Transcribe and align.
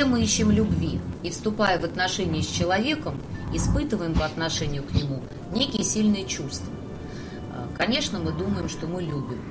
Все 0.00 0.06
мы 0.06 0.22
ищем 0.22 0.50
любви 0.50 0.98
и, 1.22 1.28
вступая 1.28 1.78
в 1.78 1.84
отношения 1.84 2.42
с 2.42 2.46
человеком, 2.46 3.20
испытываем 3.52 4.14
по 4.14 4.24
отношению 4.24 4.82
к 4.82 4.92
нему 4.94 5.22
некие 5.52 5.84
сильные 5.84 6.24
чувства. 6.24 6.72
Э, 7.52 7.66
конечно, 7.76 8.18
мы 8.18 8.32
думаем, 8.32 8.70
что 8.70 8.86
мы 8.86 9.02
любим. 9.02 9.42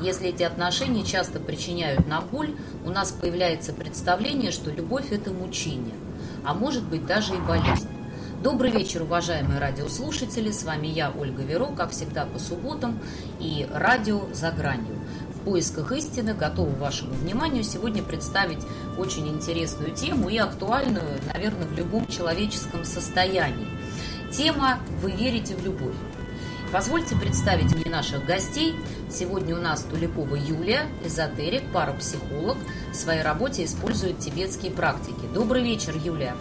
Если 0.00 0.28
эти 0.28 0.44
отношения 0.44 1.02
часто 1.02 1.40
причиняют 1.40 2.06
нам 2.06 2.24
боль, 2.30 2.54
у 2.84 2.90
нас 2.90 3.10
появляется 3.10 3.72
представление, 3.72 4.52
что 4.52 4.70
любовь– 4.70 5.06
это 5.10 5.32
мучение, 5.32 5.96
а 6.44 6.54
может 6.54 6.84
быть 6.84 7.04
даже 7.04 7.34
и 7.34 7.38
болезнь. 7.38 7.88
Добрый 8.44 8.70
вечер, 8.70 9.02
уважаемые 9.02 9.58
радиослушатели. 9.58 10.52
С 10.52 10.62
вами 10.62 10.86
я, 10.86 11.10
Ольга 11.10 11.42
Веро, 11.42 11.74
как 11.74 11.90
всегда 11.90 12.26
по 12.26 12.38
субботам, 12.38 13.00
и 13.40 13.66
радио 13.72 14.28
«За 14.32 14.52
гранью». 14.52 15.00
В 15.46 15.48
поисках 15.48 15.92
истины 15.92 16.34
готова 16.34 16.70
вашему 16.70 17.14
вниманию 17.14 17.62
сегодня 17.62 18.02
представить 18.02 18.66
очень 18.98 19.28
интересную 19.28 19.92
тему 19.92 20.28
и 20.28 20.36
актуальную, 20.38 21.20
наверное, 21.32 21.68
в 21.68 21.72
любом 21.78 22.04
человеческом 22.08 22.84
состоянии. 22.84 23.68
Тема 24.32 24.80
«Вы 25.00 25.12
верите 25.12 25.54
в 25.54 25.64
любовь». 25.64 25.94
Позвольте 26.72 27.14
представить 27.14 27.72
мне 27.76 27.88
наших 27.88 28.26
гостей. 28.26 28.74
Сегодня 29.08 29.56
у 29.56 29.60
нас 29.60 29.82
Тулипова 29.82 30.34
Юлия, 30.34 30.82
эзотерик, 31.04 31.62
парапсихолог. 31.72 32.58
В 32.90 32.96
своей 32.96 33.22
работе 33.22 33.64
использует 33.64 34.18
тибетские 34.18 34.72
практики. 34.72 35.26
Добрый 35.32 35.62
вечер, 35.62 35.94
Юлия. 35.96 36.34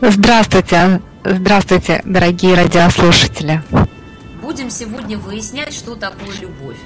Здравствуйте, 0.00 1.00
здравствуйте, 1.24 2.02
дорогие 2.04 2.56
радиослушатели. 2.56 3.62
Будем 4.42 4.68
сегодня 4.68 5.16
выяснять, 5.16 5.72
что 5.72 5.94
такое 5.94 6.32
любовь. 6.40 6.78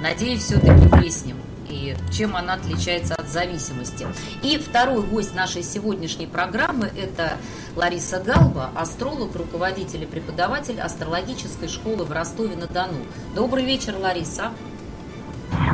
Надеюсь, 0.00 0.44
все-таки 0.44 0.86
выясним 0.88 1.36
и 1.68 1.94
чем 2.12 2.36
она 2.36 2.54
отличается 2.54 3.14
от 3.14 3.28
зависимости. 3.28 4.06
И 4.42 4.58
второй 4.58 5.02
гость 5.02 5.34
нашей 5.34 5.62
сегодняшней 5.62 6.26
программы– 6.26 6.90
это 6.96 7.34
Лариса 7.76 8.18
Галба, 8.18 8.70
астролог, 8.74 9.36
руководитель 9.36 10.02
и 10.02 10.06
преподаватель 10.06 10.80
астрологической 10.80 11.68
школы 11.68 12.04
в 12.04 12.12
Ростове-на-Дону. 12.12 12.98
Добрый 13.34 13.64
вечер, 13.64 13.96
Лариса. 13.96 14.50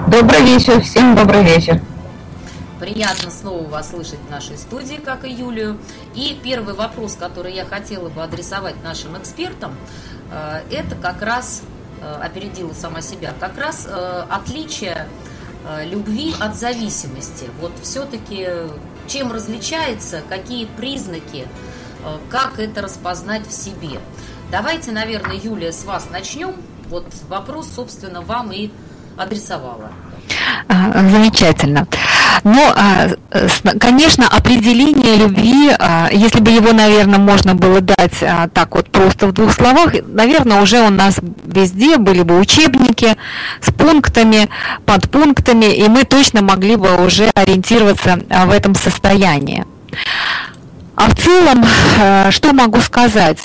Добрый 0.08 0.42
вечер, 0.42 0.82
всем 0.82 1.16
добрый 1.16 1.42
вечер. 1.42 1.80
Приятно 2.80 3.30
снова 3.30 3.66
вас 3.66 3.90
слышать 3.90 4.18
в 4.26 4.30
нашей 4.30 4.58
студии, 4.58 4.96
как 4.96 5.24
и 5.24 5.30
Юлию. 5.30 5.78
И 6.14 6.38
первый 6.42 6.74
вопрос, 6.74 7.14
который 7.14 7.54
я 7.54 7.64
хотела 7.64 8.10
бы 8.10 8.22
адресовать 8.22 8.82
нашим 8.84 9.16
экспертам, 9.16 9.74
э, 10.30 10.60
это 10.70 10.94
как 10.96 11.22
раз, 11.22 11.62
опередила 12.02 12.72
сама 12.72 13.00
себя, 13.00 13.34
как 13.38 13.58
раз 13.58 13.86
э, 13.88 14.24
отличие 14.28 15.08
любви 15.84 16.32
от 16.38 16.54
зависимости. 16.54 17.50
Вот 17.60 17.72
все-таки 17.82 18.48
чем 19.08 19.32
различается, 19.32 20.22
какие 20.28 20.66
признаки 20.66 21.48
Э, 22.06 22.18
как 22.30 22.58
это 22.58 22.82
распознать 22.82 23.46
в 23.46 23.52
себе. 23.52 24.00
Давайте, 24.50 24.92
наверное, 24.92 25.36
Юлия, 25.36 25.72
с 25.72 25.84
вас 25.84 26.08
начнем. 26.10 26.54
Вот 26.88 27.04
вопрос, 27.28 27.68
собственно, 27.68 28.20
вам 28.20 28.52
и 28.52 28.70
адресовала. 29.16 29.90
А, 30.68 31.08
замечательно. 31.10 31.86
Ну, 32.44 32.62
а, 32.74 33.08
конечно, 33.78 34.26
определение 34.28 35.16
любви, 35.16 35.70
а, 35.78 36.08
если 36.12 36.40
бы 36.40 36.50
его, 36.50 36.72
наверное, 36.72 37.18
можно 37.18 37.54
было 37.54 37.80
дать 37.80 38.18
так 38.52 38.74
вот 38.74 38.90
просто 38.90 39.28
в 39.28 39.32
двух 39.32 39.52
словах, 39.52 39.94
наверное, 40.06 40.62
уже 40.62 40.80
у 40.80 40.90
нас 40.90 41.18
везде 41.44 41.96
были 41.98 42.22
бы 42.22 42.38
учебники 42.38 43.16
с 43.60 43.72
пунктами, 43.72 44.48
подпунктами, 44.84 45.66
и 45.66 45.88
мы 45.88 46.04
точно 46.04 46.42
могли 46.42 46.76
бы 46.76 47.04
уже 47.04 47.30
ориентироваться 47.34 48.18
в 48.28 48.50
этом 48.50 48.74
состоянии. 48.74 49.64
А 50.96 51.10
в 51.10 51.14
целом, 51.16 51.64
э, 52.00 52.30
что 52.30 52.54
могу 52.54 52.80
сказать? 52.80 53.38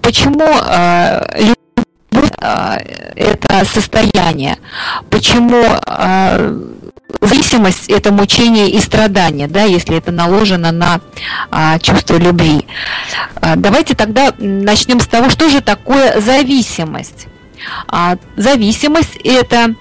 Почему 0.00 0.42
э, 0.42 1.26
э, 1.34 1.53
это 2.36 3.64
состояние? 3.64 4.58
Почему 5.10 5.64
зависимость 7.20 7.88
это 7.88 8.12
мучение 8.12 8.68
и 8.70 8.80
страдание, 8.80 9.46
да, 9.46 9.62
если 9.62 9.96
это 9.96 10.10
наложено 10.10 10.72
на 10.72 11.00
чувство 11.80 12.16
любви. 12.16 12.66
Давайте 13.56 13.94
тогда 13.94 14.32
начнем 14.38 15.00
с 15.00 15.06
того, 15.06 15.30
что 15.30 15.48
же 15.48 15.60
такое 15.60 16.20
зависимость. 16.20 17.28
Зависимость 18.36 19.16
это 19.22 19.74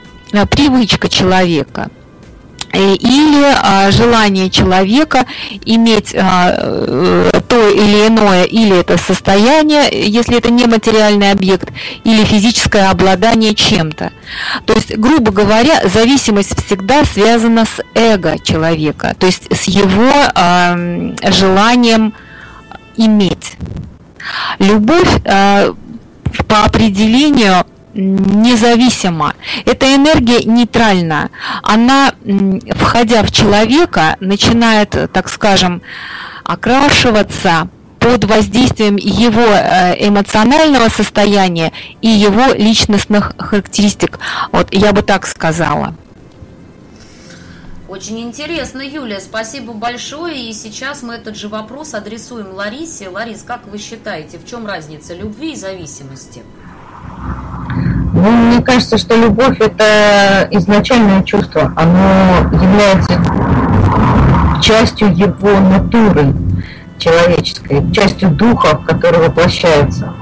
привычка 0.49 1.09
человека– 1.09 1.89
Э, 2.02 2.02
или 2.73 3.53
а, 3.61 3.91
желание 3.91 4.49
человека 4.49 5.25
иметь 5.63 6.15
а, 6.15 6.55
э, 6.57 7.31
то 7.47 7.69
или 7.69 8.07
иное, 8.07 8.45
или 8.45 8.79
это 8.79 8.97
состояние, 8.97 9.89
если 9.91 10.37
это 10.37 10.49
не 10.49 10.65
материальный 10.65 11.31
объект, 11.31 11.69
или 12.03 12.23
физическое 12.23 12.89
обладание 12.89 13.53
чем-то. 13.53 14.11
То 14.65 14.73
есть, 14.73 14.97
грубо 14.97 15.31
говоря, 15.31 15.87
зависимость 15.87 16.65
всегда 16.65 17.05
связана 17.05 17.65
с 17.65 17.79
эго 17.93 18.37
человека, 18.39 19.15
то 19.19 19.27
есть 19.27 19.55
с 19.55 19.63
его 19.65 20.11
а, 20.33 20.75
желанием 21.29 22.13
иметь. 22.97 23.53
Любовь 24.59 25.21
по 26.47 26.63
определению 26.63 27.65
независимо. 27.93 29.33
Эта 29.65 29.95
энергия 29.95 30.43
нейтральна. 30.43 31.29
Она, 31.61 32.13
входя 32.75 33.23
в 33.23 33.31
человека, 33.31 34.17
начинает, 34.19 34.95
так 35.11 35.29
скажем, 35.29 35.81
окрашиваться 36.43 37.69
под 37.99 38.25
воздействием 38.25 38.97
его 38.97 39.41
э, 39.41 39.95
эмоционального 40.07 40.89
состояния 40.89 41.71
и 42.01 42.09
его 42.09 42.53
личностных 42.53 43.33
характеристик. 43.37 44.19
Вот 44.51 44.73
я 44.73 44.91
бы 44.91 45.01
так 45.01 45.25
сказала. 45.25 45.95
Очень 47.87 48.21
интересно, 48.21 48.81
Юлия, 48.81 49.19
спасибо 49.19 49.71
большое. 49.73 50.49
И 50.49 50.53
сейчас 50.53 51.03
мы 51.03 51.13
этот 51.13 51.37
же 51.37 51.47
вопрос 51.47 51.93
адресуем 51.93 52.53
Ларисе. 52.53 53.07
Ларис, 53.07 53.43
как 53.43 53.67
вы 53.67 53.77
считаете, 53.77 54.37
в 54.39 54.45
чем 54.45 54.65
разница 54.65 55.13
любви 55.13 55.53
и 55.53 55.55
зависимости? 55.55 56.41
Ну, 58.23 58.31
мне 58.31 58.61
кажется, 58.61 58.97
что 58.97 59.17
любовь– 59.17 59.57
это 59.59 60.47
изначальное 60.51 61.23
чувство. 61.23 61.73
Оно 61.75 62.49
является 62.53 63.21
частью 64.61 65.13
его 65.13 65.59
натуры 65.59 66.33
человеческой, 66.97 67.91
частью 67.91 68.29
духа, 68.29 68.77
который 68.87 69.27
воплощается. 69.27 70.13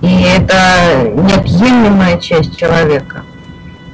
И 0.00 0.22
это 0.22 1.12
неотъемлемая 1.14 2.18
часть 2.18 2.56
человека. 2.56 3.22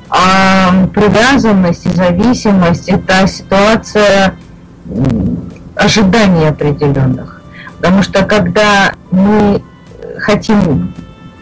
А 0.09 0.87
привязанность 0.95 1.85
и 1.85 1.91
зависимость– 1.91 2.89
это 2.89 3.27
ситуация 3.27 4.37
ожиданий 5.77 6.49
определенных. 6.49 7.43
Потому 7.77 8.03
что 8.05 8.25
когда 8.25 8.95
мы 9.11 9.63
хотим 10.19 10.95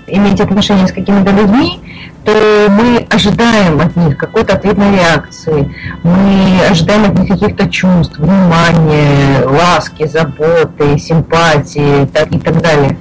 иметь 0.09 0.41
отношения 0.41 0.87
с 0.87 0.93
какими-то 0.93 1.31
людьми, 1.33 1.81
то 2.25 2.33
мы 2.71 3.07
ожидаем 3.09 3.81
от 3.81 3.97
них 3.97 4.17
какой-то 4.17 4.55
ответной 4.55 4.93
реакции, 4.97 5.75
мы 6.03 6.61
ожидаем 6.69 7.05
от 7.05 7.19
них 7.19 7.29
каких-то 7.29 7.69
чувств, 7.69 8.19
внимания, 8.19 9.45
ласки, 9.45 10.07
заботы, 10.07 10.99
симпатии 10.99 12.03
и 12.03 12.07
так 12.07 12.61
далее. 12.61 12.99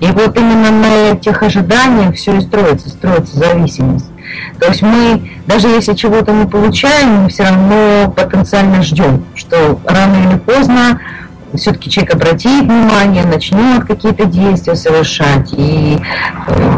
И 0.00 0.06
вот 0.06 0.36
именно 0.36 0.70
на 0.70 1.12
этих 1.12 1.42
ожиданиях 1.42 2.14
все 2.16 2.36
и 2.36 2.40
строится, 2.40 2.88
строится 2.88 3.36
зависимость. 3.38 4.10
То 4.58 4.68
есть 4.68 4.82
мы, 4.82 5.30
даже 5.46 5.68
если 5.68 5.94
чего-то 5.94 6.32
не 6.32 6.46
получаем, 6.46 7.22
мы 7.22 7.28
все 7.28 7.44
равно 7.44 8.12
потенциально 8.14 8.82
ждем, 8.82 9.24
что 9.34 9.78
рано 9.84 10.28
или 10.28 10.38
поздно 10.38 11.00
все-таки 11.56 11.90
человек 11.90 12.14
обратит 12.14 12.64
внимание, 12.64 13.24
начнет 13.24 13.84
какие-то 13.84 14.24
действия 14.24 14.74
совершать, 14.74 15.52
и 15.52 15.98
э, 16.48 16.70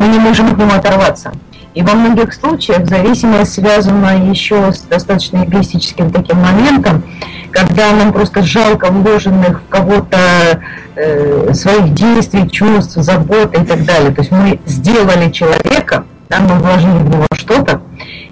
мы 0.00 0.08
не 0.08 0.18
можем 0.18 0.48
от 0.48 0.58
него 0.58 0.72
оторваться. 0.74 1.32
И 1.74 1.82
во 1.82 1.94
многих 1.94 2.32
случаях 2.32 2.86
зависимость 2.86 3.54
связана 3.54 4.30
еще 4.30 4.72
с 4.72 4.82
достаточно 4.82 5.44
эгоистическим 5.44 6.12
таким 6.12 6.38
моментом, 6.38 7.02
когда 7.50 7.90
нам 7.92 8.12
просто 8.12 8.42
жалко 8.42 8.90
вложенных 8.90 9.60
в 9.60 9.68
кого-то 9.68 10.60
э, 10.94 11.52
своих 11.52 11.92
действий, 11.94 12.48
чувств, 12.48 12.94
заботы 12.96 13.62
и 13.62 13.64
так 13.64 13.84
далее. 13.84 14.12
То 14.12 14.20
есть 14.20 14.30
мы 14.30 14.60
сделали 14.66 15.30
человека, 15.30 16.04
да, 16.28 16.40
мы 16.40 16.54
вложили 16.54 16.98
в 16.98 17.10
него 17.10 17.26
что-то 17.34 17.80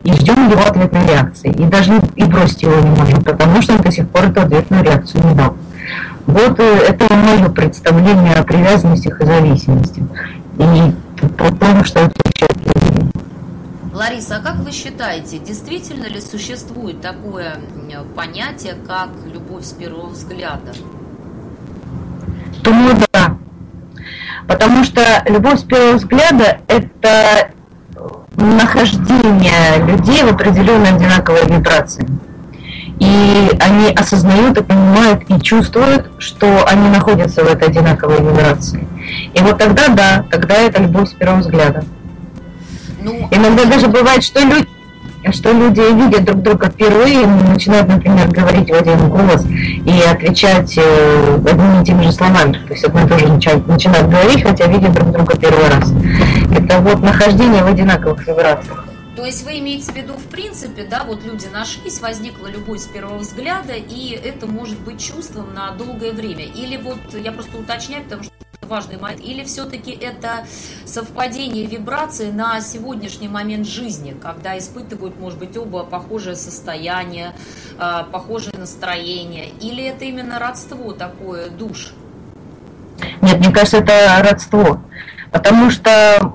и 0.05 0.13
ждем 0.13 0.51
его 0.51 0.63
ответной 0.63 1.07
реакции. 1.07 1.51
И 1.51 1.65
даже 1.65 2.01
и 2.17 2.25
бросить 2.25 2.63
его 2.63 2.75
не 2.81 2.91
можем, 2.91 3.23
потому 3.23 3.63
что 3.63 3.75
он 3.75 3.81
до 3.81 3.91
сих 3.91 4.09
пор 4.09 4.25
эту 4.27 4.43
ответную 4.43 4.85
реакцию 4.85 5.25
не 5.27 5.35
дал. 5.35 5.57
Вот 6.27 6.59
э, 6.61 6.79
это 6.89 7.13
мое 7.15 7.49
представление 7.49 8.35
о 8.35 8.45
привязанностях 8.45 9.21
и 9.21 9.25
зависимости. 9.25 10.03
И 10.59 10.93
по 11.39 11.55
тому, 11.55 11.85
что 11.85 12.05
отвечает 12.05 12.53
Лариса, 13.93 14.37
а 14.37 14.41
как 14.41 14.57
вы 14.57 14.73
считаете, 14.73 15.39
действительно 15.39 16.07
ли 16.07 16.21
существует 16.21 17.01
такое 17.01 17.59
понятие, 18.17 18.75
как 18.87 19.11
любовь 19.33 19.65
с 19.65 19.73
первого 19.73 20.09
взгляда? 20.09 20.73
Думаю, 22.63 22.97
да. 23.13 23.37
Потому 24.49 24.83
что 24.85 25.03
любовь 25.27 25.61
с 25.61 25.63
первого 25.63 25.97
взгляда– 25.99 26.59
это 26.69 27.53
нахождение 28.43 29.79
людей 29.79 30.23
в 30.23 30.33
определенной 30.33 30.91
одинаковой 30.91 31.45
вибрации. 31.47 32.07
И 32.99 33.51
они 33.59 33.91
осознают 33.93 34.59
и 34.59 34.63
понимают 34.63 35.23
и 35.29 35.41
чувствуют, 35.41 36.11
что 36.19 36.65
они 36.67 36.89
находятся 36.89 37.43
в 37.43 37.49
этой 37.49 37.69
одинаковой 37.69 38.21
вибрации. 38.21 38.87
И 39.35 39.41
вот 39.41 39.59
тогда, 39.59 39.89
да, 39.89 40.25
тогда 40.31 40.55
это 40.55 40.83
любовь 40.83 41.09
с 41.09 41.13
первого 41.13 41.41
взгляда. 41.41 41.85
Ну, 43.01 43.29
Иногда 43.33 43.65
даже 43.65 43.89
бывает, 43.89 44.23
что 44.23 44.41
люди, 44.41 44.69
что 45.31 45.53
люди 45.53 45.81
видят 45.81 46.25
друг 46.25 46.43
друга 46.43 46.69
впервые, 46.69 47.27
начинают, 47.27 47.89
например, 47.89 48.29
говорить 48.29 48.71
в 48.71 48.75
один 48.75 49.09
голос 49.09 49.45
и 49.47 50.01
отвечать 50.11 50.77
э, 50.77 51.39
одними 51.47 51.83
и 51.83 51.85
теми 51.85 52.03
же 52.03 52.13
словами. 52.13 52.55
То 52.67 52.73
есть 52.73 52.85
одно 52.85 53.03
и 53.03 53.07
то 53.07 53.19
же 53.19 53.29
начинают 53.29 54.09
говорить, 54.09 54.43
хотя 54.43 54.67
видят 54.67 54.93
друг 54.93 55.13
друга 55.13 55.37
первый 55.37 55.69
раз. 55.69 55.93
Это 56.57 56.79
вот 56.81 57.01
нахождение 57.03 57.63
в 57.63 57.67
одинаковых 57.67 58.27
вибрациях. 58.27 58.85
То 59.23 59.27
есть 59.27 59.45
вы 59.45 59.61
имеете 59.61 59.93
в 59.93 59.95
виду, 59.95 60.15
в 60.15 60.27
принципе, 60.27 60.83
да, 60.83 61.05
вот 61.05 61.23
люди 61.23 61.47
нашлись, 61.47 62.01
возникла 62.01 62.49
любовь 62.49 62.81
с 62.81 62.87
первого 62.87 63.19
взгляда, 63.19 63.75
и 63.75 64.11
это 64.15 64.49
может 64.49 64.81
быть 64.81 65.01
чувством 65.01 65.55
на 65.55 65.71
долгое 65.71 66.11
время. 66.11 66.45
Или 66.45 66.77
вот, 66.77 66.99
я 67.15 67.31
просто 67.31 67.57
уточняю, 67.57 68.03
потому 68.03 68.25
что 68.25 68.33
важный 68.63 68.99
момент, 68.99 69.21
или 69.21 69.45
все-таки 69.45 69.93
это 69.93 70.45
совпадение 70.85 71.67
вибраций 71.67 72.33
на 72.33 72.61
сегодняшний 72.61 73.29
момент 73.29 73.69
жизни, 73.69 74.17
когда 74.21 74.59
испытывают, 74.59 75.17
может 75.21 75.39
быть, 75.39 75.57
оба 75.57 75.85
похожее 75.85 76.35
состояние, 76.35 77.33
а, 77.79 78.03
похожее 78.03 78.59
настроение, 78.59 79.51
или 79.61 79.85
это 79.85 80.05
именно 80.05 80.41
родство 80.41 80.95
такое 80.95 81.49
душ? 81.49 81.93
Нет, 83.21 83.39
мне 83.39 83.53
кажется, 83.53 83.77
это 83.77 84.21
родство. 84.21 84.83
Потому 85.33 85.71
что 85.71 86.33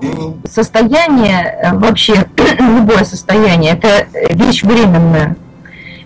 состояние, 0.50 1.56
э, 1.62 1.72
вообще 1.74 2.26
любое 2.58 3.04
состояние, 3.04 3.72
это 3.72 4.06
вещь 4.30 4.64
временная. 4.64 5.36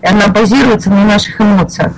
Она 0.02 0.28
базируется 0.28 0.90
на 0.90 1.04
наших 1.04 1.40
эмоциях. 1.40 1.94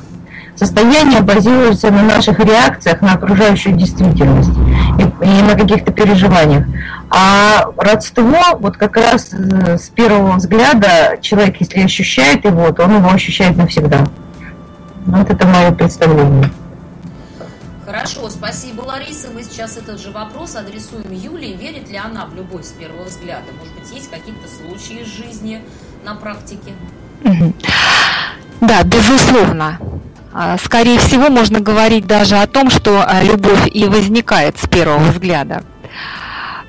Состояние 0.54 1.20
базируется 1.20 1.90
на 1.90 2.02
наших 2.02 2.38
реакциях 2.38 3.02
на 3.02 3.14
окружающую 3.14 3.74
действительность 3.74 4.56
и, 5.00 5.24
и 5.24 5.42
на 5.42 5.56
каких-то 5.56 5.90
переживаниях. 5.90 6.64
А 7.10 7.66
родство, 7.76 8.38
вот 8.60 8.76
как 8.76 8.96
раз 8.96 9.30
э, 9.32 9.78
с 9.78 9.88
первого 9.88 10.36
взгляда, 10.36 11.18
человек, 11.20 11.56
если 11.58 11.80
ощущает 11.80 12.44
его, 12.44 12.70
то 12.70 12.84
он 12.84 12.98
его 12.98 13.10
ощущает 13.10 13.56
навсегда. 13.56 14.04
Вот 15.06 15.28
это 15.28 15.44
мое 15.44 15.72
представление. 15.72 16.50
Хорошо, 17.94 18.28
спасибо, 18.28 18.80
Лариса. 18.80 19.28
Мы 19.32 19.44
сейчас 19.44 19.76
этот 19.76 20.00
же 20.00 20.10
вопрос 20.10 20.56
адресуем 20.56 21.12
Юлии. 21.12 21.56
Верит 21.56 21.88
ли 21.88 21.96
она 21.96 22.26
в 22.26 22.34
любовь 22.34 22.64
с 22.64 22.72
первого 22.72 23.04
взгляда? 23.04 23.44
Может 23.56 23.72
быть, 23.74 23.88
есть 23.92 24.10
какие-то 24.10 24.48
случаи 24.48 25.02
из 25.02 25.06
жизни 25.06 25.62
на 26.04 26.16
практике? 26.16 26.72
Да, 28.60 28.82
безусловно. 28.82 29.78
А, 30.32 30.58
скорее 30.58 30.98
всего, 30.98 31.28
можно 31.28 31.60
говорить 31.60 32.04
даже 32.08 32.36
о 32.36 32.48
том, 32.48 32.68
что 32.68 33.04
а, 33.06 33.22
любовь 33.22 33.68
и 33.72 33.84
возникает 33.84 34.58
с 34.58 34.66
первого 34.66 34.98
взгляда. 35.10 35.62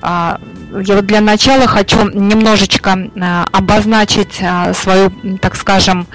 А, 0.03 0.39
я 0.79 0.95
вот 0.95 1.07
для 1.07 1.21
начала 1.21 1.65
хочу 1.65 2.07
немножечко 2.07 2.99
обозначить 3.51 4.43
свою, 4.73 5.11
так 5.41 5.55
скажем, 5.55 6.05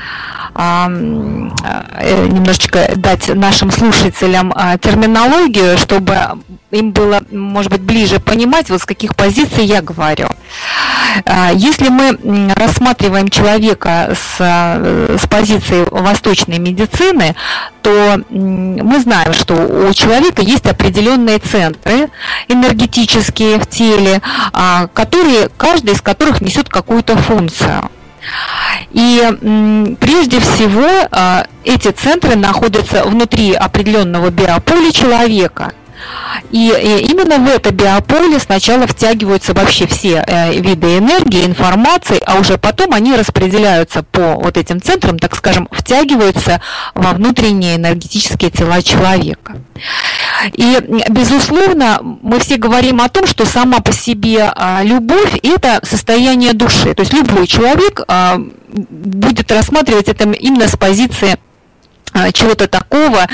немножечко 0.55 2.93
дать 2.97 3.29
нашим 3.35 3.70
слушателям 3.70 4.52
терминологию, 4.81 5.79
чтобы 5.79 6.17
им 6.70 6.93
было, 6.93 7.23
может 7.31 7.70
быть, 7.70 7.81
ближе 7.81 8.20
понимать, 8.20 8.70
вот 8.70 8.81
с 8.81 8.87
каких 8.87 9.17
позиций 9.17 9.64
я 9.64 9.82
говорю. 9.82 10.29
А, 11.25 11.50
если 11.52 11.88
мы 11.88 12.52
рассматриваем 12.55 13.29
человека 13.29 14.14
с, 14.14 14.37
э, 14.38 15.17
с 15.20 15.26
позиции 15.26 15.87
восточной 15.91 16.58
медицины, 16.58 17.35
то 17.82 18.20
мы 18.31 19.00
знаем, 19.00 19.32
что 19.32 19.55
у 19.55 19.93
человека 19.94 20.43
есть 20.43 20.67
определенные 20.67 21.38
центры 21.38 22.08
энергетические 22.49 23.58
в 23.58 23.67
теле, 23.67 24.20
а, 24.53 24.87
которые, 24.88 25.49
каждый 25.56 25.94
из 25.94 26.03
которых 26.03 26.41
несет 26.41 26.69
какую-то 26.69 27.17
функцию. 27.17 27.91
И 28.92 29.96
прежде 30.00 30.40
всего 30.40 30.88
а, 31.10 31.46
эти 31.64 31.88
центры 31.88 32.34
находятся 32.37 33.04
внутри 33.04 33.52
определенного 33.52 34.31
биополя 34.31 34.90
человека– 34.90 35.72
и, 36.50 37.06
именно 37.08 37.38
в 37.38 37.48
это 37.48 37.70
биополе 37.70 38.38
сначала 38.38 38.87
втягиваются 38.87 39.52
вообще 39.54 39.87
все 39.87 40.25
э, 40.26 40.58
виды 40.58 40.98
энергии, 40.98 41.46
информации, 41.46 42.20
а 42.26 42.38
уже 42.38 42.58
потом 42.58 42.92
они 42.92 43.14
распределяются 43.14 44.02
по 44.02 44.34
вот 44.34 44.56
этим 44.56 44.82
центрам, 44.82 45.19
так 45.19 45.36
скажем, 45.36 45.69
втягиваются 45.70 46.60
во 46.94 47.12
внутренние 47.12 47.76
энергетические 47.76 48.50
тела 48.50 48.82
человека. 48.82 49.58
И, 50.54 50.78
безусловно, 51.08 52.00
мы 52.02 52.38
все 52.38 52.56
говорим 52.56 53.00
о 53.00 53.08
том, 53.08 53.26
что 53.26 53.44
сама 53.46 53.81
по 53.81 53.92
себе 53.92 54.50
а, 54.54 54.82
любовь– 54.82 55.38
это 55.42 55.81
состояние 55.82 56.52
души. 56.52 56.94
То 56.94 57.00
есть 57.00 57.12
любой 57.12 57.46
человек 57.46 58.02
а, 58.08 58.38
будет 58.69 59.50
рассматривать 59.50 60.08
это 60.08 60.31
именно 60.31 60.69
с 60.69 60.76
позиции 60.76 61.38
чего-то 62.32 62.66
такого, 62.68 63.26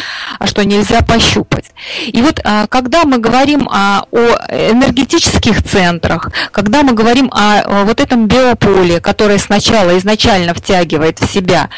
что 0.44 0.64
нельзя 0.64 1.02
пощупать. 1.02 1.66
И 2.06 2.20
вот 2.22 2.40
а, 2.44 2.66
когда 2.66 3.04
мы 3.04 3.18
говорим 3.18 3.68
о 3.70 4.02
энергетических 4.50 5.62
центрах, 5.62 6.30
когда 6.52 6.82
мы 6.82 6.92
говорим 6.92 7.30
о 7.32 7.84
вот 7.84 8.00
этом 8.00 8.26
биополе, 8.26 9.00
которое 9.00 9.38
сначала 9.38 9.96
изначально 9.98 10.54
втягивает 10.54 11.18
в 11.18 11.32
себя, 11.32 11.70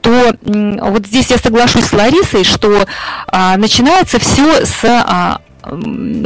то 0.00 0.34
вот 0.42 1.06
здесь 1.06 1.30
я 1.30 1.38
соглашусь 1.38 1.86
с 1.86 1.92
Ларисой, 1.92 2.44
что 2.44 2.86
а, 3.26 3.56
начинается 3.56 4.18
все 4.18 4.64
с 4.64 5.40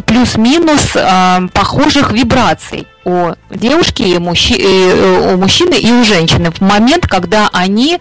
плюс-минус 0.06 0.96
похожих 1.52 2.12
вибраций 2.12 2.86
у 3.04 3.32
девушки, 3.50 4.02
и 4.02 4.18
мужчи, 4.18 4.54
и 4.54 4.90
э, 4.90 5.34
у 5.34 5.38
мужчины 5.38 5.74
и 5.74 5.90
у 5.90 6.04
женщины 6.04 6.50
в 6.50 6.60
момент, 6.60 7.06
когда 7.06 7.48
они 7.52 7.98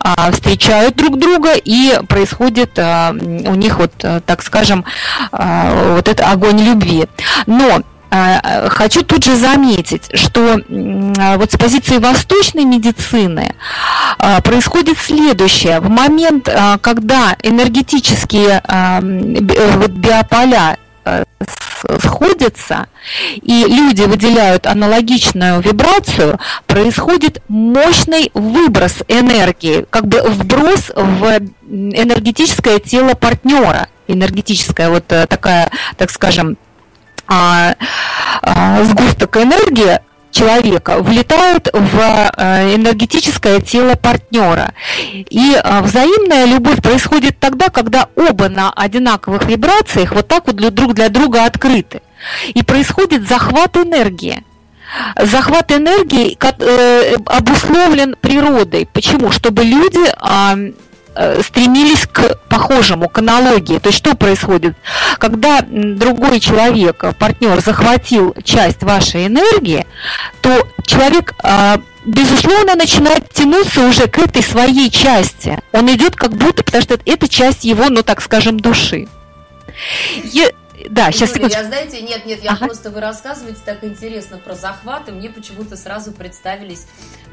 а, 0.00 0.30
встречают 0.32 0.96
друг 0.96 1.18
друга 1.18 1.52
и 1.54 2.00
происходит 2.08 2.78
а, 2.78 3.12
у 3.12 3.54
них 3.54 3.78
вот, 3.78 3.92
э, 4.02 4.20
так 4.26 4.42
скажем, 4.42 4.84
а, 5.32 5.94
вот 5.94 6.08
это 6.08 6.30
огонь 6.30 6.60
любви. 6.60 7.06
Но 7.46 7.82
Хочу 8.10 9.02
тут 9.02 9.24
же 9.24 9.36
заметить, 9.36 10.08
что 10.14 10.60
вот 10.68 11.52
с 11.52 11.56
позиции 11.56 11.98
восточной 11.98 12.64
медицины 12.64 13.54
а, 14.18 14.40
происходит 14.40 14.98
следующее. 14.98 15.80
В 15.80 15.88
момент, 15.88 16.48
когда 16.80 17.36
энергетические 17.42 18.62
биополя 19.88 20.76
сходятся, 22.02 22.86
и 23.36 23.64
люди 23.66 24.02
выделяют 24.02 24.66
аналогичную 24.66 25.60
вибрацию, 25.60 26.38
происходит 26.66 27.42
мощный 27.48 28.30
выброс 28.34 29.02
энергии, 29.08 29.86
как 29.88 30.06
бы 30.06 30.22
вброс 30.22 30.90
в 30.94 31.40
энергетическое 31.62 32.78
тело 32.78 33.14
партнера, 33.14 33.88
энергетическая 34.08 34.90
вот 34.90 35.04
э, 35.10 35.26
такая, 35.26 35.70
так 35.96 36.10
скажем, 36.10 36.56
а, 37.30 37.76
а, 38.42 38.84
сгусток 38.84 39.36
энергии, 39.36 40.00
человека 40.30 40.98
влетают 41.00 41.68
в 41.72 41.98
э, 42.36 42.74
энергетическое 42.76 43.60
тело 43.60 43.94
партнера. 43.94 44.72
И 45.12 45.54
э, 45.54 45.80
взаимная 45.82 46.46
любовь 46.46 46.80
происходит 46.82 47.38
тогда, 47.38 47.68
когда 47.68 48.08
оба 48.16 48.48
на 48.48 48.70
одинаковых 48.70 49.46
вибрациях 49.46 50.12
вот 50.12 50.28
так 50.28 50.46
вот 50.46 50.56
друг 50.56 50.94
для 50.94 51.08
друга 51.08 51.44
открыты. 51.44 52.00
И 52.54 52.62
происходит 52.62 53.28
захват 53.28 53.76
энергии. 53.76 54.44
захват 55.20 55.72
энергии 55.72 56.38
э, 56.40 57.16
обусловлен 57.26 58.16
природой. 58.20 58.86
Почему? 58.92 59.30
Чтобы 59.32 59.64
люди 59.64 60.06
э, 60.06 60.72
стремились 61.42 62.06
к 62.06 62.36
похожему, 62.48 63.08
к 63.08 63.18
аналогии. 63.18 63.78
То 63.78 63.88
есть 63.88 63.98
что 63.98 64.14
происходит? 64.14 64.76
Когда 65.18 65.60
другой 65.62 66.40
человек, 66.40 67.04
партнер, 67.18 67.60
захватил 67.60 68.34
часть 68.44 68.82
вашей 68.82 69.26
энергии, 69.26 69.86
то 70.40 70.66
человек 70.84 71.34
безусловно, 72.04 72.74
начинает 72.74 73.30
тянуться 73.32 73.86
уже 73.86 74.06
к 74.06 74.18
этой 74.18 74.42
своей 74.42 74.90
части. 74.90 75.58
Он 75.72 75.88
идет 75.92 76.16
как 76.16 76.32
будто, 76.32 76.64
потому 76.64 76.82
что 76.82 76.98
это 77.04 77.28
часть 77.28 77.64
его, 77.64 77.88
ну 77.88 78.02
так 78.02 78.22
скажем, 78.22 78.58
души. 78.58 79.08
Е... 80.24 80.52
Да, 80.88 81.12
сейчас 81.12 81.36
Юля, 81.36 81.58
я, 81.58 81.64
знаете, 81.64 82.00
нет, 82.00 82.24
нет, 82.24 82.42
я 82.42 82.52
ага. 82.52 82.64
просто 82.64 82.90
вы 82.90 83.00
рассказываете 83.00 83.60
так 83.66 83.84
интересно 83.84 84.38
про 84.38 84.54
захват, 84.54 85.10
и 85.10 85.12
мне 85.12 85.28
почему-то 85.28 85.76
сразу 85.76 86.10
представились 86.12 86.86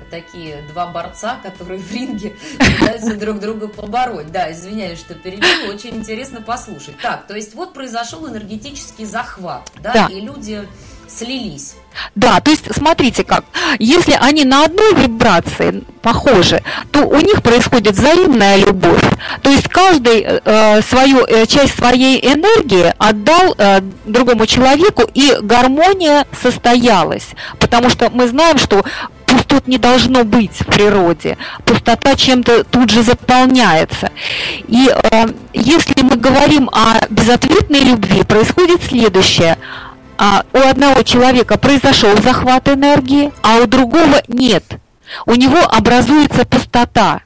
такие 0.10 0.64
два 0.70 0.88
борца, 0.88 1.38
которые 1.44 1.80
в 1.80 1.92
ринге 1.92 2.36
пытаются 2.58 3.16
друг 3.16 3.40
друга 3.40 3.68
побороть. 3.68 4.32
Да, 4.32 4.52
извиняюсь, 4.52 5.00
что 5.00 5.14
перебил, 5.14 5.70
очень 5.74 5.98
интересно 5.98 6.42
послушать. 6.42 6.98
Так, 7.02 7.28
то 7.28 7.36
есть 7.36 7.54
вот 7.54 7.74
произошел 7.74 8.28
энергетический 8.28 9.06
захват, 9.06 9.72
да, 9.82 9.94
да. 9.94 10.08
и 10.08 10.22
люди 10.22 10.68
слились. 11.08 11.76
Да, 12.16 12.40
то 12.42 12.52
есть 12.52 12.74
смотрите 12.76 13.24
как, 13.24 13.46
если 13.80 14.14
они 14.20 14.44
на 14.44 14.66
одной 14.66 14.94
вибрации 14.94 15.84
похожи, 16.02 16.62
то 16.92 17.02
у 17.06 17.20
них 17.20 17.42
происходит 17.42 17.96
взаимная 17.96 18.58
любовь. 18.58 19.02
То 19.42 19.50
есть 19.50 19.68
каждый 19.68 20.22
э, 20.22 20.82
свою 20.82 21.26
э, 21.26 21.46
часть 21.48 21.76
своей 21.76 22.20
энергии 22.20 22.94
отдал 22.98 23.56
э, 23.58 23.82
другому 24.06 24.46
человеку, 24.46 25.04
и 25.14 25.38
гармония 25.42 26.26
состоялась. 26.40 27.30
Потому 27.60 27.90
что 27.90 28.10
мы 28.10 28.28
знаем, 28.28 28.58
что 28.58 28.84
пустот 29.48 29.68
не 29.68 29.78
должно 29.78 30.24
быть 30.24 30.60
в 30.60 30.66
природе. 30.66 31.38
Пустота 31.66 32.16
чем-то 32.16 32.64
тут 32.66 32.90
же 32.90 33.02
заполняется. 33.02 34.12
И 34.68 34.90
э, 34.90 35.28
если 35.54 36.02
мы 36.02 36.18
говорим 36.18 36.70
о 36.70 37.06
безответной 37.10 37.82
любви, 37.82 38.24
происходит 38.24 38.84
следующее– 38.84 39.58
а, 40.20 40.44
у 40.52 40.58
одного 40.58 41.04
человека 41.04 41.60
произошел 41.60 42.18
захват 42.24 42.68
энергии, 42.68 43.32
а 43.44 43.58
у 43.58 43.68
другого 43.68 44.24
нет. 44.28 44.64
У 45.28 45.36
него 45.36 45.60
образуется 45.60 46.44
пустота. 46.44 47.22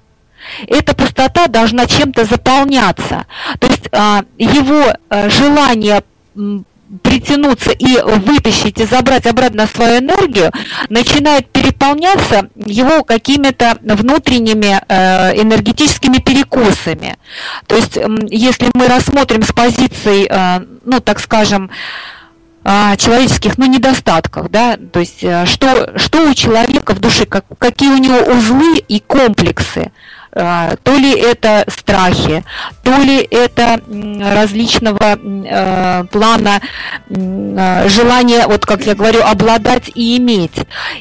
Эта 0.67 0.93
пустота 0.93 1.47
должна 1.47 1.85
чем-то 1.85 2.25
заполняться. 2.25 3.27
То 3.59 3.67
есть 3.67 3.87
а, 3.93 4.23
его 4.37 4.93
а, 5.09 5.29
желание 5.29 6.03
притянуться 7.03 7.71
и 7.71 7.99
вытащить 8.01 8.79
и 8.79 8.85
забрать 8.85 9.25
обратно 9.25 9.67
свою 9.67 9.99
энергию, 9.99 10.51
начинает 10.89 11.49
переполняться 11.49 12.49
его 12.55 13.03
какими-то 13.03 13.77
внутренними 13.81 14.81
э, 14.87 15.41
энергетическими 15.41 16.17
перекосами. 16.17 17.17
То 17.67 17.75
есть, 17.75 17.97
если 18.29 18.69
мы 18.73 18.87
рассмотрим 18.87 19.43
с 19.43 19.51
позиции, 19.51 20.27
э, 20.29 20.65
ну, 20.85 20.99
так 20.99 21.19
скажем, 21.19 21.69
а, 22.63 22.95
человеческих 22.95 23.57
ну, 23.57 23.65
недостатков, 23.65 24.51
да, 24.51 24.77
то 24.77 24.99
есть 24.99 25.23
э, 25.23 25.47
что, 25.47 25.97
что 25.97 26.29
у 26.29 26.33
человека 26.35 26.93
в 26.93 26.99
душе, 26.99 27.25
как, 27.25 27.45
какие 27.57 27.89
у 27.89 27.97
него 27.97 28.19
узлы 28.19 28.77
и 28.77 28.99
комплексы, 28.99 29.91
то 30.33 30.95
ли 30.95 31.11
это 31.11 31.65
страхи, 31.67 32.43
то 32.83 32.97
ли 32.97 33.17
это 33.29 33.81
различного 33.87 35.17
э, 35.17 36.05
плана 36.05 36.61
э, 37.09 37.89
желания, 37.89 38.47
вот 38.47 38.65
как 38.65 38.85
я 38.85 38.95
говорю, 38.95 39.23
обладать 39.23 39.91
и 39.93 40.17
иметь. 40.17 40.55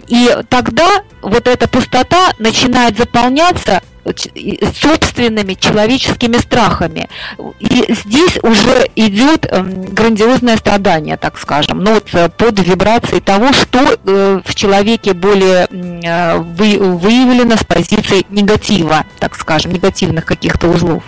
И 0.08 0.36
тогда 0.48 0.88
вот 1.22 1.46
эта 1.46 1.68
пустота 1.68 2.32
начинает 2.38 2.98
заполняться 2.98 3.82
собственными 4.04 5.54
человеческими 5.54 6.38
страхами. 6.38 7.08
И 7.58 7.92
здесь 7.92 8.38
уже 8.42 8.88
идет 8.96 9.46
эм, 9.46 9.82
грандиозное 9.82 10.56
страдание, 10.56 11.16
так 11.16 11.38
скажем, 11.38 11.82
ну 11.82 11.94
вот 11.94 12.08
э, 12.14 12.28
под 12.28 12.58
вибрацией 12.60 13.20
того, 13.20 13.52
что 13.52 13.78
э, 13.78 14.40
в 14.44 14.54
человеке 14.54 15.12
более 15.12 15.66
э, 15.70 16.38
выявлено 16.38 17.56
с 17.56 17.64
позиции 17.64 18.26
негатива, 18.30 19.04
так 19.18 19.34
скажем, 19.34 19.72
негативных 19.72 20.24
каких-то 20.24 20.68
узлов. 20.68 21.02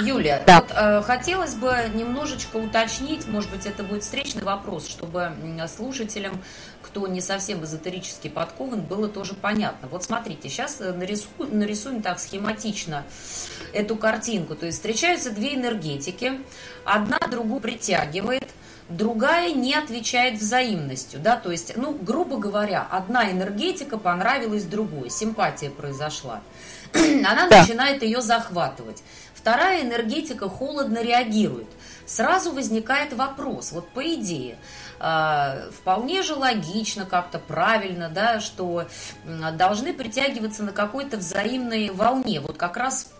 Юля, 0.00 0.42
да. 0.46 0.60
вот, 0.60 0.70
э, 0.74 1.02
хотелось 1.04 1.54
бы 1.54 1.76
немножечко 1.94 2.56
уточнить, 2.56 3.26
может 3.28 3.50
быть, 3.50 3.66
это 3.66 3.82
будет 3.82 4.02
встречный 4.02 4.42
вопрос, 4.42 4.88
чтобы 4.88 5.32
слушателям 5.68 6.40
кто 6.92 7.06
не 7.06 7.22
совсем 7.22 7.64
эзотерически 7.64 8.28
подкован, 8.28 8.82
было 8.82 9.08
тоже 9.08 9.32
понятно. 9.32 9.88
Вот 9.88 10.04
смотрите, 10.04 10.50
сейчас 10.50 10.78
э, 10.82 10.92
нарисуем, 10.92 11.58
нарисуем 11.58 12.02
так 12.02 12.20
схематично 12.20 13.04
эту 13.72 13.96
картинку. 13.96 14.54
То 14.54 14.66
есть 14.66 14.76
встречаются 14.76 15.30
две 15.30 15.54
энергетики, 15.54 16.40
одна 16.84 17.18
другую 17.30 17.60
притягивает, 17.60 18.46
другая 18.90 19.54
не 19.54 19.74
отвечает 19.74 20.38
взаимностью, 20.38 21.18
да, 21.18 21.36
то 21.36 21.50
есть, 21.50 21.78
ну, 21.78 21.94
грубо 21.98 22.36
говоря, 22.36 22.86
одна 22.90 23.30
энергетика 23.30 23.96
понравилась 23.96 24.64
другой, 24.64 25.08
симпатия 25.08 25.70
произошла. 25.70 26.42
Она 26.92 27.48
да. 27.48 27.62
начинает 27.62 28.02
ее 28.02 28.20
захватывать. 28.20 29.02
Вторая 29.34 29.82
энергетика 29.82 30.48
холодно 30.50 31.02
реагирует. 31.02 31.68
Сразу 32.04 32.52
возникает 32.52 33.14
вопрос, 33.14 33.72
вот 33.72 33.88
по 33.88 34.04
идее, 34.14 34.58
вполне 35.72 36.22
же 36.22 36.34
логично, 36.34 37.04
как-то 37.06 37.40
правильно, 37.40 38.08
да, 38.08 38.38
что 38.38 38.86
должны 39.24 39.92
притягиваться 39.92 40.62
на 40.62 40.70
какой-то 40.72 41.16
взаимной 41.16 41.90
волне. 41.90 42.40
Вот 42.40 42.56
как 42.56 42.76
раз 42.76 43.12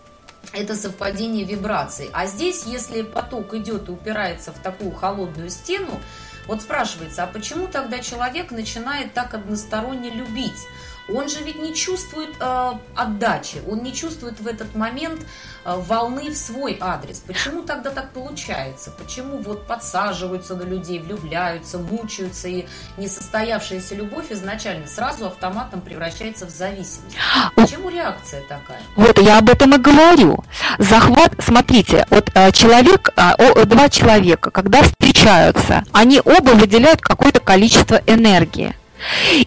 это 0.53 0.75
совпадение 0.75 1.43
вибраций. 1.43 2.09
А 2.13 2.25
здесь, 2.25 2.63
если 2.65 3.01
поток 3.01 3.53
идет 3.53 3.89
и 3.89 3.91
упирается 3.91 4.51
в 4.51 4.59
такую 4.59 4.91
холодную 4.91 5.49
стену, 5.49 5.99
вот 6.47 6.61
спрашивается, 6.61 7.23
а 7.23 7.27
почему 7.27 7.67
тогда 7.67 7.99
человек 7.99 8.51
начинает 8.51 9.13
так 9.13 9.33
односторонне 9.33 10.09
любить? 10.09 10.61
Он 11.09 11.29
же 11.29 11.43
ведь 11.43 11.61
не 11.61 11.73
чувствует 11.73 12.29
э, 12.39 12.71
отдачи, 12.95 13.61
он 13.69 13.83
не 13.83 13.93
чувствует 13.93 14.39
в 14.39 14.47
этот 14.47 14.75
момент 14.75 15.21
э, 15.65 15.75
волны 15.75 16.29
в 16.29 16.37
свой 16.37 16.77
адрес. 16.79 17.19
Почему 17.19 17.63
тогда 17.63 17.89
так 17.89 18.11
получается? 18.11 18.91
Почему 18.91 19.37
вот 19.37 19.67
подсаживаются 19.67 20.55
на 20.55 20.63
людей, 20.63 20.99
влюбляются, 20.99 21.77
мучаются, 21.77 22.47
и 22.47 22.65
несостоявшаяся 22.97 23.95
любовь 23.95 24.31
изначально 24.31 24.87
сразу 24.87 25.25
автоматом 25.25 25.81
превращается 25.81 26.45
в 26.45 26.49
зависимость? 26.49 27.17
Почему 27.55 27.89
реакция 27.89 28.41
такая? 28.41 28.81
Вот 28.95 29.19
я 29.19 29.39
об 29.39 29.49
этом 29.49 29.75
и 29.75 29.77
говорю. 29.77 30.43
Захват, 30.79 31.33
смотрите, 31.39 32.05
вот 32.09 32.29
э, 32.33 32.51
человек, 32.51 33.09
э, 33.15 33.65
два 33.65 33.89
человека, 33.89 34.51
когда 34.51 34.83
встречаются, 34.83 35.83
они 35.91 36.21
оба 36.23 36.51
выделяют 36.51 37.01
какое-то 37.01 37.39
количество 37.39 38.01
энергии. 38.07 38.75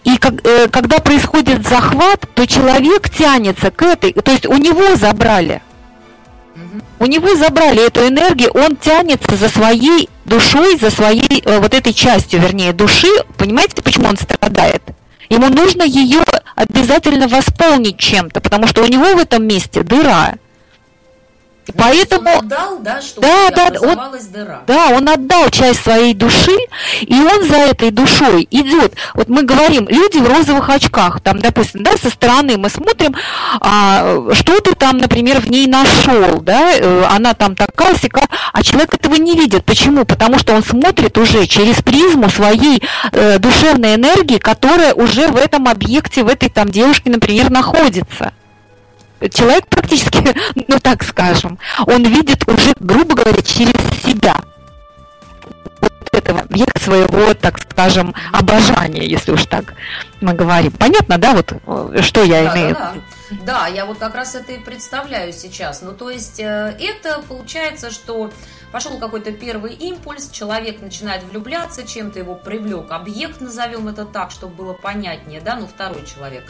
И 0.03 0.17
как, 0.17 0.45
э, 0.45 0.67
когда 0.69 0.99
происходит 0.99 1.67
захват, 1.67 2.25
то 2.33 2.45
человек 2.45 3.09
тянется 3.09 3.71
к 3.71 3.81
этой, 3.81 4.13
то 4.13 4.31
есть 4.31 4.45
у 4.45 4.57
него 4.57 4.95
забрали. 4.95 5.61
У 6.99 7.05
него 7.05 7.35
забрали 7.35 7.85
эту 7.85 8.07
энергию, 8.07 8.51
он 8.51 8.75
тянется 8.75 9.35
за 9.35 9.49
своей 9.49 10.09
душой, 10.25 10.77
за 10.77 10.89
своей 10.89 11.41
э, 11.45 11.59
вот 11.59 11.73
этой 11.73 11.93
частью, 11.93 12.39
вернее, 12.41 12.73
души. 12.73 13.09
Понимаете, 13.37 13.81
почему 13.81 14.09
он 14.09 14.17
страдает? 14.17 14.81
Ему 15.29 15.49
нужно 15.49 15.83
ее 15.83 16.23
обязательно 16.55 17.27
восполнить 17.27 17.97
чем-то, 17.97 18.41
потому 18.41 18.67
что 18.67 18.83
у 18.83 18.87
него 18.87 19.05
в 19.13 19.19
этом 19.19 19.45
месте 19.45 19.83
дыра. 19.83 20.35
Поэтому 21.75 22.29
он 22.29 22.37
отдал, 22.37 22.79
да, 22.79 23.01
что 23.01 23.21
да, 23.21 23.49
да, 23.51 23.79
он, 23.81 23.99
дыра. 24.31 24.61
Да, 24.67 24.87
он 24.89 25.09
отдал 25.09 25.49
часть 25.49 25.83
своей 25.83 26.13
души, 26.13 26.55
и 27.01 27.13
он 27.13 27.47
за 27.47 27.57
этой 27.57 27.91
душой 27.91 28.47
идет. 28.51 28.95
Вот 29.13 29.29
мы 29.29 29.43
говорим, 29.43 29.87
люди 29.87 30.17
в 30.17 30.27
розовых 30.27 30.69
очках, 30.69 31.21
там, 31.21 31.39
допустим, 31.39 31.83
да, 31.83 31.97
со 31.97 32.09
стороны 32.09 32.57
мы 32.57 32.69
смотрим, 32.69 33.15
а, 33.59 34.33
что 34.33 34.59
ты 34.59 34.75
там, 34.75 34.97
например, 34.97 35.39
в 35.39 35.49
ней 35.49 35.67
нашел, 35.67 36.41
да, 36.41 36.73
э, 36.73 37.03
она 37.09 37.33
там 37.33 37.55
такая 37.55 37.95
сякая, 37.95 38.27
а 38.53 38.63
человек 38.63 38.93
этого 38.93 39.15
не 39.15 39.35
видит. 39.35 39.65
Почему? 39.65 40.05
Потому 40.05 40.39
что 40.39 40.53
он 40.53 40.63
смотрит 40.63 41.17
уже 41.17 41.45
через 41.47 41.81
призму 41.81 42.29
своей 42.29 42.81
э, 43.11 43.39
душевной 43.39 43.95
энергии, 43.95 44.37
которая 44.37 44.93
уже 44.93 45.27
в 45.27 45.35
этом 45.35 45.67
объекте, 45.67 46.23
в 46.23 46.27
этой 46.27 46.49
там 46.49 46.69
девушке, 46.69 47.09
например, 47.09 47.49
находится 47.49 48.33
человек 49.33 49.67
практически, 49.67 50.35
ну 50.67 50.79
так 50.79 51.03
скажем, 51.03 51.59
он 51.85 52.03
видит 52.03 52.47
уже, 52.47 52.73
грубо 52.79 53.15
говоря, 53.15 53.41
через 53.41 53.73
себя. 54.03 54.35
Вот 55.81 55.93
этого, 56.11 56.41
объект 56.41 56.81
своего, 56.81 57.33
так 57.33 57.59
скажем, 57.59 58.13
обожания, 58.33 59.05
если 59.05 59.31
уж 59.31 59.45
так 59.45 59.73
мы 60.21 60.33
говорим. 60.33 60.71
Понятно, 60.71 61.17
да, 61.17 61.33
вот 61.33 61.53
э, 61.53 62.01
что 62.01 62.23
я 62.23 62.43
да, 62.43 62.55
имею? 62.55 62.73
Да, 62.75 62.93
да. 63.29 63.37
да, 63.45 63.67
я 63.67 63.85
вот 63.85 63.99
как 63.99 64.15
раз 64.15 64.35
это 64.35 64.53
и 64.53 64.59
представляю 64.59 65.31
сейчас. 65.33 65.81
Ну, 65.81 65.93
то 65.93 66.09
есть 66.09 66.39
э, 66.39 66.75
это 66.79 67.21
получается, 67.27 67.91
что 67.91 68.31
пошел 68.71 68.97
какой-то 68.97 69.31
первый 69.31 69.73
импульс, 69.73 70.29
человек 70.29 70.81
начинает 70.81 71.23
влюбляться, 71.23 71.85
чем-то 71.85 72.19
его 72.19 72.35
привлек 72.35 72.91
объект, 72.91 73.41
назовем 73.41 73.87
это 73.87 74.05
так, 74.05 74.31
чтобы 74.31 74.55
было 74.55 74.73
понятнее, 74.73 75.41
да, 75.41 75.55
ну, 75.55 75.67
второй 75.67 76.05
человек. 76.05 76.43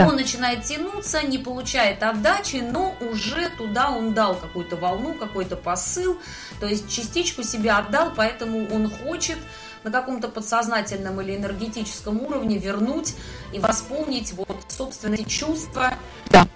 Да. 0.00 0.08
Он 0.08 0.16
начинает 0.16 0.64
тянуться, 0.64 1.22
не 1.22 1.38
получает 1.38 2.02
отдачи, 2.02 2.56
но 2.56 2.94
уже 3.00 3.50
туда 3.58 3.90
он 3.90 4.14
дал 4.14 4.34
какую-то 4.34 4.76
волну, 4.76 5.14
какой-то 5.14 5.56
посыл, 5.56 6.18
то 6.58 6.66
есть 6.66 6.90
частичку 6.90 7.42
себя 7.42 7.78
отдал, 7.78 8.12
поэтому 8.16 8.66
он 8.72 8.90
хочет 8.90 9.38
на 9.84 9.90
каком-то 9.90 10.28
подсознательном 10.28 11.20
или 11.20 11.36
энергетическом 11.36 12.20
уровне 12.22 12.58
вернуть 12.58 13.14
и 13.52 13.58
восполнить 13.58 14.32
вот 14.32 14.64
собственные 14.68 15.24
чувства, 15.24 15.94
да. 16.30 16.46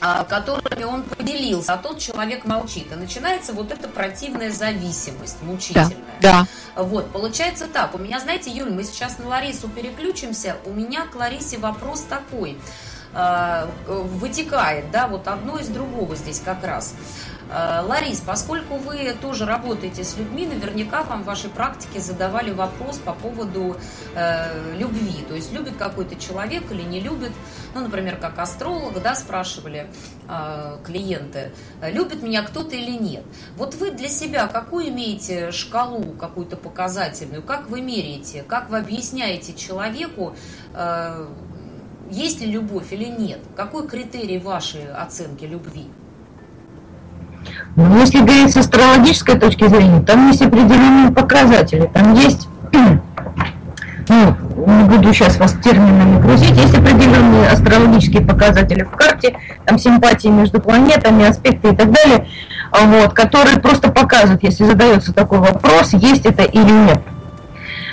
А, 0.00 0.24
которыми 0.24 0.84
он 0.84 1.02
поделился, 1.04 1.72
а 1.72 1.78
тот 1.78 1.98
человек 1.98 2.44
молчит. 2.44 2.92
И 2.92 2.94
начинается 2.94 3.52
вот 3.54 3.72
эта 3.72 3.88
противная 3.88 4.50
зависимость, 4.50 5.42
мучительная. 5.42 5.90
Да, 6.20 6.46
да. 6.76 6.82
Вот, 6.82 7.10
получается 7.12 7.66
так. 7.66 7.94
У 7.94 7.98
меня, 7.98 8.20
знаете, 8.20 8.50
Юль, 8.50 8.70
мы 8.70 8.84
сейчас 8.84 9.18
на 9.18 9.28
Ларису 9.28 9.68
переключимся. 9.68 10.56
У 10.66 10.72
меня 10.72 11.06
к 11.06 11.14
Ларисе 11.14 11.56
вопрос 11.58 12.02
такой 12.02 12.58
вытекает, 13.86 14.90
да, 14.90 15.06
вот 15.06 15.26
одно 15.28 15.58
из 15.58 15.68
другого 15.68 16.16
здесь 16.16 16.40
как 16.44 16.64
раз. 16.64 16.94
Э, 17.48 17.80
Ларис, 17.86 18.20
поскольку 18.20 18.76
вы 18.76 19.14
тоже 19.20 19.46
работаете 19.46 20.04
с 20.04 20.16
людьми, 20.16 20.46
наверняка 20.46 21.02
вам 21.02 21.22
в 21.22 21.26
вашей 21.26 21.50
практике 21.50 22.00
задавали 22.00 22.50
вопрос 22.50 22.98
по 22.98 23.12
поводу 23.12 23.76
э, 24.14 24.76
любви. 24.76 25.24
То 25.28 25.34
есть 25.34 25.52
любит 25.52 25.76
какой-то 25.76 26.16
человек 26.16 26.70
или 26.70 26.82
не 26.82 27.00
любит. 27.00 27.32
Ну, 27.74 27.82
например, 27.82 28.16
как 28.16 28.38
астролог, 28.38 29.00
да, 29.00 29.14
спрашивали 29.14 29.88
э, 30.28 30.78
клиенты, 30.84 31.52
любит 31.82 32.22
меня 32.22 32.42
кто-то 32.42 32.74
или 32.74 32.92
нет. 32.92 33.24
Вот 33.56 33.74
вы 33.74 33.90
для 33.92 34.08
себя 34.08 34.48
какую 34.48 34.88
имеете 34.88 35.52
шкалу 35.52 36.12
какую-то 36.12 36.56
показательную? 36.56 37.42
Как 37.42 37.68
вы 37.68 37.80
меряете? 37.80 38.42
Как 38.42 38.70
вы 38.70 38.78
объясняете 38.78 39.54
человеку, 39.54 40.34
э, 40.74 41.26
есть 42.10 42.40
ли 42.40 42.50
любовь 42.50 42.92
или 42.92 43.04
нет? 43.04 43.40
Какой 43.56 43.86
критерий 43.86 44.38
вашей 44.38 44.92
оценки 44.92 45.44
любви? 45.44 45.86
Ну, 47.76 47.98
если 48.00 48.18
говорить 48.18 48.52
с 48.52 48.56
астрологической 48.56 49.38
точки 49.38 49.68
зрения, 49.68 50.00
там 50.02 50.28
есть 50.28 50.42
определенные 50.42 51.12
показатели, 51.12 51.90
там 51.92 52.14
есть, 52.14 52.48
ну, 52.72 54.36
не 54.66 54.84
буду 54.84 55.12
сейчас 55.12 55.38
вас 55.38 55.54
терминами 55.62 56.20
грузить, 56.20 56.56
есть 56.56 56.74
определенные 56.74 57.48
астрологические 57.48 58.24
показатели 58.24 58.82
в 58.82 58.90
карте, 58.90 59.38
там 59.64 59.78
симпатии 59.78 60.28
между 60.28 60.60
планетами, 60.60 61.28
аспекты 61.28 61.72
и 61.72 61.76
так 61.76 61.92
далее, 61.92 62.26
вот, 62.72 63.12
которые 63.12 63.58
просто 63.58 63.92
показывают, 63.92 64.42
если 64.42 64.64
задается 64.64 65.12
такой 65.12 65.38
вопрос, 65.38 65.92
есть 65.92 66.26
это 66.26 66.42
или 66.42 66.70
нет. 66.70 67.00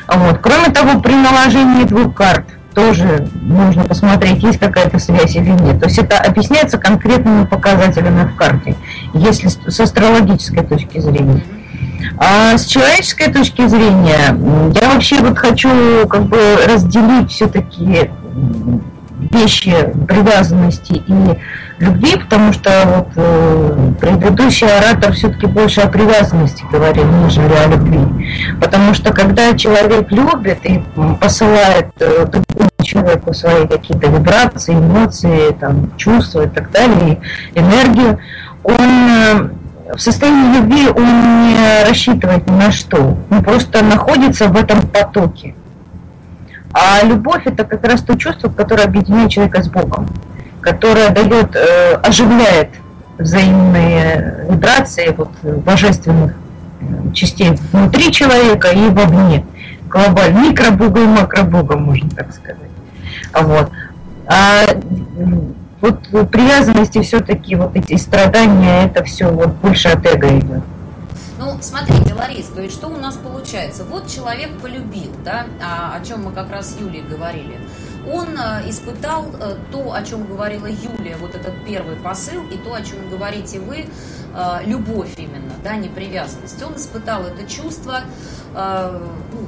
Вот. 0.08 0.40
Кроме 0.40 0.70
того, 0.70 1.00
при 1.00 1.14
наложении 1.14 1.84
двух 1.84 2.14
карт– 2.16 2.46
тоже 2.74 3.28
нужно 3.42 3.84
посмотреть, 3.84 4.44
есть 4.44 4.60
какая-то 4.60 5.00
связь 5.00 5.36
или 5.36 5.50
нет. 5.50 5.80
То 5.80 5.86
есть 5.86 5.98
это 5.98 6.18
объясняется 6.18 6.78
конкретными 6.78 7.46
показателями 7.46 8.26
в 8.26 8.36
карте, 8.36 8.76
если 9.14 9.48
с 9.48 9.80
астрологической 9.80 10.64
точки 10.64 11.00
зрения. 11.00 11.44
А 12.18 12.58
с 12.58 12.66
человеческой 12.66 13.32
точки 13.32 13.66
зрения, 13.68 14.38
я 14.74 14.90
вообще 14.90 15.20
вот 15.22 15.38
хочу 15.38 16.08
как 16.08 16.26
бы 16.26 16.38
разделить 16.68 17.32
все-таки 17.32 18.12
вещи 19.32 19.76
привязанности 20.08 21.02
и 21.08 21.40
любви, 21.80 22.16
потому 22.18 22.54
что 22.54 22.70
вот 22.86 23.08
э, 23.16 23.92
предыдущий 24.00 24.68
оратор 24.68 25.14
все-таки 25.14 25.46
больше 25.46 25.82
о 25.82 25.88
привязанности 25.88 26.64
говорил, 26.72 27.06
нежели 27.24 27.54
о 27.54 27.68
любви. 27.68 28.56
Потому 28.60 28.94
что 28.94 29.14
когда 29.14 29.54
человек 29.58 30.12
любит 30.12 30.60
и 30.66 30.84
посылает 31.20 31.90
э, 32.00 32.26
другому 32.26 32.70
человеку 32.84 33.34
свои 33.34 33.68
какие-то 33.68 34.08
вибрации, 34.08 34.74
эмоции, 34.74 35.52
там, 35.60 35.96
чувства 35.98 36.46
и 36.46 36.50
так 36.50 36.72
далее, 36.72 37.22
энергию, 37.56 38.20
он 38.64 38.76
э, 38.80 39.50
в 39.96 40.00
состоянии 40.00 40.58
любви 40.58 40.88
он 40.88 41.48
не 41.48 41.88
рассчитывает 41.88 42.48
ни 42.50 42.56
на 42.56 42.72
что, 42.72 43.18
он 43.30 43.44
просто 43.44 43.84
находится 43.84 44.48
в 44.48 44.58
этом 44.58 44.88
потоке. 44.88 45.56
А 46.74 47.04
любовь 47.04 47.44
это 47.46 47.64
как 47.64 47.86
раз 47.86 48.02
то 48.02 48.18
чувство, 48.18 48.50
которое 48.50 48.86
объединяет 48.86 49.30
человека 49.30 49.62
с 49.62 49.70
Богом, 49.70 50.10
которое 50.60 51.10
дает, 51.10 51.56
э, 51.56 51.94
оживляет 51.96 52.70
взаимные 53.20 54.48
вибрации 54.50 55.14
вот, 55.16 55.30
божественных 55.44 56.34
э, 56.82 57.12
частей 57.14 57.52
внутри 57.72 58.12
человека 58.12 58.70
и 58.70 58.90
вовне. 58.90 59.46
Глобально, 59.88 60.50
микробога 60.50 61.02
и 61.02 61.06
макробога, 61.06 61.78
можно 61.78 62.10
так 62.10 62.34
сказать. 62.34 62.58
Вот. 63.40 63.70
А 64.26 64.64
вот 65.80 66.30
привязанности 66.32 67.02
все-таки, 67.02 67.56
вот 67.56 67.76
эти 67.76 67.98
страдания, 67.98 68.86
это 68.86 69.04
все 69.04 69.30
вот 69.30 69.50
больше 69.56 69.90
от 69.90 70.06
эго 70.08 70.40
идет. 70.40 70.64
Ну, 71.40 71.58
смотрите, 71.62 72.14
Ларис, 72.14 72.48
то 72.48 72.62
есть 72.62 72.76
что 72.76 72.88
у 72.88 72.98
нас 72.98 73.16
получается? 73.16 73.84
Вот 73.86 74.08
человек 74.08 74.52
полюбил, 74.62 75.12
да, 75.26 75.48
о, 75.62 75.96
о 75.96 76.06
чем 76.06 76.26
мы 76.26 76.32
как 76.32 76.52
раз 76.52 76.74
с 76.74 76.80
Юлей 76.80 77.02
говорили. 77.02 77.60
Он 78.12 78.38
э, 78.38 78.70
испытал 78.70 79.26
э, 79.40 79.56
то, 79.72 79.94
о 79.94 80.04
чем 80.04 80.28
говорила 80.28 80.68
Юлия, 80.68 81.18
вот 81.18 81.34
этот 81.34 81.54
первый 81.66 81.96
посыл, 81.96 82.44
и 82.50 82.58
то, 82.58 82.76
о 82.76 82.82
чем 82.82 83.10
говорите 83.10 83.60
вы, 83.60 83.86
э, 83.88 84.60
любовь 84.66 85.14
именно, 85.18 85.54
да, 85.64 85.76
не 85.76 85.90
привязанность. 85.90 86.62
Он 86.62 86.76
испытал 86.76 87.24
это 87.24 87.50
чувство 87.50 88.02
ну, 88.54 89.48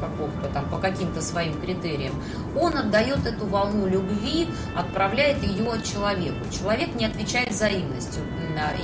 какого-то 0.00 0.48
там, 0.48 0.66
по 0.70 0.78
каким-то 0.78 1.20
своим 1.20 1.60
критериям, 1.60 2.14
он 2.58 2.74
отдает 2.74 3.26
эту 3.26 3.44
волну 3.46 3.86
любви, 3.86 4.48
отправляет 4.74 5.42
ее 5.42 5.82
человеку. 5.82 6.38
Человек 6.50 6.94
не 6.94 7.04
отвечает 7.04 7.50
взаимностью, 7.50 8.22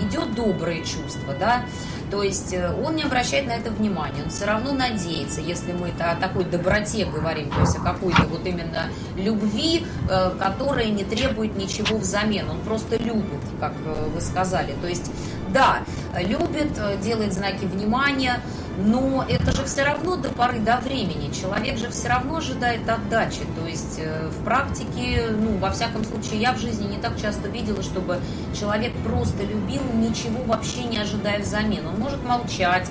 идет 0.02 0.34
доброе 0.34 0.84
чувство, 0.84 1.34
да, 1.38 1.64
то 2.12 2.22
есть 2.22 2.52
э, 2.52 2.70
он 2.84 2.96
не 2.96 3.04
обращает 3.04 3.46
на 3.46 3.52
это 3.52 3.70
внимания, 3.70 4.22
он 4.22 4.28
все 4.28 4.44
равно 4.44 4.72
надеется, 4.72 5.40
если 5.40 5.72
мы 5.72 5.88
это 5.88 6.10
о 6.10 6.16
такой 6.16 6.44
доброте 6.44 7.06
говорим, 7.06 7.48
то 7.48 7.60
есть 7.60 7.74
о 7.74 7.80
какой-то 7.80 8.24
вот 8.24 8.46
именно 8.46 8.90
любви, 9.16 9.86
э, 10.10 10.30
которая 10.38 10.90
не 10.90 11.04
требует 11.04 11.56
ничего 11.56 11.96
взамен, 11.96 12.50
он 12.50 12.60
просто 12.60 12.98
любит, 12.98 13.40
как 13.58 13.72
э, 13.86 14.08
вы 14.14 14.20
сказали. 14.20 14.74
То 14.82 14.88
есть, 14.88 15.10
да, 15.52 15.80
любит, 16.18 16.72
делает 17.02 17.32
знаки 17.32 17.64
внимания, 17.64 18.40
но 18.78 19.24
это 19.28 19.52
же 19.54 19.64
все 19.64 19.84
равно 19.84 20.16
до 20.16 20.30
поры 20.30 20.58
до 20.58 20.78
времени. 20.78 21.32
Человек 21.32 21.78
же 21.78 21.90
все 21.90 22.08
равно 22.08 22.36
ожидает 22.36 22.88
отдачи. 22.88 23.40
То 23.60 23.66
есть 23.66 23.98
э, 23.98 24.28
в 24.28 24.44
практике, 24.44 25.26
ну, 25.30 25.58
во 25.58 25.70
всяком 25.70 26.04
случае, 26.04 26.40
я 26.40 26.52
в 26.52 26.58
жизни 26.58 26.86
не 26.86 26.98
так 26.98 27.20
часто 27.20 27.48
видела, 27.48 27.82
чтобы 27.82 28.18
человек 28.58 28.92
просто 29.04 29.42
любил, 29.42 29.82
ничего 29.94 30.42
вообще 30.44 30.84
не 30.84 30.98
ожидая 30.98 31.40
взамен. 31.40 31.86
Он 31.86 31.98
может 31.98 32.24
молчать, 32.24 32.88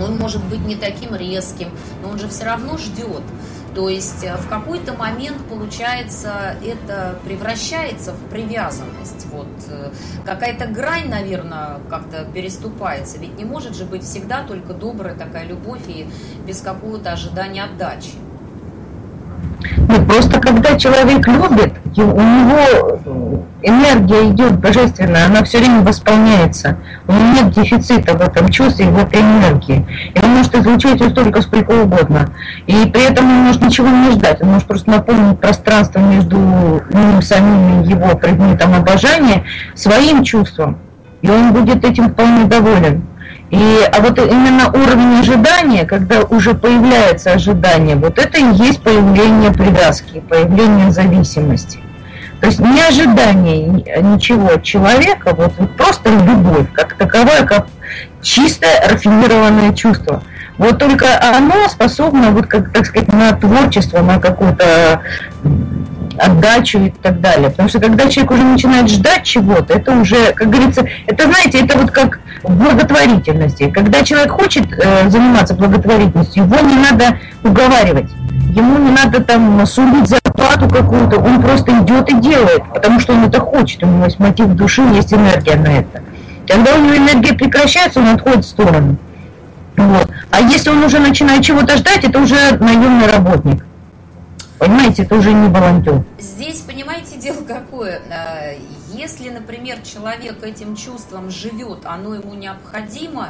он 0.00 0.16
может 0.18 0.44
быть 0.44 0.60
не 0.60 0.76
таким 0.76 1.14
резким, 1.14 1.70
но 2.02 2.10
он 2.10 2.18
же 2.18 2.28
все 2.28 2.44
равно 2.44 2.76
ждет. 2.76 3.22
То 3.74 3.88
есть 3.88 4.24
э, 4.24 4.36
в 4.36 4.48
какой-то 4.48 4.94
момент, 4.94 5.38
получается, 5.48 6.56
это 6.64 7.18
превращается 7.24 8.12
в 8.12 8.30
привязанность. 8.30 9.26
Вот 9.32 9.48
э, 9.68 9.90
какая-то 10.24 10.66
грань, 10.66 11.08
наверное, 11.08 11.78
как-то 11.88 12.24
переступается. 12.32 13.18
Ведь 13.18 13.38
не 13.38 13.44
может 13.44 13.76
же 13.76 13.84
быть 13.84 14.02
всегда 14.02 14.42
только 14.42 14.72
добрая 14.72 15.14
такая 15.14 15.46
любовь 15.46 15.82
и 15.86 16.08
без 16.46 16.60
какого-то 16.60 17.12
ожидания 17.12 17.64
отдачи. 17.64 18.12
Ну, 19.76 20.04
просто 20.06 20.40
когда 20.40 20.78
человек 20.78 21.26
любит, 21.26 21.74
у 21.96 22.00
него 22.00 23.42
энергия 23.62 24.30
идет 24.30 24.58
божественная, 24.60 25.26
она 25.26 25.42
все 25.42 25.58
время 25.58 25.82
восполняется. 25.82 26.78
У 27.06 27.12
него 27.12 27.32
нет 27.32 27.50
дефицита 27.50 28.16
в 28.16 28.20
этом 28.20 28.48
чувстве, 28.50 28.86
в 28.86 28.98
этой 28.98 29.20
энергии. 29.20 29.84
И 30.14 30.20
может 30.38 30.54
излучать 30.54 31.00
ее 31.00 31.10
столько, 31.10 31.42
сколько 31.42 31.72
угодно. 31.72 32.32
И 32.66 32.86
при 32.86 33.02
этом 33.10 33.26
он 33.26 33.46
может 33.46 33.62
ничего 33.62 33.88
не 33.88 34.12
ждать. 34.12 34.40
Он 34.40 34.48
может 34.48 34.66
просто 34.68 34.90
наполнить 34.90 35.40
пространство 35.40 35.98
между 35.98 36.36
ним 36.36 37.20
самим 37.22 37.82
и 37.82 37.88
его 37.88 38.16
предметом 38.16 38.74
обожания 38.74 39.44
своим 39.74 40.24
чувством. 40.24 40.78
И 41.22 41.28
он 41.28 41.52
будет 41.52 41.84
этим 41.84 42.10
вполне 42.10 42.44
доволен. 42.44 43.02
И, 43.50 43.88
а 43.92 44.00
вот 44.00 44.18
именно 44.18 44.68
уровень 44.68 45.20
ожидания, 45.20 45.84
когда 45.84 46.20
уже 46.20 46.54
появляется 46.54 47.32
ожидание, 47.32 47.96
вот 47.96 48.18
это 48.18 48.38
и 48.38 48.54
есть 48.54 48.82
появление 48.82 49.50
привязки, 49.50 50.20
появление 50.28 50.90
зависимости. 50.90 51.80
То 52.40 52.46
есть 52.46 52.60
не 52.60 52.80
ожидание 52.80 53.66
ничего 53.66 54.54
от 54.54 54.62
человека, 54.62 55.34
вот, 55.34 55.52
вот 55.58 55.76
просто 55.76 56.10
любовь, 56.10 56.66
как 56.72 56.94
таковая, 56.94 57.44
как 57.44 57.66
чистое 58.22 58.88
рафинированное 58.88 59.72
чувство. 59.74 60.22
Вот 60.56 60.78
только 60.78 61.06
оно 61.36 61.68
способно, 61.68 62.30
вот 62.30 62.46
как, 62.46 62.72
так 62.72 62.86
сказать, 62.86 63.12
на 63.12 63.32
творчество, 63.32 64.02
на 64.02 64.18
какую-то 64.18 65.02
отдачу 66.18 66.80
и 66.80 66.90
так 66.90 67.20
далее. 67.20 67.50
Потому 67.50 67.68
что 67.68 67.80
когда 67.80 68.08
человек 68.08 68.32
уже 68.32 68.42
начинает 68.42 68.90
ждать 68.90 69.24
чего-то, 69.24 69.74
это 69.74 69.92
уже, 69.92 70.32
как 70.32 70.50
говорится, 70.50 70.84
это, 71.06 71.24
знаете, 71.24 71.64
это 71.64 71.78
вот 71.78 71.90
как 71.92 72.20
в 72.42 72.54
благотворительности. 72.56 73.70
Когда 73.70 74.02
человек 74.02 74.32
хочет 74.32 74.66
э, 74.72 75.08
заниматься 75.08 75.54
благотворительностью, 75.54 76.44
его 76.44 76.56
не 76.60 76.76
надо 76.76 77.18
уговаривать. 77.42 78.10
Ему 78.50 78.78
не 78.78 78.90
надо 78.90 79.22
там 79.22 79.64
сулить 79.66 80.08
зарплату 80.38 80.68
какую-то, 80.68 81.18
он 81.18 81.42
просто 81.42 81.72
идет 81.82 82.08
и 82.10 82.14
делает, 82.20 82.62
потому 82.72 83.00
что 83.00 83.12
он 83.12 83.24
это 83.24 83.40
хочет, 83.40 83.82
у 83.82 83.86
него 83.86 84.04
есть 84.04 84.18
мотив 84.18 84.48
души, 84.48 84.82
есть 84.94 85.12
энергия 85.12 85.56
на 85.56 85.68
это. 85.68 86.02
Когда 86.46 86.74
у 86.74 86.80
него 86.80 86.96
энергия 86.96 87.34
прекращается, 87.34 88.00
он 88.00 88.08
отходит 88.08 88.44
в 88.44 88.48
сторону. 88.48 88.96
Вот. 89.76 90.10
А 90.30 90.40
если 90.40 90.70
он 90.70 90.82
уже 90.82 90.98
начинает 90.98 91.42
чего-то 91.42 91.76
ждать, 91.76 92.04
это 92.04 92.18
уже 92.18 92.56
наемный 92.58 93.06
работник. 93.06 93.64
Понимаете, 94.58 95.04
это 95.04 95.14
уже 95.14 95.32
не 95.32 95.48
волонтер. 95.48 96.02
Здесь, 96.18 96.60
понимаете, 96.60 97.16
дело 97.16 97.44
какое? 97.46 98.00
А, 98.10 98.54
если, 98.92 99.28
например, 99.28 99.78
человек 99.82 100.42
этим 100.42 100.74
чувством 100.74 101.30
живет, 101.30 101.80
оно 101.84 102.14
ему 102.14 102.34
необходимо, 102.34 103.28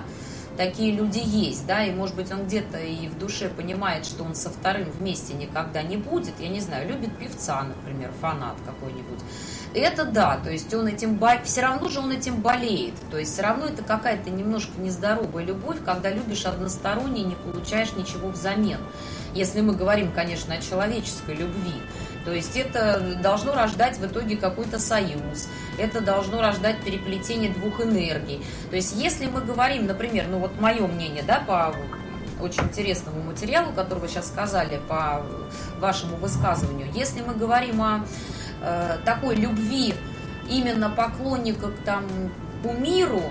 такие 0.59 0.93
люди 0.93 1.23
есть, 1.25 1.67
да, 1.67 1.85
и, 1.85 1.93
может 1.93 2.17
быть, 2.17 2.31
он 2.33 2.45
где-то 2.45 2.79
и 2.79 3.09
в 3.09 3.17
душе 3.17 3.49
понимает, 3.49 4.05
что 4.05 4.25
он 4.25 4.35
со 4.35 4.51
вторым 4.51 4.91
вместе 4.91 5.33
никогда 5.33 5.83
не 5.83 5.97
будет, 5.97 6.35
я 6.41 6.49
не 6.49 6.61
знаю, 6.61 6.89
любит 6.89 7.17
певца, 7.17 7.63
например, 7.63 8.11
фанат 8.21 8.57
какой-нибудь, 8.67 9.21
это 9.73 10.05
да, 10.05 10.37
то 10.43 10.51
есть 10.51 10.75
он 10.75 10.89
этим, 10.89 11.19
все 11.45 11.63
равно 11.63 11.89
же 11.89 12.01
он 12.01 12.11
этим 12.11 12.41
болеет, 12.41 12.95
то 13.11 13.19
есть 13.19 13.33
все 13.33 13.43
равно 13.43 13.67
это 13.67 13.85
какая-то 13.85 14.31
немножко 14.31 14.73
нездоровая 14.81 15.45
любовь, 15.45 15.79
когда 15.85 16.11
любишь 16.11 16.45
односторонне 16.45 17.23
и 17.23 17.27
не 17.27 17.35
получаешь 17.37 17.93
ничего 17.97 18.29
взамен. 18.29 18.81
Если 19.35 19.61
мы 19.61 19.77
говорим, 19.77 20.11
конечно, 20.11 20.55
о 20.55 20.61
человеческой 20.61 21.37
любви, 21.37 21.75
то 22.29 22.35
есть 22.35 22.59
это 22.59 23.17
должно 23.23 23.55
рождать 23.55 23.97
в 23.97 24.05
итоге 24.05 24.37
какой-то 24.37 24.79
союз, 24.79 25.49
это 25.79 26.03
должно 26.03 26.43
рождать 26.43 26.77
переплетение 26.85 27.51
двух 27.51 27.81
энергий. 27.81 28.45
То 28.69 28.77
есть 28.77 28.95
если 28.97 29.29
мы 29.29 29.41
говорим, 29.41 29.87
например, 29.87 30.27
ну 30.29 30.39
вот 30.39 30.61
мое 30.61 30.87
мнение, 30.87 31.23
да, 31.23 31.41
по 31.47 31.75
очень 32.39 32.65
интересному 32.65 33.23
материалу, 33.23 33.73
который 33.73 34.01
вы 34.01 34.09
сейчас 34.09 34.27
сказали, 34.27 34.79
по 34.89 35.23
вашему 35.81 36.17
высказыванию, 36.17 36.89
если 36.93 37.23
мы 37.23 37.33
говорим 37.33 37.81
о 37.81 38.05
э, 38.61 38.99
такой 39.07 39.35
любви 39.35 39.95
именно 40.51 40.91
поклонника 40.91 41.69
к 41.69 41.79
там 41.87 42.05
кумиру 42.63 43.23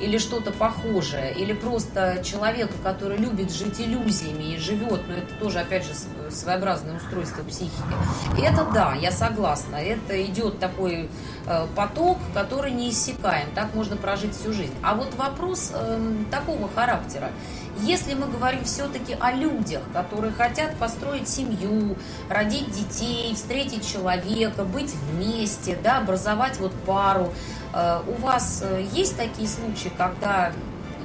или 0.00 0.18
что-то 0.18 0.50
похожее, 0.50 1.34
или 1.34 1.52
просто 1.52 2.22
человека, 2.24 2.74
который 2.82 3.18
любит 3.18 3.52
жить 3.52 3.80
иллюзиями 3.80 4.54
и 4.54 4.58
живет, 4.58 5.02
но 5.08 5.14
это 5.14 5.34
тоже, 5.40 5.60
опять 5.60 5.84
же, 5.84 5.92
своеобразное 6.30 6.96
устройство 6.96 7.42
психики. 7.42 7.72
Это 8.40 8.66
да, 8.72 8.94
я 8.94 9.10
согласна, 9.10 9.76
это 9.76 10.22
идет 10.24 10.58
такой 10.58 11.08
э, 11.46 11.66
поток, 11.76 12.18
который 12.32 12.72
не 12.72 12.90
иссякаем, 12.90 13.48
так 13.54 13.74
можно 13.74 13.96
прожить 13.96 14.34
всю 14.34 14.52
жизнь. 14.52 14.74
А 14.82 14.94
вот 14.94 15.14
вопрос 15.14 15.72
э, 15.74 16.12
такого 16.30 16.68
характера, 16.74 17.30
если 17.82 18.14
мы 18.14 18.26
говорим 18.26 18.64
все-таки 18.64 19.16
о 19.18 19.32
людях, 19.32 19.82
которые 19.92 20.32
хотят 20.32 20.76
построить 20.76 21.28
семью, 21.28 21.96
родить 22.28 22.70
детей, 22.70 23.34
встретить 23.34 23.86
человека, 23.86 24.64
быть 24.64 24.92
вместе, 25.10 25.76
да, 25.82 25.98
образовать 25.98 26.58
вот 26.58 26.72
пару, 26.86 27.32
э, 27.72 28.00
у 28.06 28.20
вас 28.22 28.62
э, 28.62 28.86
есть 28.92 29.16
такие 29.16 29.48
случаи, 29.48 29.90
когда 29.96 30.52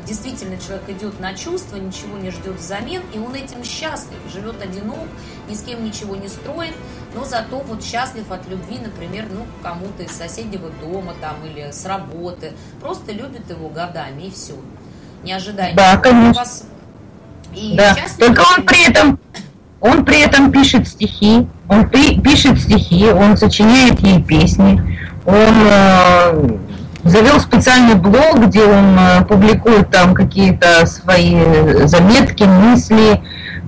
действительно 0.05 0.57
человек 0.59 0.89
идет 0.89 1.19
на 1.19 1.35
чувства, 1.35 1.75
ничего 1.75 2.17
не 2.17 2.31
ждет 2.31 2.55
взамен, 2.55 3.03
и 3.13 3.19
он 3.19 3.35
этим 3.35 3.63
счастлив, 3.63 4.17
живет 4.31 4.61
одинок, 4.61 5.07
ни 5.47 5.53
с 5.53 5.61
кем 5.61 5.83
ничего 5.83 6.15
не 6.15 6.27
строит, 6.27 6.73
но 7.13 7.25
зато 7.25 7.59
вот 7.59 7.83
счастлив 7.83 8.31
от 8.31 8.47
любви, 8.47 8.79
например, 8.79 9.27
ну, 9.29 9.45
кому-то 9.61 10.03
из 10.03 10.11
соседнего 10.11 10.69
дома 10.81 11.13
там 11.21 11.35
или 11.45 11.71
с 11.71 11.85
работы, 11.85 12.53
просто 12.81 13.11
любит 13.11 13.49
его 13.49 13.69
годами 13.69 14.23
и 14.23 14.31
все 14.31 14.55
не 15.23 15.33
ожидая 15.33 15.73
да, 15.75 15.97
конечно. 15.97 16.41
вас. 16.41 16.63
И 17.53 17.75
да. 17.75 17.95
Только 18.17 18.41
он 18.41 18.65
при 18.65 18.87
этом 18.87 19.19
он 19.81 20.03
при 20.03 20.21
этом 20.21 20.51
пишет 20.51 20.87
стихи, 20.87 21.47
он 21.69 21.89
пишет 21.89 22.59
стихи, 22.59 23.05
он 23.07 23.37
сочиняет 23.37 23.99
ей 24.01 24.21
песни, 24.21 24.99
он 25.25 25.53
э, 25.65 26.57
завел 27.05 27.39
специальный 27.39 27.95
блог, 27.95 28.47
где 28.47 28.63
он 28.63 28.97
э, 28.99 29.23
публикует 29.25 29.89
там 29.89 30.13
какие-то 30.13 30.85
свои 30.85 31.85
заметки, 31.85 32.43
мысли 32.43 33.21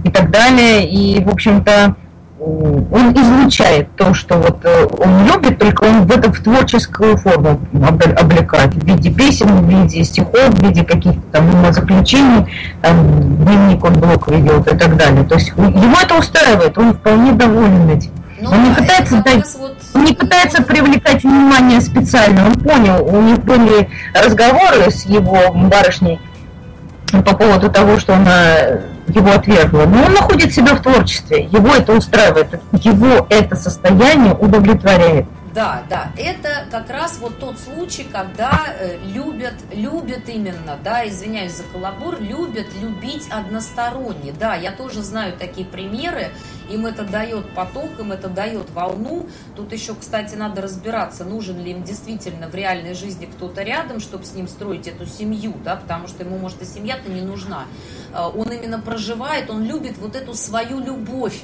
и 0.03 0.09
так 0.09 0.31
далее. 0.31 0.89
И, 0.89 1.23
в 1.23 1.29
общем-то, 1.29 1.95
он 2.41 3.13
излучает 3.13 3.95
то, 3.95 4.13
что 4.13 4.35
вот 4.37 4.65
э, 4.65 4.87
он 4.97 5.27
любит, 5.27 5.59
только 5.59 5.83
он 5.83 6.07
в 6.07 6.11
это 6.11 6.33
в 6.33 6.39
творческую 6.39 7.15
форму 7.17 7.61
облекает, 8.17 8.73
в 8.73 8.83
виде 8.83 9.11
песен, 9.11 9.47
в 9.47 9.69
виде 9.69 10.03
стихов, 10.03 10.49
в 10.49 10.63
виде 10.63 10.83
каких-то 10.83 11.21
там 11.31 11.71
заключений, 11.71 12.47
там, 12.81 13.35
дневник 13.45 13.83
он 13.83 13.93
блок 13.93 14.27
ведет 14.29 14.67
и 14.73 14.75
так 14.75 14.97
далее. 14.97 15.23
То 15.23 15.35
есть 15.35 15.49
его 15.49 15.97
это 16.01 16.15
устраивает, 16.17 16.75
он 16.77 16.93
вполне 16.95 17.33
доволен 17.33 17.89
этим. 17.89 18.11
Ну, 18.39 18.49
он 18.49 18.63
не 18.63 18.73
пытается, 18.73 19.21
дать, 19.23 19.45
вот... 19.59 19.77
он 19.93 20.03
не 20.03 20.13
пытается 20.13 20.63
привлекать 20.63 21.21
внимание 21.23 21.79
специально, 21.79 22.47
он 22.47 22.53
понял, 22.55 23.05
у 23.05 23.21
них 23.21 23.37
были 23.43 23.87
разговоры 24.15 24.89
с 24.89 25.05
его 25.05 25.53
барышней 25.53 26.19
по 27.19 27.35
поводу 27.35 27.69
того, 27.69 27.99
что 27.99 28.15
она 28.15 28.55
его 29.07 29.31
отвергла. 29.31 29.85
Но 29.85 30.05
он 30.05 30.13
находит 30.13 30.53
себя 30.53 30.75
в 30.75 30.81
творчестве, 30.81 31.43
его 31.51 31.75
это 31.75 31.93
устраивает, 31.93 32.59
его 32.71 33.27
это 33.29 33.55
состояние 33.55 34.33
удовлетворяет. 34.33 35.25
Да, 35.53 35.83
да, 35.89 36.13
это 36.17 36.65
как 36.71 36.89
раз 36.89 37.17
вот 37.19 37.39
тот 37.39 37.59
случай, 37.59 38.05
когда 38.05 38.73
э, 38.79 38.97
любят, 39.03 39.55
любят 39.73 40.29
именно, 40.29 40.77
да, 40.81 41.05
извиняюсь 41.07 41.53
за 41.53 41.63
каламбур, 41.63 42.21
любят 42.21 42.67
любить 42.81 43.27
односторонне. 43.29 44.33
Да, 44.39 44.55
я 44.55 44.71
тоже 44.71 45.01
знаю 45.01 45.33
такие 45.37 45.67
примеры, 45.67 46.31
им 46.69 46.85
это 46.85 47.03
дает 47.03 47.49
поток, 47.53 47.99
им 47.99 48.13
это 48.13 48.29
дает 48.29 48.69
волну. 48.71 49.27
Тут 49.57 49.73
еще, 49.73 49.93
кстати, 49.93 50.35
надо 50.35 50.61
разбираться, 50.61 51.25
нужен 51.25 51.61
ли 51.61 51.71
им 51.71 51.83
действительно 51.83 52.47
в 52.47 52.55
реальной 52.55 52.93
жизни 52.93 53.25
кто-то 53.25 53.61
рядом, 53.63 53.99
чтобы 53.99 54.23
с 54.23 54.33
ним 54.33 54.47
строить 54.47 54.87
эту 54.87 55.05
семью, 55.05 55.53
да, 55.65 55.75
потому 55.75 56.07
что 56.07 56.23
ему, 56.23 56.37
может, 56.37 56.61
и 56.61 56.65
семья-то 56.65 57.09
не 57.11 57.21
нужна. 57.21 57.65
Э, 58.13 58.29
он 58.33 58.49
именно 58.51 58.79
проживает, 58.79 59.49
он 59.49 59.65
любит 59.65 59.97
вот 59.97 60.15
эту 60.15 60.33
свою 60.33 60.79
любовь 60.79 61.43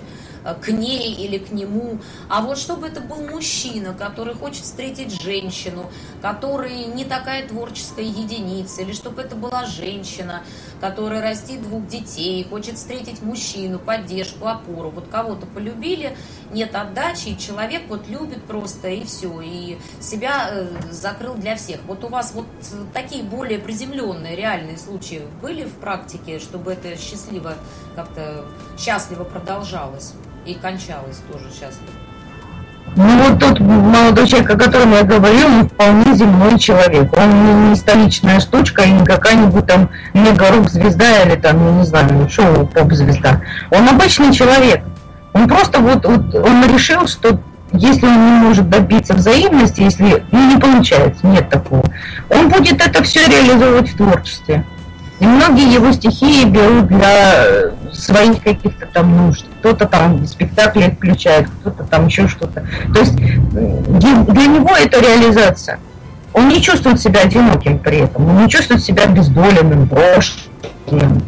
к 0.55 0.69
ней 0.69 1.13
или 1.13 1.37
к 1.37 1.51
нему, 1.51 1.99
а 2.29 2.41
вот 2.41 2.57
чтобы 2.57 2.87
это 2.87 3.01
был 3.01 3.17
мужчина, 3.17 3.93
который 3.93 4.33
хочет 4.33 4.63
встретить 4.63 5.21
женщину, 5.21 5.89
который 6.21 6.85
не 6.85 7.05
такая 7.05 7.47
творческая 7.47 8.05
единица, 8.05 8.81
или 8.81 8.93
чтобы 8.93 9.21
это 9.21 9.35
была 9.35 9.65
женщина, 9.65 10.43
которая 10.79 11.21
растит 11.21 11.61
двух 11.61 11.87
детей, 11.87 12.45
хочет 12.49 12.75
встретить 12.75 13.21
мужчину, 13.21 13.79
поддержку, 13.79 14.47
опору. 14.47 14.89
Вот 14.91 15.07
кого-то 15.07 15.45
полюбили, 15.47 16.15
нет 16.51 16.75
отдачи, 16.75 17.29
и 17.29 17.37
человек 17.37 17.83
вот 17.87 18.07
любит 18.07 18.43
просто 18.43 18.89
и 18.89 19.03
все, 19.03 19.41
и 19.41 19.77
себя 19.99 20.49
э, 20.51 20.67
закрыл 20.91 21.35
для 21.35 21.55
всех. 21.55 21.79
Вот 21.87 22.03
у 22.03 22.07
вас 22.07 22.33
вот 22.33 22.45
такие 22.93 23.23
более 23.23 23.59
приземленные 23.59 24.35
реальные 24.35 24.77
случаи 24.77 25.23
были 25.41 25.65
в 25.65 25.73
практике, 25.73 26.39
чтобы 26.39 26.73
это 26.73 26.95
счастливо, 26.97 27.55
как-то 27.95 28.45
счастливо 28.77 29.23
продолжалось? 29.23 30.13
И 30.47 30.53
кончалась 30.53 31.21
тоже 31.31 31.45
счастливо. 31.51 31.91
Ну 32.95 33.29
вот 33.29 33.39
тот 33.39 33.59
молодой 33.59 34.27
человек, 34.27 34.49
о 34.49 34.57
котором 34.57 34.91
я 34.93 35.03
говорил, 35.03 35.45
он 35.45 35.69
вполне 35.69 36.15
земной 36.15 36.57
человек. 36.57 37.15
Он 37.15 37.69
не 37.69 37.75
столичная 37.75 38.39
штучка 38.39 38.83
и 38.83 38.91
не 38.91 39.05
какая-нибудь 39.05 39.67
там 39.67 39.89
мега-рок-звезда 40.13 41.23
или 41.23 41.35
там, 41.35 41.63
ну, 41.63 41.79
не 41.79 41.85
знаю, 41.85 42.27
шоу-поп-звезда. 42.27 43.41
Он 43.69 43.87
обычный 43.87 44.33
человек. 44.33 44.81
Он 45.33 45.47
просто 45.47 45.79
вот, 45.79 46.05
вот 46.05 46.33
он 46.33 46.73
решил, 46.73 47.07
что 47.07 47.39
если 47.71 48.07
он 48.07 48.13
не 48.13 48.47
может 48.47 48.69
добиться 48.69 49.13
взаимности, 49.13 49.81
если 49.81 50.23
ну, 50.31 50.55
не 50.55 50.59
получается, 50.59 51.27
нет 51.27 51.49
такого, 51.49 51.83
он 52.29 52.49
будет 52.49 52.81
это 52.81 53.03
все 53.03 53.27
реализовывать 53.27 53.89
в 53.89 53.97
творчестве. 53.97 54.65
И 55.19 55.27
многие 55.27 55.71
его 55.71 55.91
стихи 55.91 56.45
берут 56.45 56.87
для 56.87 57.71
своих 57.91 58.41
каких-то 58.41 58.87
там 58.87 59.15
нужд. 59.15 59.45
Кто-то 59.67 59.85
там 59.85 60.25
спектакли 60.25 60.95
включает, 60.97 61.49
кто-то 61.59 61.83
там 61.83 62.07
еще 62.07 62.29
что-то. 62.29 62.65
То 62.93 62.99
есть 63.01 63.15
для 63.15 64.47
него 64.47 64.73
это 64.73 65.01
реализация. 65.01 65.79
Он 66.31 66.47
не 66.47 66.61
чувствует 66.61 67.01
себя 67.01 67.23
одиноким 67.23 67.79
при 67.79 67.97
этом, 67.97 68.29
он 68.29 68.43
не 68.43 68.49
чувствует 68.49 68.81
себя 68.81 69.07
бездоленным, 69.07 69.85
брошенным. 69.85 71.21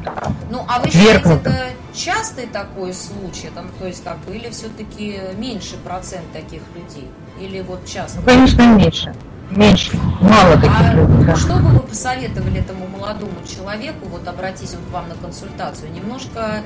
Ну, 0.49 0.61
а 0.69 0.79
вы 0.79 0.89
считаете, 0.89 1.33
это 1.33 1.53
частый 1.93 2.45
такой 2.45 2.93
случай, 2.93 3.49
там, 3.53 3.65
то 3.77 3.85
есть 3.85 4.05
как 4.05 4.17
бы, 4.19 4.33
или 4.33 4.49
все-таки 4.51 5.19
меньше 5.37 5.75
процент 5.83 6.31
таких 6.31 6.61
людей? 6.73 7.09
Или 7.41 7.59
вот 7.59 7.85
часто? 7.85 8.21
Ну, 8.21 8.25
конечно, 8.25 8.61
меньше. 8.61 9.13
Меньше, 9.49 9.97
мало 10.21 10.55
таких 10.55 10.79
а 10.79 10.93
людей. 10.93 11.35
Что 11.35 11.55
бы 11.55 11.69
вы 11.69 11.79
посоветовали 11.79 12.59
этому 12.59 12.87
молодому 12.87 13.33
человеку, 13.45 14.05
вот 14.09 14.25
обратись 14.27 14.75
он 14.75 14.89
к 14.89 14.93
вам 14.93 15.09
на 15.09 15.15
консультацию, 15.15 15.91
немножко 15.91 16.61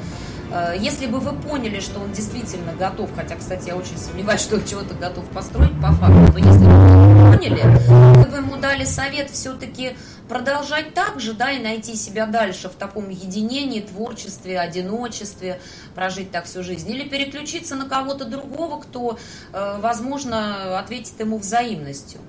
если 0.80 1.08
бы 1.08 1.20
вы 1.20 1.34
поняли, 1.34 1.80
что 1.80 2.00
он 2.00 2.12
действительно 2.12 2.74
готов, 2.74 3.10
хотя, 3.16 3.36
кстати, 3.36 3.70
я 3.70 3.76
очень 3.76 3.98
сомневаюсь, 3.98 4.42
что 4.42 4.56
он 4.56 4.66
чего-то 4.66 4.94
готов 4.94 5.26
построить 5.30 5.74
по 5.82 5.92
факту, 5.94 6.34
то 6.34 6.38
если 6.38 6.66
бы 6.66 6.72
вы 6.72 7.38
поняли, 7.38 7.62
вы 8.18 8.26
бы 8.26 8.38
ему 8.38 8.58
дали 8.58 8.84
совет 8.86 9.30
все-таки 9.30 9.96
продолжать 10.30 10.94
так 10.94 11.20
же, 11.20 11.34
да, 11.34 11.52
и 11.52 11.62
найти 11.62 11.96
себя 11.96 12.26
дальше 12.26 12.70
в 12.70 12.74
таком 12.74 13.10
единении, 13.10 13.82
творчестве, 13.82 14.60
одиночестве, 14.60 15.60
прожить 15.96 16.32
так 16.32 16.46
всю 16.46 16.64
жизнь, 16.64 16.90
или 16.90 17.08
переключиться 17.08 17.76
на 17.76 17.88
кого-то 17.88 18.26
другого, 18.26 18.80
кто, 18.80 19.18
э, 19.54 19.78
возможно, 19.80 20.80
ответит 20.80 21.20
ему 21.20 21.38
взаимностью. 21.38 22.20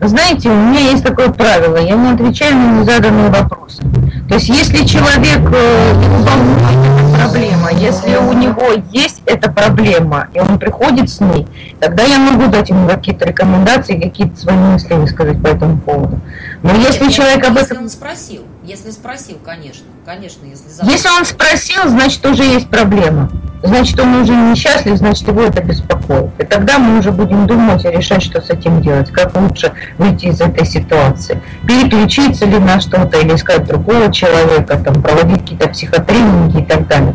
Знаете, 0.00 0.48
у 0.48 0.54
меня 0.54 0.80
есть 0.80 1.04
такое 1.04 1.28
правило, 1.28 1.76
я 1.76 1.94
не 1.94 2.12
отвечаю 2.12 2.56
на 2.56 2.80
незаданные 2.80 3.28
вопросы. 3.28 3.82
То 4.28 4.36
есть 4.36 4.48
если 4.48 4.86
человек 4.86 5.40
э, 5.52 5.92
волнует 5.92 7.16
проблема, 7.16 7.70
если 7.72 8.16
у 8.16 8.32
него 8.32 8.82
есть 8.92 9.22
эта 9.26 9.52
проблема, 9.52 10.28
и 10.32 10.40
он 10.40 10.58
приходит 10.58 11.10
с 11.10 11.20
ней, 11.20 11.46
тогда 11.80 12.04
я 12.04 12.18
могу 12.18 12.50
дать 12.50 12.70
ему 12.70 12.88
какие-то 12.88 13.26
рекомендации, 13.26 14.00
какие-то 14.00 14.40
свои 14.40 14.56
мысли 14.56 15.04
сказать 15.06 15.42
по 15.42 15.48
этому 15.48 15.78
поводу. 15.78 16.18
Но 16.62 16.72
Нет, 16.72 16.88
если 16.88 17.10
человек 17.10 17.46
об 17.46 17.58
этом... 17.58 17.60
Если 17.60 17.76
он 17.76 17.90
спросил, 17.90 18.42
если 18.64 18.90
спросил, 18.92 19.36
конечно, 19.44 19.86
конечно, 20.06 20.46
если 20.46 20.68
задал. 20.70 20.90
Если 20.90 21.08
он 21.10 21.26
спросил, 21.26 21.82
значит 21.88 22.24
уже 22.24 22.44
есть 22.44 22.70
проблема 22.70 23.30
значит, 23.62 23.98
он 24.00 24.14
уже 24.14 24.32
несчастлив, 24.32 24.96
значит, 24.96 25.28
его 25.28 25.42
это 25.42 25.62
беспокоит. 25.62 26.30
И 26.38 26.44
тогда 26.44 26.78
мы 26.78 26.98
уже 26.98 27.12
будем 27.12 27.46
думать 27.46 27.84
и 27.84 27.88
решать, 27.88 28.22
что 28.22 28.40
с 28.40 28.50
этим 28.50 28.80
делать, 28.80 29.10
как 29.10 29.36
лучше 29.36 29.72
выйти 29.98 30.26
из 30.26 30.40
этой 30.40 30.66
ситуации. 30.66 31.40
Переключиться 31.66 32.46
ли 32.46 32.58
на 32.58 32.80
что-то, 32.80 33.18
или 33.18 33.34
искать 33.34 33.66
другого 33.66 34.12
человека, 34.12 34.78
там, 34.78 35.02
проводить 35.02 35.40
какие-то 35.40 35.68
психотренинги 35.68 36.62
и 36.62 36.64
так 36.64 36.86
далее. 36.88 37.14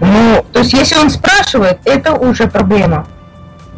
Ну, 0.00 0.44
то 0.52 0.60
есть, 0.60 0.72
если 0.72 0.96
он 0.98 1.10
спрашивает, 1.10 1.78
это 1.84 2.14
уже 2.14 2.46
проблема. 2.46 3.06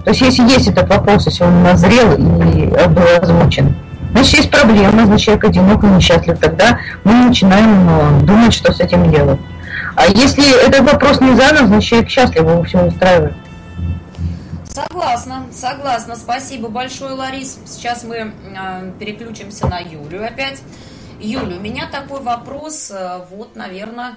То 0.04 0.10
есть, 0.10 0.20
если 0.20 0.42
есть 0.42 0.68
этот 0.68 0.88
вопрос, 0.88 1.26
если 1.26 1.44
он 1.44 1.62
назрел 1.62 2.12
и 2.12 2.66
был 2.88 3.02
озвучен, 3.20 3.74
значит, 4.12 4.34
есть 4.34 4.50
проблема, 4.50 5.06
значит, 5.06 5.24
человек 5.24 5.44
одинок 5.44 5.84
и 5.84 5.86
несчастлив, 5.86 6.38
тогда 6.38 6.78
мы 7.04 7.12
начинаем 7.26 7.86
ну, 7.86 8.20
думать, 8.26 8.52
что 8.52 8.72
с 8.72 8.80
этим 8.80 9.10
делать. 9.10 9.38
А 9.94 10.06
если 10.06 10.66
этот 10.66 10.80
вопрос 10.80 11.20
не 11.20 11.34
задан, 11.34 11.66
значит 11.66 11.88
человек 11.90 12.10
счастлив, 12.10 12.42
его 12.42 12.62
все 12.62 12.82
устраивает. 12.86 13.34
Согласна, 14.72 15.46
согласна. 15.52 16.16
Спасибо 16.16 16.68
большое, 16.68 17.12
Ларис. 17.12 17.58
Сейчас 17.66 18.04
мы 18.04 18.16
э, 18.16 18.92
переключимся 18.98 19.66
на 19.66 19.80
Юлю 19.80 20.24
опять. 20.24 20.62
Юля, 21.20 21.56
у 21.56 21.60
меня 21.60 21.86
такой 21.86 22.22
вопрос, 22.22 22.90
э, 22.90 23.20
вот, 23.28 23.54
наверное, 23.54 24.16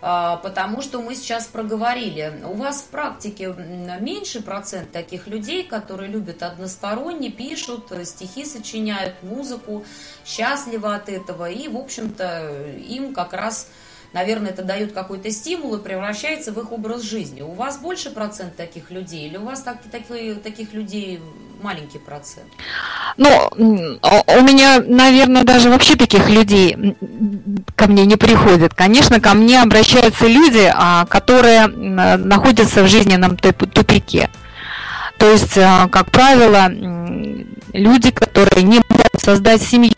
э, 0.00 0.36
потому 0.44 0.80
что 0.80 1.02
мы 1.02 1.16
сейчас 1.16 1.48
проговорили. 1.48 2.40
У 2.44 2.54
вас 2.54 2.82
в 2.82 2.84
практике 2.84 3.52
меньше 4.00 4.42
процент 4.42 4.92
таких 4.92 5.26
людей, 5.26 5.64
которые 5.64 6.08
любят 6.08 6.44
односторонне, 6.44 7.30
пишут, 7.30 7.92
стихи 8.04 8.44
сочиняют, 8.44 9.20
музыку, 9.24 9.84
счастливы 10.24 10.94
от 10.94 11.08
этого, 11.08 11.50
и, 11.50 11.66
в 11.66 11.76
общем-то, 11.76 12.76
им 12.86 13.12
как 13.12 13.32
раз 13.32 13.66
наверное, 14.12 14.50
это 14.50 14.62
дает 14.62 14.92
какой-то 14.92 15.30
стимул 15.30 15.74
и 15.74 15.82
превращается 15.82 16.52
в 16.52 16.60
их 16.60 16.72
образ 16.72 17.02
жизни. 17.02 17.42
У 17.42 17.52
вас 17.52 17.78
больше 17.78 18.10
процент 18.10 18.56
таких 18.56 18.90
людей 18.90 19.26
или 19.28 19.36
у 19.36 19.44
вас 19.44 19.62
так, 19.62 19.78
таких, 19.90 20.42
таких 20.42 20.72
людей 20.72 21.20
маленький 21.62 21.98
процент? 21.98 22.46
Ну, 23.16 23.50
у 23.56 24.40
меня, 24.42 24.82
наверное, 24.86 25.44
даже 25.44 25.70
вообще 25.70 25.96
таких 25.96 26.28
людей 26.28 26.96
ко 27.76 27.86
мне 27.86 28.06
не 28.06 28.16
приходят. 28.16 28.74
Конечно, 28.74 29.20
ко 29.20 29.34
мне 29.34 29.62
обращаются 29.62 30.26
люди, 30.26 30.70
а, 30.72 31.06
которые 31.06 31.66
находятся 31.66 32.82
в 32.82 32.88
жизненном 32.88 33.36
тупике. 33.36 34.30
То 35.18 35.30
есть, 35.30 35.58
а, 35.58 35.88
как 35.88 36.10
правило, 36.10 36.70
люди, 37.72 38.10
которые 38.10 38.62
не 38.62 38.80
могут 38.88 39.20
создать 39.22 39.62
семью 39.62 39.92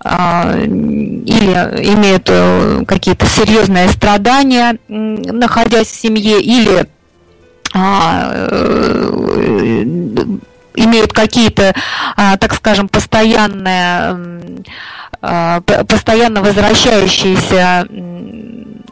а, 0.00 0.54
или 0.56 1.94
имеют 1.94 2.28
э, 2.28 2.84
какие-то 2.86 3.26
серьезные 3.26 3.88
страдания, 3.88 4.78
находясь 4.88 5.88
в 5.88 6.00
семье, 6.00 6.40
или 6.40 6.86
а, 7.74 8.48
э, 8.50 9.82
имеют 10.74 11.12
какие-то, 11.12 11.74
так 12.14 12.54
скажем, 12.54 12.88
постоянные, 12.88 14.62
постоянно 15.20 16.40
возвращающиеся 16.40 17.88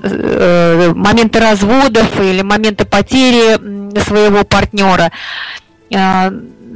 э, 0.02 0.92
моменты 0.94 1.40
разводов 1.40 2.20
или 2.20 2.42
моменты 2.42 2.84
потери 2.84 4.00
своего 4.00 4.44
партнера. 4.44 5.12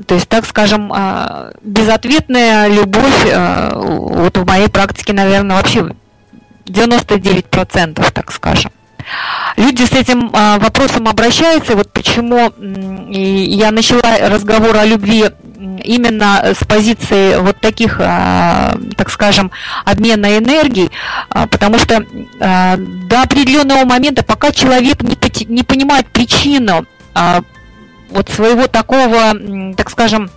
А, 0.00 0.02
то 0.02 0.14
есть, 0.14 0.28
так 0.28 0.46
скажем, 0.46 0.92
а, 0.94 1.52
безответная 1.62 2.68
любовь, 2.68 3.26
а, 3.32 3.72
вот 3.74 4.36
в 4.36 4.46
моей 4.46 4.68
практике, 4.68 5.12
наверное, 5.12 5.56
вообще 5.56 5.94
99%, 6.66 8.10
так 8.12 8.32
скажем. 8.32 8.70
Люди 9.56 9.82
с 9.82 9.92
этим 9.92 10.28
вопросом 10.28 11.08
обращаются, 11.08 11.74
вот 11.74 11.90
почему 11.90 12.52
я 13.10 13.72
начала 13.72 14.28
разговор 14.28 14.76
о 14.76 14.84
любви 14.84 15.24
именно 15.82 16.54
с 16.54 16.64
позиции 16.64 17.36
вот 17.40 17.58
таких, 17.60 17.96
так 17.96 19.10
скажем, 19.10 19.50
обмена 19.84 20.38
энергий, 20.38 20.90
потому 21.28 21.78
что 21.78 22.04
до 22.38 23.22
определенного 23.22 23.84
момента, 23.84 24.22
пока 24.22 24.52
человек 24.52 25.02
не 25.02 25.62
понимает 25.64 26.06
причину 26.06 26.86
вот 28.10 28.28
своего 28.28 28.66
такого, 28.66 29.34
так 29.76 29.90
скажем, 29.90 30.30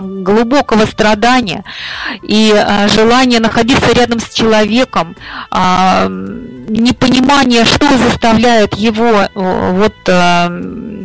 глубокого 0.00 0.86
страдания 0.86 1.64
и 2.22 2.52
а, 2.54 2.88
желание 2.88 3.40
находиться 3.40 3.92
рядом 3.92 4.20
с 4.20 4.30
человеком, 4.30 5.16
а, 5.50 6.06
непонимание, 6.08 7.64
что 7.64 7.86
заставляет 7.98 8.74
его 8.76 9.28
вот, 9.34 9.94
а, 10.08 10.50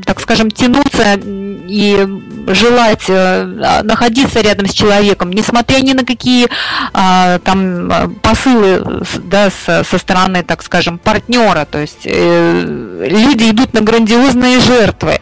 так 0.05 0.19
скажем, 0.19 0.51
тянуться 0.51 1.19
и 1.67 2.07
желать 2.47 3.05
а, 3.09 3.81
находиться 3.83 4.41
рядом 4.41 4.67
с 4.67 4.73
человеком, 4.73 5.31
несмотря 5.31 5.79
ни 5.79 5.93
на 5.93 6.05
какие 6.05 6.47
а, 6.93 7.39
там 7.39 8.15
посылы 8.21 9.03
да, 9.23 9.49
со, 9.65 9.83
со 9.83 9.97
стороны, 9.97 10.43
так 10.43 10.63
скажем, 10.63 10.97
партнера, 10.99 11.65
то 11.65 11.79
есть 11.79 12.05
э, 12.05 13.07
люди 13.09 13.49
идут 13.49 13.73
на 13.73 13.81
грандиозные 13.81 14.59
жертвы. 14.59 15.19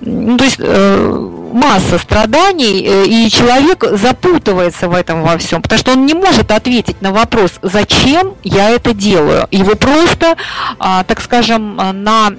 Ну, 0.00 0.36
то 0.36 0.44
есть 0.44 0.56
э, 0.58 1.30
масса 1.52 1.98
страданий, 1.98 2.84
э, 2.86 3.06
и 3.06 3.30
человек 3.30 3.84
запутывается 3.92 4.88
в 4.88 4.94
этом 4.94 5.22
во 5.22 5.38
всем, 5.38 5.62
потому 5.62 5.78
что 5.78 5.92
он 5.92 6.06
не 6.06 6.14
может 6.14 6.50
ответить 6.50 7.00
на 7.00 7.12
вопрос, 7.12 7.52
зачем 7.62 8.34
я 8.42 8.70
это 8.70 8.92
делаю. 8.92 9.48
Его 9.50 9.74
просто, 9.74 10.36
а, 10.78 11.02
так 11.04 11.20
скажем, 11.20 11.76
на 11.76 12.30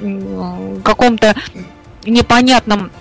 каком-то 0.84 1.36
непонятном 2.06 2.92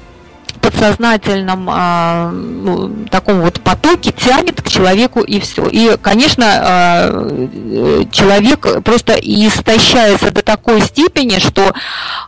подсознательном 0.66 1.68
а, 1.70 2.30
ну, 2.32 3.06
таком 3.08 3.40
вот 3.40 3.60
потоке 3.60 4.10
тянет 4.10 4.60
к 4.60 4.68
человеку 4.68 5.20
и 5.20 5.38
все. 5.38 5.66
И, 5.68 5.96
конечно, 6.02 6.44
а, 6.44 8.08
человек 8.10 8.82
просто 8.82 9.14
истощается 9.14 10.32
до 10.32 10.42
такой 10.42 10.80
степени, 10.80 11.38
что 11.38 11.72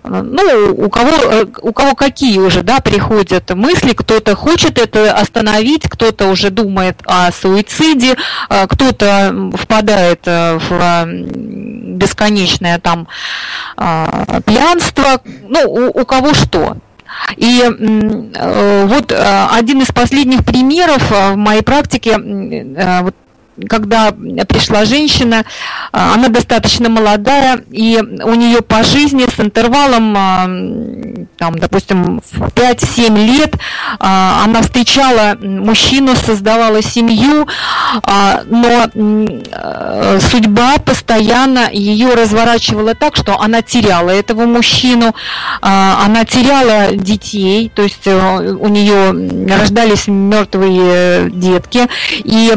ну, 0.04 0.74
у 0.76 0.88
кого, 0.88 1.10
у 1.62 1.72
кого 1.72 1.96
какие 1.96 2.38
уже 2.38 2.62
да, 2.62 2.78
приходят 2.78 3.50
мысли, 3.54 3.92
кто-то 3.92 4.36
хочет 4.36 4.78
это 4.78 5.12
остановить, 5.12 5.88
кто-то 5.88 6.28
уже 6.28 6.50
думает 6.50 7.00
о 7.06 7.32
суициде, 7.32 8.14
а, 8.48 8.68
кто-то 8.68 9.50
впадает 9.54 10.20
в 10.24 10.62
а, 10.70 11.06
бесконечное 11.06 12.78
там 12.78 13.08
пьянство, 13.76 15.20
ну, 15.48 15.64
у, 15.64 16.00
у 16.02 16.04
кого 16.04 16.34
что. 16.34 16.76
И 17.36 17.62
э, 17.62 18.86
вот 18.86 19.12
э, 19.12 19.46
один 19.52 19.82
из 19.82 19.88
последних 19.88 20.44
примеров 20.44 21.12
э, 21.12 21.32
в 21.32 21.36
моей 21.36 21.62
практике, 21.62 22.16
вот 23.02 23.14
когда 23.68 24.12
пришла 24.48 24.84
женщина, 24.84 25.44
а, 25.92 26.14
она 26.14 26.28
достаточно 26.28 26.88
молодая, 26.88 27.62
и 27.70 27.98
у 28.22 28.34
нее 28.34 28.62
по 28.62 28.82
жизни 28.82 29.24
с 29.24 29.40
интервалом, 29.40 30.14
а, 30.16 30.44
там, 31.38 31.58
допустим, 31.58 32.20
в 32.30 32.48
5-7 32.50 33.16
лет 33.16 33.54
а, 33.98 34.42
она 34.44 34.62
встречала 34.62 35.36
мужчину, 35.40 36.14
создавала 36.14 36.82
семью, 36.82 37.46
но 38.46 38.90
судьба 40.20 40.78
постоянно 40.84 41.70
ее 41.72 42.14
разворачивала 42.14 42.94
так, 42.94 43.16
что 43.16 43.40
она 43.40 43.62
теряла 43.62 44.10
этого 44.10 44.46
мужчину, 44.46 45.14
она 45.60 46.24
теряла 46.24 46.92
детей, 46.92 47.70
то 47.74 47.82
есть 47.82 48.06
э, 48.06 48.56
у 48.58 48.68
нее 48.68 49.12
рождались 49.48 50.06
мертвые 50.08 51.30
детки, 51.30 51.88
и 52.24 52.52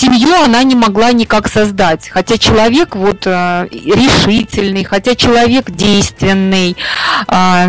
семью 0.00 0.34
она 0.42 0.62
не 0.62 0.74
могла 0.74 1.12
никак 1.12 1.48
создать, 1.48 2.08
хотя 2.08 2.38
человек 2.38 2.96
вот 2.96 3.26
э, 3.26 3.68
решительный, 3.70 4.84
хотя 4.84 5.14
человек 5.14 5.70
действенный, 5.70 6.76
а, 7.26 7.66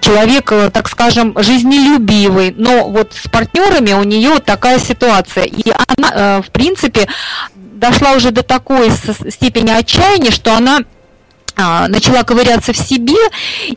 человек, 0.00 0.52
э, 0.52 0.70
так 0.70 0.88
скажем, 0.88 1.34
жизнелюбивый, 1.36 2.54
но 2.56 2.88
вот 2.88 3.12
с 3.14 3.28
партнерами 3.28 3.92
у 3.92 4.04
нее 4.04 4.38
такая 4.38 4.78
ситуация, 4.78 5.44
и 5.44 5.72
она, 5.88 6.10
э, 6.12 6.42
в 6.42 6.50
принципе, 6.50 7.08
дошла 7.54 8.12
уже 8.12 8.30
до 8.30 8.42
такой 8.42 8.90
степени 9.30 9.70
отчаяния, 9.70 10.30
что 10.30 10.54
она 10.56 10.80
начала 11.56 12.22
ковыряться 12.24 12.72
в 12.72 12.76
себе 12.76 13.18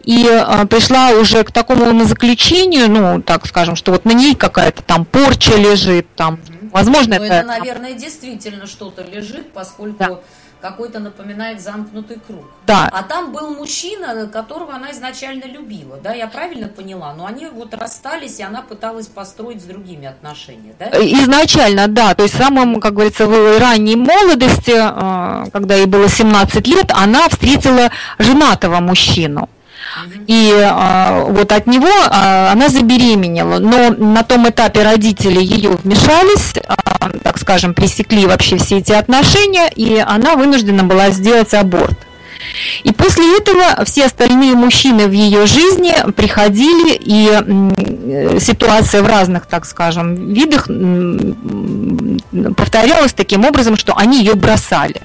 и 0.03 0.27
а, 0.27 0.65
пришла 0.65 1.11
уже 1.11 1.43
к 1.43 1.51
такому 1.51 2.03
заключению, 2.05 2.89
ну, 2.89 3.21
так 3.21 3.45
скажем, 3.45 3.75
что 3.75 3.91
вот 3.91 4.05
на 4.05 4.11
ней 4.11 4.35
какая-то 4.35 4.81
там 4.81 5.05
порча 5.05 5.55
лежит, 5.55 6.07
там, 6.15 6.39
возможно, 6.71 7.17
Но 7.19 7.25
это... 7.25 7.33
это, 7.35 7.47
наверное, 7.47 7.93
действительно 7.93 8.65
что-то 8.67 9.03
лежит, 9.03 9.51
поскольку 9.53 9.97
да 9.99 10.19
какой-то 10.61 10.99
напоминает 10.99 11.61
замкнутый 11.61 12.19
круг. 12.25 12.45
Да. 12.65 12.89
А 12.91 13.03
там 13.03 13.31
был 13.31 13.55
мужчина, 13.55 14.27
которого 14.27 14.73
она 14.73 14.91
изначально 14.91 15.45
любила, 15.45 15.97
да, 15.97 16.13
я 16.13 16.27
правильно 16.27 16.67
поняла? 16.67 17.13
Но 17.13 17.25
они 17.25 17.47
вот 17.47 17.73
расстались, 17.73 18.39
и 18.39 18.43
она 18.43 18.61
пыталась 18.61 19.07
построить 19.07 19.61
с 19.61 19.65
другими 19.65 20.07
отношения, 20.07 20.73
да? 20.79 20.89
Изначально, 20.91 21.87
да, 21.87 22.13
то 22.15 22.23
есть 22.23 22.35
в 22.35 22.37
самом, 22.37 22.79
как 22.79 22.93
говорится, 22.93 23.27
в 23.27 23.59
ранней 23.59 23.95
молодости, 23.95 24.73
а, 24.75 25.45
когда 25.51 25.75
ей 25.75 25.85
было 25.85 26.09
17 26.09 26.67
лет, 26.67 26.91
она 26.91 27.29
встретила 27.29 27.89
женатого 28.19 28.79
мужчину. 28.79 29.49
И 30.27 30.53
а, 30.61 31.25
вот 31.25 31.51
от 31.51 31.67
него 31.67 31.89
а, 32.09 32.51
она 32.51 32.69
забеременела. 32.69 33.59
Но 33.59 33.89
на 33.89 34.23
том 34.23 34.47
этапе 34.49 34.83
родители 34.83 35.41
ее 35.41 35.71
вмешались, 35.71 36.53
а, 36.67 37.09
так 37.23 37.37
скажем, 37.37 37.73
пресекли 37.73 38.25
вообще 38.25 38.57
все 38.57 38.77
эти 38.77 38.91
отношения, 38.91 39.69
и 39.75 39.97
она 39.97 40.35
вынуждена 40.35 40.83
была 40.83 41.09
сделать 41.11 41.53
аборт. 41.53 41.97
И 42.83 42.91
после 42.91 43.37
этого 43.37 43.83
все 43.85 44.05
остальные 44.05 44.53
мужчины 44.53 45.07
в 45.07 45.11
ее 45.11 45.47
жизни 45.47 45.93
приходили, 46.11 46.95
и 46.99 48.39
ситуация 48.39 49.01
в 49.01 49.07
разных, 49.07 49.47
так 49.47 49.65
скажем, 49.65 50.33
видах 50.33 50.67
повторялась 52.55 53.13
таким 53.13 53.43
образом, 53.43 53.75
что 53.75 53.95
они 53.97 54.19
ее 54.19 54.35
бросали 54.35 55.01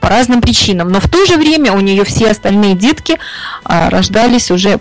по 0.00 0.08
разным 0.08 0.40
причинам. 0.40 0.88
Но 0.88 1.00
в 1.00 1.08
то 1.08 1.24
же 1.26 1.36
время 1.36 1.72
у 1.72 1.80
нее 1.80 2.04
все 2.04 2.30
остальные 2.30 2.74
детки 2.74 3.18
а, 3.64 3.90
рождались 3.90 4.50
уже 4.50 4.78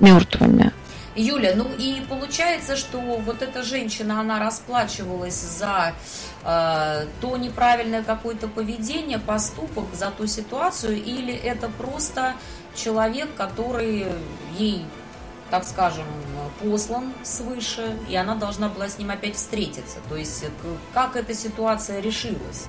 мертвыми. 0.00 0.72
Юля, 1.16 1.54
ну 1.56 1.66
и 1.78 2.00
получается, 2.08 2.76
что 2.76 3.00
вот 3.00 3.42
эта 3.42 3.64
женщина, 3.64 4.20
она 4.20 4.38
расплачивалась 4.38 5.34
за 5.34 5.92
э, 6.44 7.06
то 7.20 7.36
неправильное 7.36 8.04
какое-то 8.04 8.46
поведение, 8.46 9.18
поступок, 9.18 9.86
за 9.94 10.12
ту 10.12 10.28
ситуацию, 10.28 10.96
или 11.02 11.34
это 11.34 11.68
просто 11.76 12.34
человек, 12.76 13.34
который 13.36 14.06
ей 14.56 14.84
так 15.50 15.64
скажем, 15.64 16.04
послан 16.62 17.12
свыше, 17.24 17.96
и 18.08 18.16
она 18.16 18.34
должна 18.34 18.68
была 18.68 18.88
с 18.88 18.98
ним 18.98 19.10
опять 19.10 19.36
встретиться. 19.36 19.96
То 20.08 20.16
есть 20.16 20.44
как 20.92 21.16
эта 21.16 21.34
ситуация 21.34 22.00
решилась? 22.00 22.66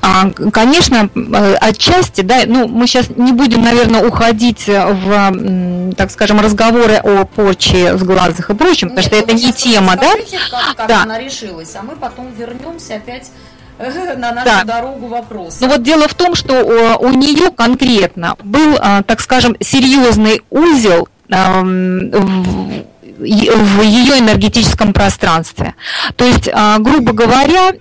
А, 0.00 0.30
конечно, 0.52 1.08
э, 1.14 1.54
отчасти, 1.60 2.22
да, 2.22 2.42
ну, 2.46 2.66
мы 2.66 2.86
сейчас 2.86 3.08
не 3.16 3.32
будем, 3.32 3.62
наверное, 3.62 4.04
уходить 4.04 4.66
в, 4.66 5.94
так 5.96 6.10
скажем, 6.10 6.40
разговоры 6.40 6.96
о 6.96 7.24
порче 7.24 7.96
с 7.96 8.02
глазах 8.02 8.50
и 8.50 8.54
прочем, 8.54 8.88
потому 8.88 9.06
что 9.06 9.16
это 9.16 9.32
не 9.32 9.52
тема, 9.52 9.96
да? 9.96 10.10
Как, 10.50 10.76
как 10.76 10.88
да. 10.88 11.02
она 11.02 11.18
решилась, 11.18 11.74
а 11.76 11.82
мы 11.82 11.94
потом 11.96 12.32
вернемся 12.36 12.96
опять 12.96 13.30
э, 13.78 14.16
на 14.16 14.32
нашу 14.32 14.44
да. 14.46 14.64
дорогу 14.64 15.06
вопрос. 15.06 15.58
Ну 15.60 15.68
вот 15.68 15.82
дело 15.82 16.08
в 16.08 16.14
том, 16.14 16.34
что 16.34 16.64
у, 16.64 17.06
у 17.06 17.10
нее 17.10 17.50
конкретно 17.50 18.36
был, 18.42 18.76
так 19.06 19.20
скажем, 19.20 19.56
серьезный 19.60 20.42
узел 20.50 21.08
в 21.28 22.82
в 23.18 23.82
ее 23.82 24.18
энергетическом 24.18 24.92
пространстве. 24.92 25.74
То 26.16 26.24
есть, 26.24 26.48
грубо 26.78 27.12
говоря, 27.12 27.72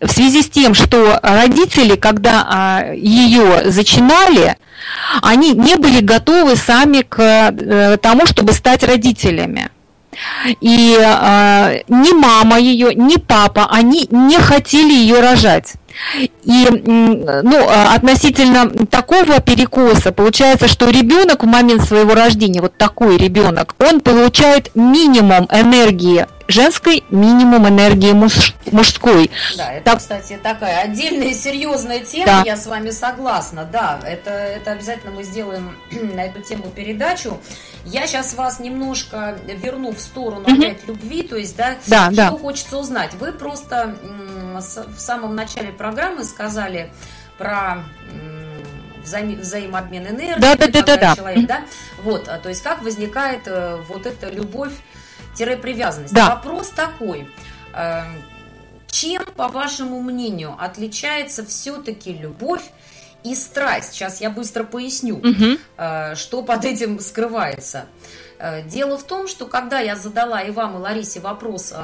в 0.00 0.10
связи 0.10 0.42
с 0.42 0.48
тем, 0.48 0.74
что 0.74 1.18
родители, 1.22 1.96
когда 1.96 2.46
а, 2.48 2.92
ее 2.92 3.70
зачинали, 3.70 4.56
они 5.22 5.52
не 5.52 5.76
были 5.76 6.00
готовы 6.00 6.56
сами 6.56 7.02
к 7.02 7.18
э, 7.18 7.96
тому, 8.00 8.26
чтобы 8.26 8.52
стать 8.52 8.84
родителями. 8.84 9.70
И 10.60 10.96
э, 10.98 11.82
ни 11.88 12.12
мама 12.12 12.58
ее, 12.58 12.94
ни 12.94 13.16
папа, 13.16 13.68
они 13.70 14.06
не 14.10 14.38
хотели 14.38 14.92
ее 14.92 15.20
рожать. 15.20 15.74
И 16.46 16.68
ну, 16.86 17.68
а, 17.68 17.94
относительно 17.96 18.70
такого 18.86 19.40
перекоса 19.40 20.12
получается, 20.12 20.68
что 20.68 20.88
ребенок 20.88 21.42
в 21.42 21.46
момент 21.46 21.82
своего 21.82 22.14
рождения, 22.14 22.60
вот 22.60 22.76
такой 22.78 23.16
ребенок, 23.16 23.74
он 23.80 24.00
получает 24.00 24.70
минимум 24.76 25.48
энергии 25.50 26.26
женской, 26.48 27.02
минимум 27.10 27.68
энергии 27.68 28.12
муж, 28.12 28.54
мужской. 28.70 29.30
Да, 29.56 29.72
это, 29.72 29.84
так... 29.84 29.98
кстати, 29.98 30.38
такая 30.42 30.82
отдельная 30.82 31.34
серьезная 31.34 32.00
тема, 32.00 32.26
да. 32.26 32.42
я 32.44 32.56
с 32.56 32.66
вами 32.66 32.90
согласна. 32.90 33.68
Да, 33.70 33.98
это, 34.04 34.30
это 34.30 34.72
обязательно 34.72 35.12
мы 35.12 35.24
сделаем 35.24 35.76
на 35.90 36.24
эту 36.24 36.42
тему 36.42 36.70
передачу. 36.74 37.38
Я 37.84 38.06
сейчас 38.06 38.34
вас 38.34 38.58
немножко 38.58 39.38
верну 39.46 39.92
в 39.92 40.00
сторону 40.00 40.42
угу. 40.42 40.52
опять 40.52 40.86
любви, 40.86 41.22
то 41.22 41.36
есть, 41.36 41.56
да, 41.56 41.76
да 41.86 42.06
что 42.06 42.16
да. 42.16 42.30
хочется 42.30 42.78
узнать. 42.78 43.14
Вы 43.14 43.32
просто 43.32 43.96
в 44.56 44.98
самом 44.98 45.34
начале 45.36 45.70
программы 45.70 46.24
сказали 46.36 46.90
про 47.38 47.84
вза 49.02 49.20
взаимообмен 49.22 50.06
энергией, 50.06 50.40
да, 50.40 50.54
да, 50.54 50.66
да, 50.66 50.96
да, 50.96 51.16
человек, 51.16 51.46
да. 51.46 51.60
да, 51.60 51.64
вот, 52.02 52.28
а, 52.28 52.38
то 52.38 52.48
есть 52.50 52.62
как 52.62 52.82
возникает 52.82 53.42
э, 53.46 53.80
вот 53.88 54.04
эта 54.04 54.28
любовь-привязанность. 54.28 56.12
Да. 56.12 56.34
Вопрос 56.34 56.70
такой, 56.70 57.30
э, 57.72 58.02
чем, 58.88 59.24
по 59.36 59.48
вашему 59.48 60.02
мнению, 60.02 60.56
отличается 60.58 61.44
все-таки 61.46 62.12
любовь 62.12 62.64
и 63.24 63.34
страсть? 63.34 63.92
Сейчас 63.92 64.20
я 64.20 64.28
быстро 64.28 64.64
поясню, 64.64 65.16
угу. 65.16 65.58
что 66.14 66.42
под 66.42 66.64
этим 66.64 67.00
скрывается. 67.00 67.86
Дело 68.66 68.96
в 68.96 69.02
том, 69.02 69.26
что 69.26 69.46
когда 69.46 69.80
я 69.80 69.96
задала 69.96 70.40
и 70.40 70.50
вам, 70.50 70.76
и 70.76 70.78
Ларисе 70.78 71.20
вопрос, 71.20 71.74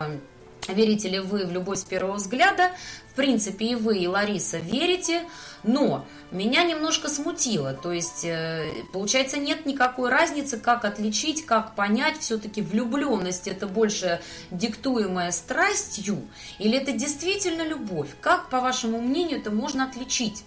верите 0.68 1.08
ли 1.08 1.18
вы 1.18 1.46
в 1.46 1.52
любовь 1.52 1.78
с 1.78 1.84
первого 1.84 2.14
взгляда, 2.14 2.70
в 3.12 3.14
принципе, 3.14 3.66
и 3.66 3.74
вы, 3.74 3.98
и 3.98 4.06
Лариса 4.06 4.58
верите, 4.58 5.22
но 5.62 6.06
меня 6.30 6.64
немножко 6.64 7.08
смутило. 7.08 7.74
То 7.74 7.92
есть, 7.92 8.24
э, 8.24 8.66
получается, 8.92 9.38
нет 9.38 9.66
никакой 9.66 10.10
разницы, 10.10 10.56
как 10.56 10.84
отличить, 10.84 11.44
как 11.44 11.74
понять, 11.74 12.18
все-таки 12.20 12.62
влюбленность 12.62 13.48
это 13.48 13.66
больше 13.66 14.20
диктуемая 14.50 15.30
страстью, 15.30 16.22
или 16.58 16.78
это 16.78 16.92
действительно 16.92 17.62
любовь? 17.62 18.08
Как, 18.20 18.48
по 18.48 18.60
вашему 18.60 19.00
мнению, 19.00 19.40
это 19.40 19.50
можно 19.50 19.84
отличить? 19.84 20.44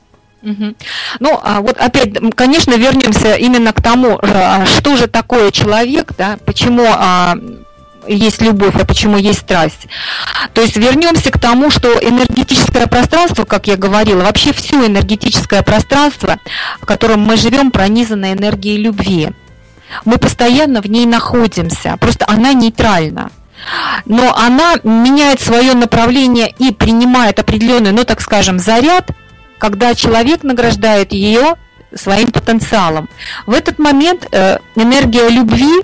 Ну, 1.20 1.40
а 1.42 1.62
вот 1.62 1.78
опять, 1.78 2.14
конечно, 2.36 2.76
вернемся 2.76 3.36
именно 3.36 3.74
к 3.74 3.82
тому, 3.82 4.20
э, 4.22 4.66
что 4.66 4.96
же 4.96 5.08
такое 5.08 5.52
человек, 5.52 6.14
да, 6.18 6.38
почему 6.46 6.86
а, 6.88 7.36
есть 8.08 8.42
любовь, 8.42 8.76
а 8.76 8.86
почему 8.86 9.18
есть 9.18 9.40
страсть. 9.40 9.88
То 10.54 10.62
есть 10.62 10.76
вернемся 10.78 11.32
к 11.32 11.40
тому, 11.40 11.70
что 11.70 11.90
энергетическое 11.90 12.88
пространство, 12.88 13.46
как 13.46 13.68
я 13.68 13.76
говорила, 13.76 14.24
вообще 14.24 14.54
все 14.54 14.86
энергетическое 14.86 15.62
пространство, 15.64 16.38
в 16.82 16.86
котором 16.86 17.22
мы 17.22 17.38
живем, 17.38 17.72
пронизано 17.72 18.34
энергией 18.34 18.78
любви. 18.78 19.30
Мы 20.04 20.18
постоянно 20.18 20.82
в 20.82 20.90
ней 20.90 21.06
находимся, 21.06 21.98
просто 22.00 22.26
она 22.28 22.54
нейтральна. 22.54 23.32
Но 24.06 24.36
она 24.36 24.76
меняет 24.84 25.42
свое 25.42 25.74
направление 25.74 26.54
и 26.60 26.72
принимает 26.72 27.40
определенный, 27.40 27.92
ну 27.92 28.04
так 28.04 28.22
скажем, 28.22 28.60
заряд, 28.60 29.10
когда 29.58 29.96
человек 29.96 30.44
награждает 30.44 31.14
ее 31.14 31.56
своим 31.94 32.32
потенциалом. 32.32 33.10
В 33.46 33.54
этот 33.54 33.80
момент 33.80 34.28
э, 34.32 34.60
энергия 34.76 35.30
любви 35.30 35.82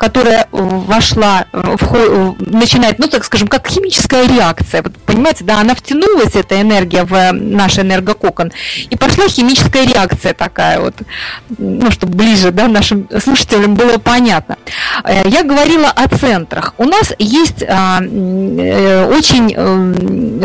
которая 0.00 0.46
вошла, 0.50 1.44
в, 1.52 2.34
начинает, 2.38 2.98
ну 2.98 3.06
так 3.06 3.22
скажем, 3.22 3.48
как 3.48 3.68
химическая 3.68 4.26
реакция. 4.26 4.82
Вот, 4.82 4.96
понимаете, 5.04 5.44
да, 5.44 5.60
она 5.60 5.74
втянулась, 5.74 6.34
эта 6.36 6.58
энергия, 6.58 7.04
в 7.04 7.32
наш 7.32 7.78
энергококон, 7.78 8.50
и 8.88 8.96
пошла 8.96 9.28
химическая 9.28 9.84
реакция 9.84 10.32
такая 10.32 10.80
вот, 10.80 10.94
ну, 11.58 11.90
чтобы 11.90 12.14
ближе, 12.14 12.50
да, 12.50 12.66
нашим 12.66 13.08
слушателям 13.22 13.74
было 13.74 13.98
понятно. 13.98 14.56
Я 15.26 15.42
говорила 15.42 15.90
о 15.90 16.08
центрах. 16.08 16.72
У 16.78 16.84
нас 16.84 17.12
есть 17.18 17.62
а, 17.68 17.98
очень 18.00 19.54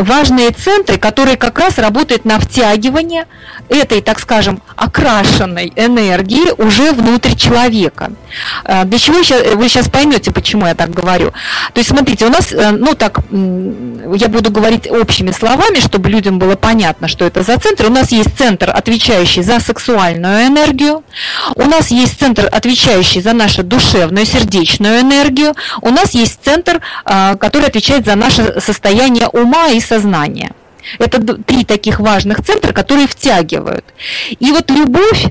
важные 0.04 0.52
центры, 0.52 0.98
которые 0.98 1.38
как 1.38 1.58
раз 1.60 1.78
работают 1.78 2.26
на 2.26 2.42
втягивание 2.42 3.26
этой, 3.70 4.02
так 4.02 4.20
скажем, 4.20 4.62
окрашенной 4.76 5.72
энергии 5.78 6.52
уже 6.62 6.92
внутрь 6.92 7.36
человека. 7.36 8.12
Для 8.66 9.00
чего 9.00 9.24
вы 9.54 9.70
сейчас 9.70 9.90
поймете, 9.90 10.32
почему 10.32 10.66
я 10.66 10.76
так 10.76 10.92
говорю. 10.92 11.32
То 11.74 11.80
есть, 11.80 11.90
смотрите, 11.90 12.26
у 12.26 12.30
нас, 12.30 12.52
э, 12.52 12.72
ну 12.72 12.94
так, 12.96 13.20
я 13.32 14.28
буду 14.28 14.52
говорить 14.52 14.90
общими 14.90 15.32
словами, 15.32 15.80
чтобы 15.80 16.10
людям 16.10 16.40
было 16.40 16.56
понятно, 16.56 17.08
что 17.08 17.26
это 17.26 17.44
за 17.44 17.58
центр. 17.58 17.86
У 17.88 17.92
нас 17.92 18.12
есть 18.12 18.38
центр, 18.38 18.72
отвечающий 18.74 19.44
за 19.44 19.60
сексуальную 19.60 20.48
энергию. 20.48 21.04
У 21.56 21.64
нас 21.64 21.92
есть 21.92 22.20
центр, 22.20 22.50
отвечающий 22.52 23.22
за 23.22 23.34
нашу 23.34 23.64
душевную, 23.64 24.26
сердечную 24.26 25.02
энергию. 25.02 25.54
У 25.82 25.90
нас 25.90 26.12
есть 26.12 26.40
центр, 26.44 26.82
а, 27.06 27.36
который 27.36 27.68
отвечает 27.68 28.06
за 28.06 28.16
наше 28.16 28.60
состояние 28.60 29.28
ума 29.28 29.68
и 29.70 29.80
сознания. 29.80 30.52
Это 31.00 31.22
три 31.22 31.64
таких 31.66 32.00
важных 32.00 32.44
центра, 32.44 32.72
которые 32.74 33.08
втягивают. 33.08 33.86
И 34.40 34.52
вот 34.52 34.70
любовь, 34.70 35.28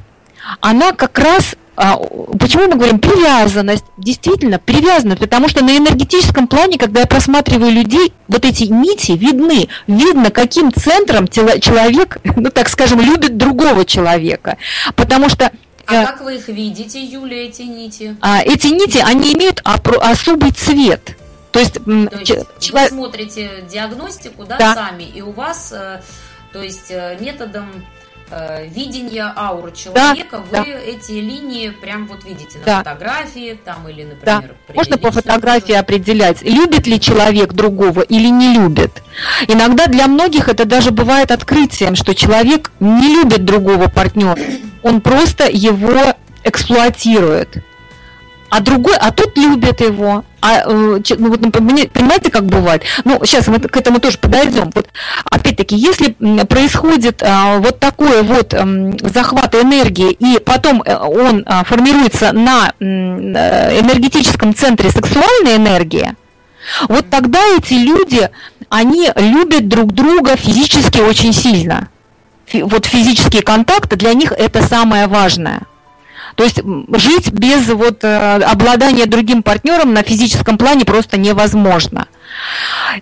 она 0.61 0.93
как 0.93 1.19
раз 1.19 1.55
почему 1.75 2.68
мы 2.68 2.77
говорим 2.77 2.99
привязанность? 2.99 3.85
Действительно, 3.97 4.59
привязанность, 4.59 5.20
потому 5.20 5.49
что 5.49 5.64
на 5.64 5.77
энергетическом 5.77 6.47
плане, 6.47 6.79
когда 6.79 7.01
я 7.01 7.07
просматриваю 7.07 7.72
людей, 7.72 8.12
вот 8.29 8.45
эти 8.45 8.64
нити 8.64 9.12
видны. 9.12 9.68
Видно, 9.87 10.31
каким 10.31 10.72
центром 10.72 11.29
человек, 11.29 12.18
ну 12.37 12.51
так 12.51 12.68
скажем, 12.68 13.01
любит 13.01 13.37
другого 13.37 13.85
человека. 13.85 14.57
Потому 14.95 15.29
что 15.29 15.51
а 15.87 16.03
э, 16.03 16.07
как 16.07 16.20
вы 16.22 16.37
их 16.37 16.49
видите, 16.49 17.03
Юля, 17.03 17.47
эти 17.47 17.62
нити? 17.62 18.16
А, 18.20 18.41
эти 18.43 18.68
нити, 18.68 18.99
они 19.05 19.35
имеют 19.35 19.61
особый 19.64 20.53
цвет. 20.53 21.16
То 21.53 21.61
есть, 21.61 21.75
то 21.75 21.91
есть 22.18 22.27
человек... 22.59 22.91
вы 22.91 22.97
смотрите 22.97 23.64
диагностику, 23.70 24.45
да, 24.45 24.57
да, 24.59 24.75
сами, 24.75 25.05
и 25.05 25.22
у 25.22 25.31
вас, 25.31 25.72
э, 25.72 26.01
то 26.53 26.62
есть 26.62 26.91
э, 26.91 27.16
методом 27.20 27.66
э, 28.31 28.66
видения 28.68 29.33
ауры 29.37 29.72
человека, 29.72 30.43
да, 30.51 30.62
вы 30.62 30.72
да. 30.72 30.79
эти 30.81 31.12
линии 31.12 31.70
прям 31.70 32.07
вот 32.07 32.25
видите 32.25 32.59
на 32.59 32.64
да. 32.64 32.79
фотографии 32.79 33.59
там 33.64 33.89
или, 33.89 34.05
например, 34.05 34.57
да. 34.66 34.75
Можно 34.75 34.99
по 34.99 35.11
фотографии 35.11 35.75
определять, 35.75 36.43
любит 36.43 36.87
ли 36.87 37.01
человек 37.01 37.53
другого 37.53 38.01
или 38.01 38.29
не 38.29 38.55
любит. 38.55 39.03
Иногда 39.49 39.87
для 39.87 40.07
многих 40.07 40.49
это 40.49 40.64
даже 40.64 40.91
бывает 40.91 41.31
открытием, 41.31 41.95
что 41.95 42.14
человек 42.14 42.72
не 42.81 43.14
любит 43.14 43.45
другого 43.45 43.89
партнера, 43.89 44.39
он 44.83 45.01
просто 45.01 45.49
его 45.49 46.14
эксплуатирует 46.43 47.64
а 48.55 48.61
другой, 48.61 48.95
а 49.01 49.11
тут 49.11 49.37
любят 49.37 49.81
его. 49.81 50.25
А, 50.41 50.61
э, 50.61 51.01
ну, 51.19 51.29
вот, 51.29 51.41
понимаете, 51.41 52.31
как 52.31 52.45
бывает? 52.47 52.85
Ну, 53.03 53.21
сейчас 53.25 53.49
мы 53.49 53.59
к 53.59 53.77
этому 53.77 53.99
тоже 53.99 54.19
подойдем. 54.19 54.71
Вот, 54.73 54.89
опять-таки, 55.25 55.75
если 55.75 56.13
происходит 56.45 57.21
а, 57.25 57.59
вот 57.59 57.81
такой 57.81 58.23
вот 58.23 58.55
а, 58.55 58.65
захват 59.13 59.57
энергии, 59.57 60.13
и 60.13 60.39
потом 60.39 60.83
э, 60.83 60.95
он 60.95 61.43
а, 61.47 61.65
формируется 61.65 62.31
на 62.33 62.69
а, 62.69 62.73
энергетическом 62.79 64.55
центре 64.55 64.89
сексуальной 64.89 65.57
энергии, 65.57 66.15
вот 66.89 67.11
тогда 67.11 67.41
эти 67.59 67.75
люди, 67.75 68.31
они 68.69 69.11
любят 69.17 69.67
друг 69.67 69.93
друга 69.93 70.37
физически 70.37 71.01
очень 71.01 71.33
сильно. 71.33 71.89
Вот 72.53 72.87
физические 72.87 73.43
контакты 73.43 73.97
для 73.97 74.15
них 74.15 74.31
это 74.31 74.63
самое 74.63 75.09
важное. 75.09 75.63
То 76.35 76.45
есть 76.45 76.61
жить 76.93 77.32
без 77.32 77.68
вот 77.68 78.03
э, 78.03 78.43
обладания 78.43 79.07
другим 79.07 79.43
партнером 79.43 79.93
на 79.95 80.03
физическом 80.03 80.59
плане 80.59 80.85
просто 80.85 81.16
невозможно. 81.16 82.09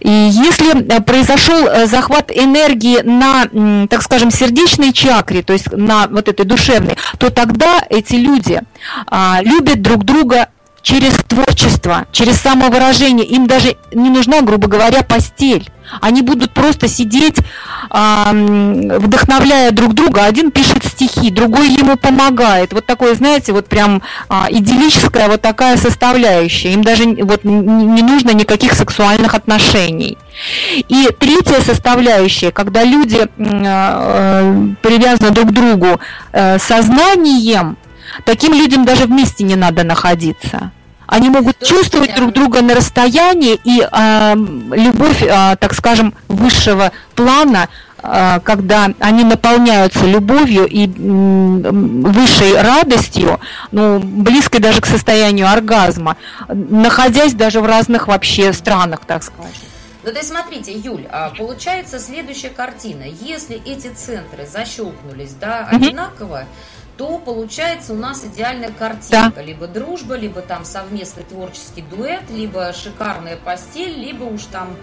И 0.01 0.11
если 0.11 0.83
э, 0.83 1.01
произошел 1.01 1.67
э, 1.67 1.87
захват 1.87 2.31
энергии 2.31 3.01
на, 3.03 3.87
так 3.89 4.03
скажем, 4.03 4.31
сердечной 4.31 4.93
чакре, 4.93 5.43
то 5.43 5.53
есть 5.53 5.73
на 5.73 6.07
вот 6.09 6.29
этой 6.29 6.45
душевной, 6.45 6.97
то 7.19 7.31
тогда 7.31 7.81
эти 7.89 8.15
люди 8.15 8.61
а, 9.07 9.41
любят 9.43 9.83
друг 9.83 10.05
друга 10.05 10.49
через 10.83 11.13
творчество, 11.27 12.07
через 12.13 12.41
самовыражение. 12.41 13.27
Им 13.27 13.47
даже 13.47 13.77
не 13.93 14.11
нужна, 14.11 14.43
грубо 14.43 14.69
говоря, 14.69 15.03
постель. 15.03 15.71
Они 16.01 16.23
будут 16.23 16.53
просто 16.53 16.89
сидеть, 16.89 17.39
вдохновляя 17.91 19.71
друг 19.71 19.95
друга. 19.95 20.25
Один 20.25 20.51
пишет 20.51 20.85
стихи, 20.85 21.31
другой 21.31 21.69
ему 21.69 21.97
помогает. 21.97 22.73
Вот 22.73 22.87
такое, 22.87 23.15
знаете, 23.15 23.53
вот 23.53 23.67
прям 23.67 24.03
а, 24.29 24.47
идиллическая 24.51 25.29
вот 25.29 25.43
такая 25.43 25.77
составляющая. 25.77 26.73
Им 26.73 26.83
даже 26.83 27.05
вот 27.05 27.45
не 27.45 28.03
нужно 28.03 28.31
никаких 28.31 28.75
сексуальных 28.75 29.35
отношений. 29.35 30.17
И 30.89 31.09
третья 31.19 31.61
составляющая, 31.61 32.51
когда 32.51 32.85
люди 32.85 33.29
а, 33.39 34.43
э, 34.43 34.75
привязаны 34.83 35.31
друг 35.31 35.49
к 35.49 35.53
другу 35.53 36.01
э, 36.33 36.59
сознанием, 36.59 37.77
таким 38.25 38.55
людям 38.55 38.85
даже 38.85 39.05
вместе 39.05 39.45
не 39.45 39.57
надо 39.57 39.85
находиться. 39.85 40.73
Они 41.07 41.31
могут 41.31 41.59
чувствовать 41.65 42.15
друг 42.15 42.33
друга 42.33 42.63
на 42.63 42.75
расстоянии, 42.75 43.59
и 43.65 43.81
э, 43.81 44.35
любовь, 44.35 45.23
э, 45.23 45.57
так 45.59 45.75
скажем, 45.75 46.15
высшего 46.29 46.93
плана, 47.15 47.69
э, 48.03 48.41
когда 48.43 48.91
они 48.99 49.25
наполняются 49.25 50.07
любовью 50.07 50.67
и 50.67 50.87
э, 50.87 50.91
высшей 50.91 52.61
радостью, 52.61 53.41
ну, 53.73 53.99
близкой 53.99 54.61
даже 54.61 54.81
к 54.81 54.87
состоянию 54.87 55.51
оргазма, 55.51 56.17
находясь 56.49 57.35
даже 57.35 57.61
в 57.61 57.67
разных 57.67 58.09
вообще 58.09 58.53
странах, 58.53 59.01
так 59.07 59.23
скажем. 59.23 59.53
Ну, 60.05 60.11
то 60.11 60.19
есть, 60.19 60.31
смотрите, 60.31 60.73
Юль, 60.73 61.07
получается 61.39 62.01
следующая 62.01 62.49
картина. 62.49 63.05
Если 63.05 63.63
эти 63.65 63.87
центры 63.89 64.47
защелкнулись, 64.53 65.35
да, 65.39 65.69
одинаково, 65.71 66.41
mm-hmm 66.41 66.73
то 66.97 67.19
получается 67.19 67.93
у 67.95 67.97
нас 67.97 68.25
идеальная 68.25 68.71
картинка. 68.71 69.33
Да. 69.37 69.43
Либо 69.43 69.67
дружба, 69.67 70.15
либо 70.15 70.41
там 70.43 70.65
совместный 70.65 71.25
творческий 71.25 71.83
дуэт, 71.83 72.23
либо 72.31 72.73
шикарная 72.73 73.37
постель, 73.37 73.99
либо 73.99 74.25
уж 74.25 74.45
там 74.45 74.77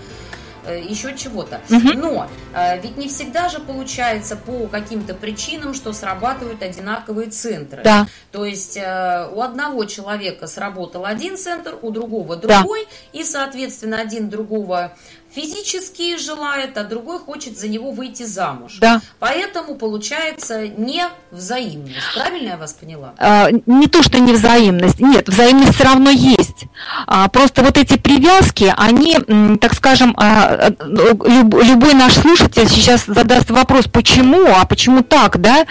э, 0.66 0.82
еще 0.82 1.16
чего-то. 1.16 1.62
Угу. 1.70 1.98
Но 1.98 2.28
э, 2.54 2.82
ведь 2.82 2.98
не 2.98 3.08
всегда 3.08 3.50
же 3.50 3.60
получается 3.60 4.36
по 4.36 4.68
каким-то 4.68 5.14
причинам, 5.14 5.74
что 5.74 5.94
срабатывают 5.94 6.64
одинаковые 6.64 7.30
центры. 7.30 7.82
Да. 7.84 8.08
То 8.32 8.46
есть 8.46 8.78
э, 8.78 9.30
у 9.32 9.42
одного 9.42 9.86
человека 9.86 10.48
сработал 10.48 11.06
один 11.06 11.38
центр, 11.38 11.78
у 11.82 11.92
другого 11.92 12.36
другой, 12.36 12.86
да. 12.86 13.20
и, 13.20 13.24
соответственно, 13.24 14.00
один 14.00 14.30
другого 14.30 14.94
физически 15.34 16.18
желает, 16.18 16.78
а 16.78 16.84
другой 16.84 17.20
хочет 17.20 17.58
за 17.58 17.68
него 17.68 17.92
выйти 17.92 18.24
замуж. 18.24 18.78
Да. 18.80 19.02
Поэтому 19.20 19.76
получается 19.76 20.68
не 20.68 21.04
взаимность. 21.32 21.96
Правильно 22.16 22.50
я 22.50 22.58
вас 22.58 22.74
поняла? 22.74 23.14
А, 23.18 23.50
не 23.66 23.88
то, 23.88 24.02
что 24.02 24.20
не 24.20 24.34
взаимность. 24.34 25.00
Нет, 25.00 25.30
взаимность 25.30 25.76
все 25.76 25.84
равно 25.84 26.10
есть. 26.10 26.66
А, 27.06 27.28
просто 27.28 27.62
вот 27.62 27.78
эти 27.78 27.98
привязки, 27.98 28.74
они, 28.76 29.18
так 29.62 29.76
скажем, 29.76 30.16
а, 30.18 30.72
люб, 30.80 31.54
любой 31.64 31.94
наш 31.94 32.14
слушатель 32.14 32.68
сейчас 32.68 33.06
задаст 33.06 33.52
вопрос, 33.52 33.86
почему, 33.86 34.48
а 34.48 34.66
почему 34.66 35.04
так, 35.04 35.40
да? 35.40 35.66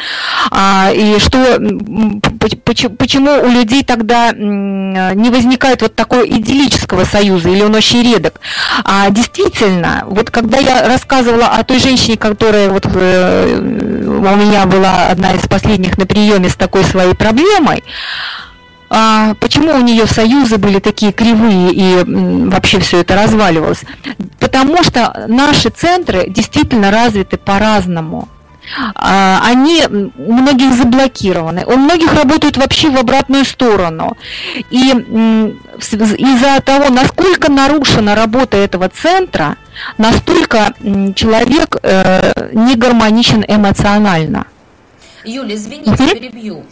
А, 0.50 0.90
и 0.92 1.18
что, 1.18 1.59
почему 2.96 3.42
у 3.42 3.48
людей 3.48 3.82
тогда 3.82 4.32
не 4.32 5.30
возникает 5.30 5.82
вот 5.82 5.94
такого 5.96 6.26
идиллического 6.26 7.04
союза, 7.04 7.48
или 7.48 7.62
он 7.62 7.74
очень 7.74 8.02
редок? 8.02 8.40
А, 8.84 9.11
действительно, 9.11 9.47
удивительно, 9.49 10.05
вот 10.07 10.30
когда 10.30 10.59
я 10.59 10.86
рассказывала 10.86 11.46
о 11.49 11.64
той 11.64 11.78
женщине, 11.78 12.16
которая 12.16 12.70
вот 12.70 12.86
э, 12.86 13.59
у 13.59 14.36
меня 14.36 14.66
была 14.66 15.09
одна 15.09 15.32
из 15.32 15.46
последних 15.46 15.99
на 15.99 16.07
приеме 16.07 16.49
с 16.49 16.57
такой 16.57 16.84
своей 16.84 17.14
проблемой, 17.14 17.82
а 18.90 19.34
почему 19.34 19.74
у 19.74 19.80
нее 19.80 20.07
союзы 20.07 20.57
были 20.57 20.78
такие 20.78 21.12
кривые 21.12 21.72
и 21.72 22.05
вообще 22.49 22.80
все 22.80 23.01
это 23.01 23.16
разваливалось? 23.16 23.82
Потому 24.38 24.82
что 24.82 25.26
наши 25.28 25.68
центры 25.68 26.24
действительно 26.28 26.90
развиты 26.90 27.36
по-разному. 27.36 28.28
А, 28.94 29.40
они 29.44 29.84
у 30.16 30.32
многих 30.32 30.72
заблокированы, 30.74 31.64
у 31.66 31.76
многих 31.76 32.12
работают 32.14 32.56
вообще 32.56 32.90
в 32.90 32.98
обратную 32.98 33.44
сторону. 33.44 34.16
И 34.70 34.90
из-за 35.78 36.60
того, 36.60 36.90
насколько 36.90 37.50
нарушена 37.50 38.14
работа 38.14 38.56
этого 38.56 38.88
центра, 38.88 39.56
настолько 39.96 40.74
человек 41.14 41.76
э, 41.82 42.32
не 42.52 42.74
гармоничен 42.74 43.44
эмоционально. 43.46 44.46
Юля, 45.24 45.54
извините, 45.54 46.14
перебью. 46.14 46.64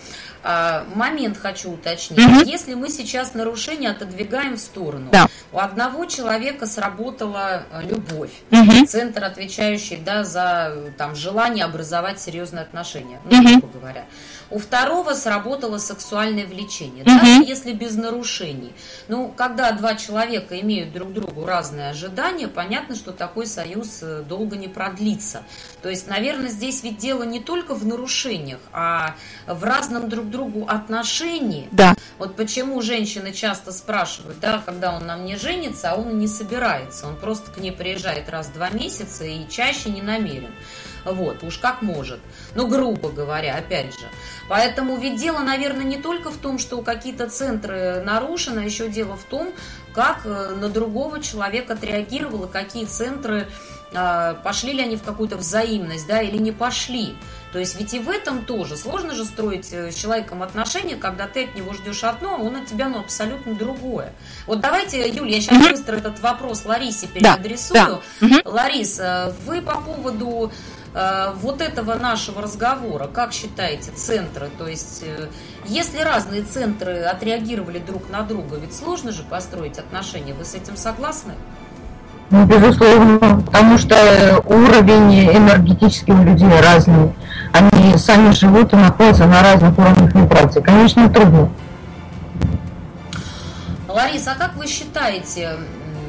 А, 0.49 0.85
момент 0.95 1.37
хочу 1.37 1.73
уточнить. 1.73 2.25
Угу. 2.25 2.49
Если 2.49 2.75
мы 2.75 2.89
сейчас 2.89 3.35
нарушение 3.35 3.91
отодвигаем 3.91 4.55
в 4.55 4.61
сторону, 4.61 5.09
да. 5.11 5.27
у 5.51 5.59
одного 5.59 6.05
человека 6.05 6.67
сработала 6.67 7.65
э, 7.73 7.83
любовь, 7.83 8.31
угу. 8.53 8.87
центр, 8.87 9.25
отвечающий 9.25 9.97
да, 9.97 10.23
за 10.23 10.93
там, 10.97 11.17
желание 11.17 11.65
образовать 11.65 12.21
серьезные 12.21 12.63
отношения, 12.63 13.19
ну, 13.25 13.41
угу. 13.41 13.49
грубо 13.49 13.79
говоря. 13.81 14.05
У 14.49 14.61
второго 14.61 15.15
сработало 15.15 15.79
сексуальное 15.79 16.47
влечение, 16.47 17.03
угу. 17.03 17.11
даже 17.11 17.43
если 17.43 17.73
без 17.73 17.97
нарушений. 17.97 18.73
Ну, 19.09 19.35
когда 19.37 19.73
два 19.73 19.97
человека 19.97 20.61
имеют 20.61 20.93
друг 20.93 21.13
другу 21.13 21.45
разные 21.45 21.91
ожидания, 21.91 22.47
понятно, 22.47 22.95
что 22.95 23.11
такой 23.11 23.49
союз 23.49 23.99
э, 24.01 24.23
долго 24.23 24.55
не 24.55 24.69
продлится. 24.69 25.43
То 25.87 25.91
есть, 25.91 26.09
наверное, 26.09 26.49
здесь 26.49 26.83
ведь 26.83 26.99
дело 26.99 27.23
не 27.23 27.39
только 27.39 27.73
в 27.73 27.87
нарушениях, 27.87 28.59
а 28.73 29.15
в 29.47 29.63
разном 29.63 30.09
друг 30.09 30.29
другу 30.31 30.67
отношении. 30.67 31.69
Да. 31.71 31.95
Вот 32.19 32.35
почему 32.35 32.83
женщины 32.83 33.33
часто 33.33 33.71
спрашивают, 33.71 34.41
да, 34.41 34.61
когда 34.67 34.97
он 34.97 35.07
на 35.07 35.17
мне 35.17 35.37
женится, 35.37 35.93
а 35.93 35.95
он 35.95 36.19
не 36.19 36.27
собирается. 36.27 37.07
Он 37.07 37.15
просто 37.15 37.53
к 37.53 37.59
ней 37.59 37.71
приезжает 37.71 38.29
раз 38.31 38.49
в 38.49 38.55
два 38.55 38.71
месяца 38.71 39.23
и 39.23 39.49
чаще 39.49 39.91
не 39.91 40.03
намерен. 40.03 40.51
Вот, 41.07 41.43
уж 41.43 41.59
как 41.59 41.83
может. 41.83 42.21
Ну, 42.55 42.67
грубо 42.67 43.11
говоря, 43.11 43.57
опять 43.57 43.93
же. 43.95 44.07
Поэтому 44.49 44.97
ведь 44.97 45.17
дело, 45.17 45.39
наверное, 45.41 45.85
не 45.85 45.99
только 45.99 46.31
в 46.31 46.37
том, 46.37 46.59
что 46.59 46.83
какие-то 46.83 47.29
центры 47.29 48.03
нарушены, 48.05 48.61
а 48.61 48.65
еще 48.65 48.89
дело 48.89 49.17
в 49.17 49.25
том, 49.25 49.53
как 49.95 50.23
э, 50.25 50.55
на 50.61 50.69
другого 50.69 51.23
человека 51.23 51.75
отреагировал 51.75 52.45
и 52.45 52.51
какие 52.51 52.85
центры 52.85 53.49
а, 53.95 54.35
пошли 54.35 54.73
ли 54.73 54.83
они 54.83 54.97
в 54.97 55.03
какую-то 55.03 55.37
взаимность, 55.37 56.07
да, 56.07 56.21
или 56.21 56.39
не 56.39 56.53
пошли. 56.53 57.15
То 57.53 57.61
есть 57.61 57.79
ведь 57.79 57.95
и 57.95 57.99
в 57.99 58.11
этом 58.11 58.45
тоже 58.45 58.77
сложно 58.77 59.15
же 59.15 59.25
строить 59.25 59.73
э, 59.73 59.91
с 59.91 59.95
человеком 59.95 60.43
отношения, 60.43 60.97
когда 60.97 61.27
ты 61.27 61.45
от 61.45 61.55
него 61.55 61.73
ждешь 61.73 62.05
одно, 62.05 62.35
а 62.35 62.39
он 62.39 62.57
от 62.57 62.67
тебя 62.67 62.89
ну, 62.89 63.01
абсолютно 63.01 63.55
другое. 63.55 64.13
Вот 64.47 64.61
давайте, 64.61 65.09
Юля, 65.09 65.37
я 65.37 65.41
сейчас 65.41 65.71
быстро 65.71 65.97
этот 65.97 66.21
вопрос 66.21 66.65
Ларисе 66.67 67.07
переадресую. 67.07 68.03
Да, 68.21 68.29
да. 68.29 68.51
Лариса, 68.51 69.35
вы 69.47 69.63
по 69.63 69.81
поводу 69.81 70.53
Э, 70.86 70.86
вот 71.43 71.61
этого 71.61 71.95
нашего 71.95 72.41
разговора, 72.41 73.07
как 73.07 73.33
считаете, 73.33 73.91
центры, 73.91 74.49
то 74.57 74.67
есть 74.67 75.05
э, 75.07 75.27
если 75.67 75.99
разные 75.99 76.43
центры 76.43 77.01
отреагировали 77.01 77.79
друг 77.79 78.09
на 78.09 78.23
друга, 78.23 78.57
ведь 78.57 78.75
сложно 78.75 79.13
же 79.13 79.23
построить 79.23 79.79
отношения, 79.79 80.33
вы 80.33 80.45
с 80.47 80.55
этим 80.55 80.77
согласны? 80.77 81.35
Ну, 82.31 82.47
безусловно, 82.47 83.43
потому 83.43 83.77
что 83.77 84.43
уровень 84.47 85.29
энергетический 85.31 86.15
у 86.15 86.23
людей 86.23 86.61
разный. 86.61 87.15
Они 87.53 87.97
сами 87.99 88.33
живут 88.33 88.73
и 88.73 88.77
находятся 88.77 89.27
на 89.27 89.43
разных 89.43 89.79
уровнях 89.79 90.15
вибраций. 90.15 90.63
Конечно, 90.63 91.09
трудно. 91.11 91.51
Лариса, 93.87 94.33
а 94.33 94.39
как 94.39 94.57
вы 94.57 94.67
считаете, 94.67 95.57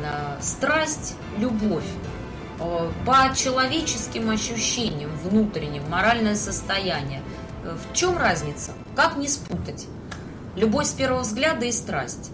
э, 0.03 0.41
страсть, 0.41 1.15
любовь, 1.37 1.83
Э, 1.83 2.06
по 2.57 3.35
человеческим 3.35 4.29
ощущениям 4.29 5.11
внутренним, 5.23 5.83
моральное 5.89 6.35
состояние. 6.35 7.21
Э, 7.63 7.75
в 7.75 7.95
чем 7.95 8.17
разница? 8.17 8.71
Как 8.95 9.17
не 9.17 9.27
спутать? 9.27 9.87
Любовь 10.55 10.87
с 10.87 10.91
первого 10.91 11.21
взгляда 11.21 11.65
и 11.65 11.71
страсть. 11.71 12.31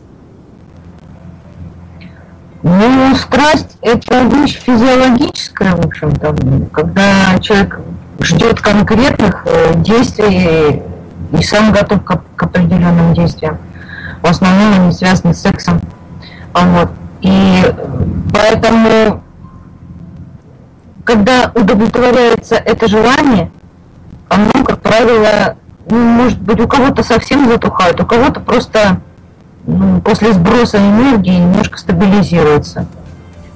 Ну, 2.61 3.15
страсть– 3.15 3.77
это 3.81 4.23
вещь 4.23 4.57
физиологическая, 4.59 5.75
в 5.75 5.85
общем-то, 5.85 6.33
когда 6.71 7.37
человек 7.39 7.81
ждет 8.21 8.61
конкретных 8.61 9.45
э, 9.45 9.73
действий 9.75 10.81
и 11.37 11.43
сам 11.43 11.73
готов 11.73 12.05
к 12.05 12.43
определенным 12.43 13.13
действиям. 13.13 13.57
В 14.21 14.27
основном 14.27 14.81
они 14.81 14.91
связаны 14.93 15.33
с 15.33 15.41
сексом. 15.41 15.81
Вот. 16.53 16.89
И 17.19 17.63
поэтому 18.31 19.22
когда 21.03 21.51
удовлетворяется 21.53 22.55
это 22.55 22.87
желание, 22.87 23.51
оно, 24.29 24.63
как 24.65 24.81
правило, 24.81 25.57
ну, 25.89 25.97
может 25.97 26.39
быть, 26.39 26.59
у 26.59 26.67
кого-то 26.67 27.03
совсем 27.03 27.49
затухает, 27.49 27.99
у 27.99 28.05
кого-то 28.05 28.39
просто 28.39 29.01
ну, 29.65 30.01
после 30.01 30.33
сброса 30.33 30.77
энергии 30.77 31.35
немножко 31.35 31.77
стабилизируется 31.77 32.87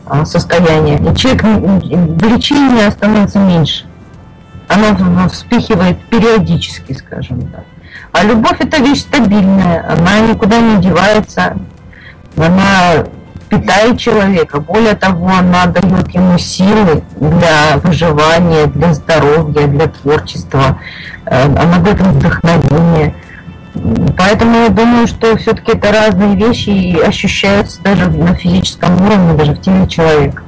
а, 0.05 0.25
состояние. 0.25 0.97
И 0.97 1.15
человек, 1.15 1.43
влечение 1.43 2.91
становится 2.91 3.39
меньше. 3.39 3.85
Оно 4.67 5.29
вспыхивает 5.29 5.97
периодически, 6.09 6.93
скажем 6.93 7.41
так. 7.47 7.63
А 8.11 8.23
любовь 8.23 8.57
это 8.59 8.77
вещь 8.77 9.01
стабильная, 9.01 9.85
она 9.89 10.19
никуда 10.19 10.59
не 10.59 10.81
девается, 10.81 11.57
она 12.35 13.05
питает 13.49 13.99
человека. 13.99 14.59
Более 14.59 14.95
того, 14.95 15.29
она 15.29 15.65
дает 15.65 16.09
ему 16.09 16.37
силы 16.37 17.03
для 17.19 17.77
выживания, 17.77 18.67
для 18.67 18.93
здоровья, 18.93 19.67
для 19.67 19.87
творчества. 19.87 20.79
Э, 21.25 21.45
она 21.45 21.79
дает 21.79 21.99
ему 21.99 22.11
вдохновение. 22.11 23.15
Поэтому 24.17 24.63
я 24.63 24.69
думаю, 24.69 25.07
что 25.07 25.37
все-таки 25.37 25.73
это 25.73 25.91
разные 25.91 26.35
вещи 26.35 26.69
и 26.69 26.99
ощущаются 26.99 27.81
даже 27.83 28.09
на 28.09 28.33
физическом 28.33 28.99
уровне, 29.05 29.33
даже 29.37 29.53
в 29.53 29.61
теле 29.61 29.87
человека. 29.87 30.43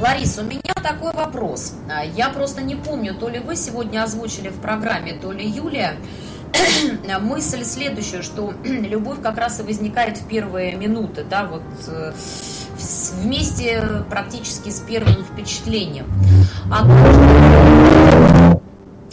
Лариса, 0.00 0.42
у 0.42 0.44
меня 0.44 0.74
такой 0.74 1.12
вопрос. 1.12 1.74
Я 2.14 2.30
просто 2.30 2.62
не 2.62 2.76
помню, 2.76 3.14
то 3.14 3.28
ли 3.28 3.40
вы 3.40 3.56
сегодня 3.56 4.04
озвучили 4.04 4.48
в 4.48 4.60
программе, 4.60 5.12
то 5.12 5.32
ли 5.32 5.46
Юлия. 5.46 5.96
Мысль 7.20 7.64
следующая, 7.64 8.22
что 8.22 8.52
любовь 8.64 9.20
как 9.22 9.38
раз 9.38 9.60
и 9.60 9.62
возникает 9.62 10.18
в 10.18 10.26
первые 10.26 10.74
минуты, 10.74 11.24
да, 11.28 11.46
вот 11.46 11.62
э, 11.86 12.12
вместе 13.22 13.82
практически 14.08 14.70
с 14.70 14.80
первым 14.80 15.24
впечатлением. 15.24 16.06
А 16.70 16.84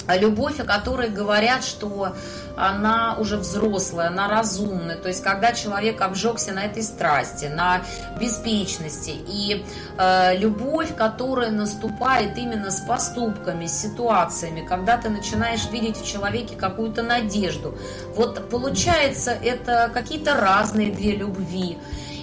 любовь, 0.07 0.59
о 0.59 0.63
которой 0.63 1.09
говорят, 1.09 1.63
что 1.63 2.13
она 2.57 3.17
уже 3.19 3.37
взрослая, 3.37 4.07
она 4.07 4.27
разумная. 4.27 4.95
То 4.95 5.09
есть, 5.09 5.23
когда 5.23 5.51
человек 5.53 6.01
обжегся 6.01 6.53
на 6.53 6.65
этой 6.65 6.83
страсти, 6.83 7.45
на 7.45 7.81
беспечности. 8.19 9.13
И 9.27 9.65
э, 9.97 10.37
любовь, 10.37 10.95
которая 10.95 11.51
наступает 11.51 12.37
именно 12.37 12.71
с 12.71 12.79
поступками, 12.81 13.65
с 13.65 13.81
ситуациями, 13.81 14.65
когда 14.65 14.97
ты 14.97 15.09
начинаешь 15.09 15.69
видеть 15.71 15.97
в 15.97 16.07
человеке 16.07 16.55
какую-то 16.55 17.03
надежду. 17.03 17.77
Вот 18.15 18.49
получается, 18.49 19.31
это 19.31 19.89
какие-то 19.93 20.35
разные 20.35 20.91
две 20.91 21.15
любви. 21.15 21.77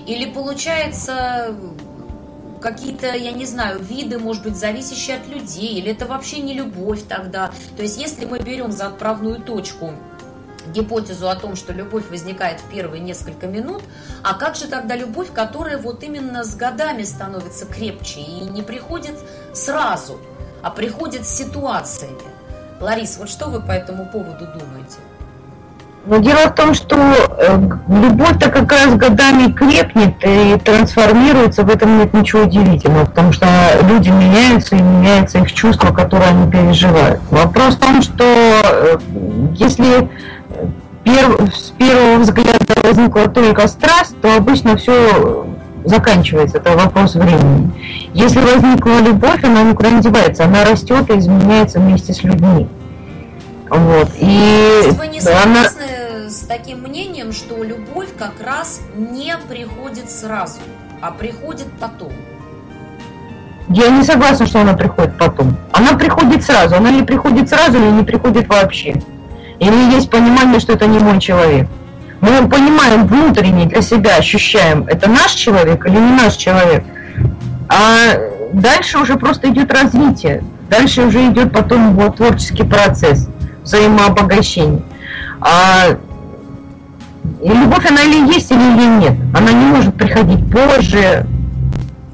Или 0.06 0.30
получается 0.30 1.54
какие-то, 2.62 3.14
я 3.14 3.32
не 3.32 3.44
знаю, 3.44 3.80
виды, 3.80 4.18
может 4.18 4.44
быть, 4.44 4.56
зависящие 4.56 5.16
от 5.16 5.26
людей, 5.26 5.74
или 5.78 5.90
это 5.90 6.06
вообще 6.06 6.40
не 6.40 6.54
любовь 6.54 7.02
тогда. 7.08 7.50
То 7.76 7.82
есть, 7.82 7.98
если 7.98 8.24
мы 8.24 8.38
берем 8.38 8.72
за 8.72 8.86
отправную 8.86 9.40
точку 9.40 9.92
гипотезу 10.68 11.28
о 11.28 11.34
том, 11.34 11.56
что 11.56 11.72
любовь 11.72 12.08
возникает 12.08 12.60
в 12.60 12.70
первые 12.70 13.00
несколько 13.00 13.46
минут, 13.46 13.82
а 14.22 14.34
как 14.34 14.56
же 14.56 14.68
тогда 14.68 14.96
любовь, 14.96 15.32
которая 15.32 15.76
вот 15.76 16.02
именно 16.02 16.44
с 16.44 16.54
годами 16.54 17.02
становится 17.02 17.66
крепче 17.66 18.20
и 18.20 18.44
не 18.44 18.62
приходит 18.62 19.18
сразу, 19.52 20.20
а 20.62 20.70
приходит 20.70 21.26
с 21.26 21.36
ситуациями? 21.36 22.22
Ларис, 22.80 23.16
вот 23.18 23.28
что 23.28 23.46
вы 23.46 23.60
по 23.60 23.72
этому 23.72 24.06
поводу 24.06 24.46
думаете? 24.46 24.98
Но 26.04 26.18
дело 26.18 26.48
в 26.48 26.54
том, 26.54 26.74
что 26.74 26.96
э, 26.96 27.58
любовь-то 27.88 28.50
как 28.50 28.72
раз 28.72 28.94
годами 28.96 29.52
крепнет 29.52 30.14
и 30.22 30.58
трансформируется, 30.58 31.62
в 31.62 31.70
этом 31.70 31.98
нет 31.98 32.12
ничего 32.12 32.42
удивительного, 32.42 33.04
потому 33.04 33.32
что 33.32 33.46
люди 33.88 34.08
меняются 34.08 34.74
и 34.74 34.82
меняются 34.82 35.38
их 35.38 35.52
чувства, 35.52 35.92
которые 35.92 36.30
они 36.30 36.50
переживают. 36.50 37.20
Вопрос 37.30 37.76
в 37.76 37.78
том, 37.78 38.02
что 38.02 38.24
э, 38.24 38.98
если 39.54 40.10
перв, 41.04 41.54
с 41.54 41.70
первого 41.70 42.18
взгляда 42.18 42.74
возникла 42.82 43.28
только 43.28 43.68
страсть, 43.68 44.20
то 44.20 44.36
обычно 44.36 44.76
все 44.76 45.46
заканчивается, 45.84 46.58
это 46.58 46.76
вопрос 46.76 47.14
времени. 47.14 47.70
Если 48.12 48.40
возникла 48.40 49.00
любовь, 49.00 49.42
она 49.44 49.62
никуда 49.62 49.90
не 49.90 50.00
девается, 50.00 50.44
она 50.44 50.64
растет 50.64 51.10
и 51.10 51.18
изменяется 51.18 51.78
вместе 51.78 52.12
с 52.12 52.22
людьми. 52.24 52.68
Вот. 53.72 54.10
И 54.18 54.90
вы 54.98 55.06
не 55.06 55.20
согласны 55.20 55.82
она... 56.20 56.28
с 56.28 56.40
таким 56.46 56.82
мнением, 56.82 57.32
что 57.32 57.64
любовь 57.64 58.08
как 58.18 58.34
раз 58.44 58.82
не 58.94 59.34
приходит 59.48 60.10
сразу, 60.10 60.60
а 61.00 61.10
приходит 61.10 61.68
потом? 61.80 62.12
Я 63.70 63.88
не 63.88 64.04
согласна, 64.04 64.44
что 64.44 64.60
она 64.60 64.74
приходит 64.74 65.16
потом. 65.16 65.56
Она 65.72 65.94
приходит 65.94 66.44
сразу. 66.44 66.76
Она 66.76 66.90
не 66.90 67.02
приходит 67.02 67.48
сразу 67.48 67.78
или 67.78 67.90
не 67.90 68.02
приходит 68.02 68.46
вообще. 68.46 69.00
Или 69.58 69.94
есть 69.94 70.10
понимание, 70.10 70.60
что 70.60 70.74
это 70.74 70.86
не 70.86 70.98
мой 70.98 71.18
человек. 71.18 71.66
Мы 72.20 72.46
понимаем 72.48 73.06
внутренне 73.06 73.64
для 73.64 73.80
себя, 73.80 74.16
ощущаем, 74.16 74.84
это 74.86 75.08
наш 75.08 75.32
человек 75.32 75.86
или 75.86 75.96
не 75.96 76.12
наш 76.12 76.36
человек. 76.36 76.84
А 77.68 78.18
дальше 78.52 78.98
уже 78.98 79.16
просто 79.16 79.48
идет 79.48 79.72
развитие. 79.72 80.44
Дальше 80.68 81.02
уже 81.02 81.26
идет 81.28 81.52
потом 81.52 81.94
вот 81.94 82.16
творческий 82.16 82.64
процесс. 82.64 83.28
Взаимообогащение. 83.62 84.82
А 85.40 85.96
любовь 87.42 87.86
она 87.90 88.02
или 88.02 88.32
есть, 88.32 88.50
или 88.50 88.98
нет. 88.98 89.14
Она 89.34 89.52
не 89.52 89.66
может 89.66 89.94
приходить 89.94 90.50
позже, 90.50 91.26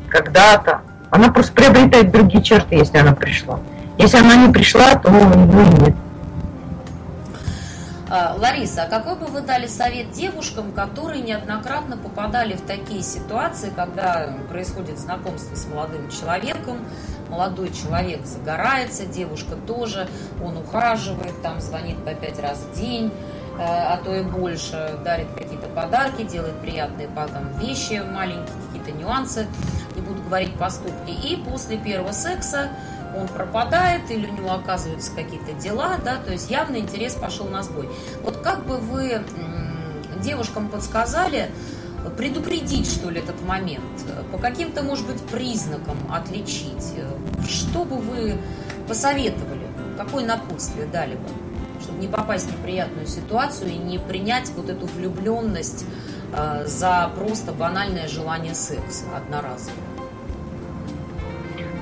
когда-то. 0.09 0.81
Она 1.11 1.31
просто 1.31 1.53
приобретает 1.53 2.11
другие 2.11 2.43
черты, 2.43 2.77
если 2.77 2.99
она 2.99 3.13
пришла. 3.13 3.61
Если 3.99 4.19
она 4.19 4.37
не 4.37 4.53
пришла, 4.53 4.95
то 4.95 5.09
его 5.09 5.63
и 5.63 5.83
нет. 5.83 5.95
А, 8.11 8.35
Лариса, 8.39 8.85
а 8.85 8.87
какой 8.89 9.17
бы 9.17 9.27
вы 9.27 9.43
дали 9.43 9.67
совет 9.67 10.13
девушкам, 10.13 10.73
которые 10.73 11.21
неоднократно 11.21 11.99
попадали 11.99 12.55
в 12.55 12.63
такие 12.63 13.03
ситуации, 13.03 13.71
когда 13.75 14.35
происходит 14.49 14.99
знакомство 14.99 15.55
с 15.55 15.67
молодым 15.67 16.09
человеком, 16.11 16.79
молодой 17.29 17.71
человек 17.71 18.25
загорается, 18.25 19.05
девушка 19.05 19.57
тоже, 19.57 20.09
он 20.43 20.57
ухаживает, 20.57 21.43
там 21.43 21.61
звонит 21.61 22.03
по 22.03 22.15
пять 22.15 22.41
раз 22.41 22.59
в 22.61 22.79
день, 22.79 23.13
э, 23.59 23.61
а 23.61 23.99
то 24.03 24.17
и 24.17 24.23
больше, 24.23 24.99
дарит 25.05 25.29
какие-то 25.37 25.69
подарки, 25.69 26.23
делает 26.23 26.59
приятные 26.63 27.09
потом 27.09 27.59
вещи, 27.59 28.03
маленькие 28.11 28.55
какие-то 28.69 28.93
нюансы, 28.93 29.47
не 29.95 30.01
буду 30.01 30.23
говорить 30.23 30.55
поступки. 30.55 31.11
И 31.11 31.37
после 31.37 31.77
первого 31.77 32.13
секса 32.13 32.71
он 33.17 33.29
пропадает 33.29 34.11
или 34.11 34.27
у 34.27 34.33
него 34.33 34.53
оказываются 34.53 35.13
какие-то 35.13 35.53
дела, 35.53 35.97
да, 36.05 36.17
то 36.17 36.33
есть 36.33 36.51
явно 36.51 36.77
интерес 36.77 37.15
пошел 37.15 37.47
на 37.47 37.63
сбой. 37.63 37.89
Вот 38.23 38.39
как 38.39 38.67
бы 38.67 38.77
вы 38.77 39.23
девушкам 40.23 40.69
подсказали 40.69 41.51
предупредить, 42.17 42.91
что 42.91 43.11
ли, 43.11 43.21
этот 43.21 43.41
момент, 43.43 43.83
по 44.33 44.39
каким-то, 44.39 44.83
может 44.83 45.07
быть, 45.07 45.21
признакам 45.23 45.97
отличить, 46.11 46.95
что 47.49 47.85
бы 47.85 47.97
вы 47.97 48.39
посоветовали, 48.87 49.67
какое 49.97 50.25
напутствие 50.25 50.87
дали 50.87 51.15
бы, 51.15 51.29
чтобы 51.83 51.99
не 51.99 52.09
попасть 52.09 52.47
в 52.47 52.53
неприятную 52.53 53.07
ситуацию 53.07 53.71
и 53.71 53.77
не 53.77 53.99
принять 53.99 54.51
вот 54.51 54.71
эту 54.71 54.87
влюбленность 54.87 55.85
э, 56.35 56.65
за 56.67 57.11
просто 57.17 57.53
банальное 57.53 58.09
желание 58.09 58.55
секса 58.55 59.05
одноразового? 59.17 59.98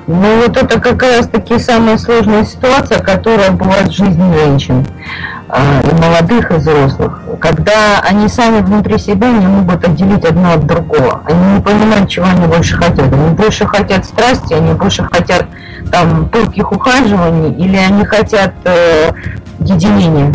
Ну 0.07 0.41
вот 0.41 0.57
это 0.57 0.81
как 0.81 1.03
раз 1.03 1.27
таки 1.27 1.59
самая 1.59 1.99
сложная 1.99 2.45
ситуация, 2.45 3.01
которая 3.01 3.51
бывает 3.51 3.89
в 3.89 3.97
жизни 3.97 4.33
женщин, 4.39 4.87
а, 5.49 5.81
и 5.83 6.01
молодых, 6.01 6.49
и 6.53 6.55
взрослых, 6.55 7.23
когда 7.41 8.01
они 8.05 8.29
сами 8.29 8.61
внутри 8.61 8.99
себя 8.99 9.29
не 9.29 9.47
могут 9.49 9.85
отделить 9.85 10.25
одно 10.25 10.53
от 10.53 10.65
другого. 10.65 11.23
Они 11.25 11.55
не 11.55 11.61
понимают, 11.61 12.09
чего 12.09 12.27
они 12.27 12.47
больше 12.47 12.77
хотят. 12.77 13.13
Они 13.13 13.31
больше 13.31 13.67
хотят 13.67 14.05
страсти, 14.05 14.55
они 14.55 14.75
больше 14.75 15.03
хотят 15.11 15.47
там 15.91 16.29
пылких 16.29 16.71
ухаживаний, 16.71 17.53
или 17.53 17.77
они 17.77 18.05
хотят 18.05 18.55
э, 18.65 19.11
единения. 19.59 20.33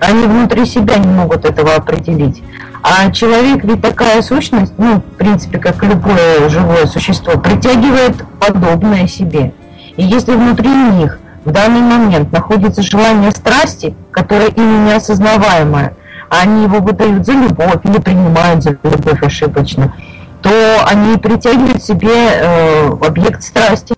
Они 0.00 0.26
внутри 0.26 0.64
себя 0.64 0.96
не 0.96 1.08
могут 1.08 1.44
этого 1.44 1.74
определить. 1.74 2.42
А 2.82 3.10
человек 3.12 3.62
ведь 3.62 3.80
такая 3.80 4.22
сущность, 4.22 4.74
ну, 4.76 4.96
в 4.96 5.16
принципе, 5.16 5.58
как 5.58 5.82
любое 5.84 6.48
живое 6.48 6.86
существо, 6.86 7.38
притягивает 7.38 8.16
подобное 8.40 9.06
себе. 9.06 9.52
И 9.96 10.02
если 10.02 10.32
внутри 10.32 10.68
них 10.68 11.20
в 11.44 11.52
данный 11.52 11.80
момент 11.80 12.32
находится 12.32 12.82
желание 12.82 13.30
страсти, 13.30 13.94
которое 14.10 14.48
ими 14.48 14.88
неосознаваемое, 14.88 15.94
а 16.28 16.40
они 16.40 16.64
его 16.64 16.78
выдают 16.78 17.24
за 17.24 17.32
любовь 17.32 17.84
или 17.84 18.00
принимают 18.00 18.64
за 18.64 18.70
любовь 18.70 19.22
ошибочно, 19.22 19.94
то 20.40 20.50
они 20.86 21.18
притягивают 21.18 21.84
себе 21.84 22.10
э, 22.10 22.88
объект 22.88 23.44
страсти. 23.44 23.94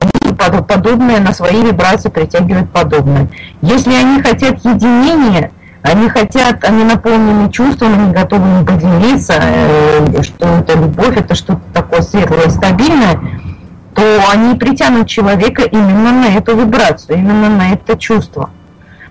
Они 0.00 0.32
подобное 0.34 1.18
на 1.18 1.32
свои 1.32 1.60
вибрации 1.60 2.08
притягивают 2.08 2.70
подобное. 2.70 3.28
Если 3.62 3.92
они 3.92 4.22
хотят 4.22 4.64
единения– 4.64 5.50
они 5.82 6.08
хотят, 6.08 6.64
они 6.64 6.84
наполнены 6.84 7.50
чувством, 7.50 7.94
они 7.94 8.12
готовы 8.12 8.46
не 8.58 8.64
поделиться, 8.64 9.34
э, 9.36 10.22
что 10.22 10.46
это 10.46 10.78
любовь, 10.78 11.16
это 11.16 11.34
что-то 11.34 11.60
такое 11.74 12.02
светлое, 12.02 12.48
стабильное, 12.50 13.20
то 13.94 14.02
они 14.32 14.54
притянут 14.54 15.08
человека 15.08 15.62
именно 15.62 16.12
на 16.12 16.26
эту 16.36 16.56
вибрацию, 16.56 17.18
именно 17.18 17.48
на 17.48 17.72
это 17.72 17.98
чувство. 17.98 18.50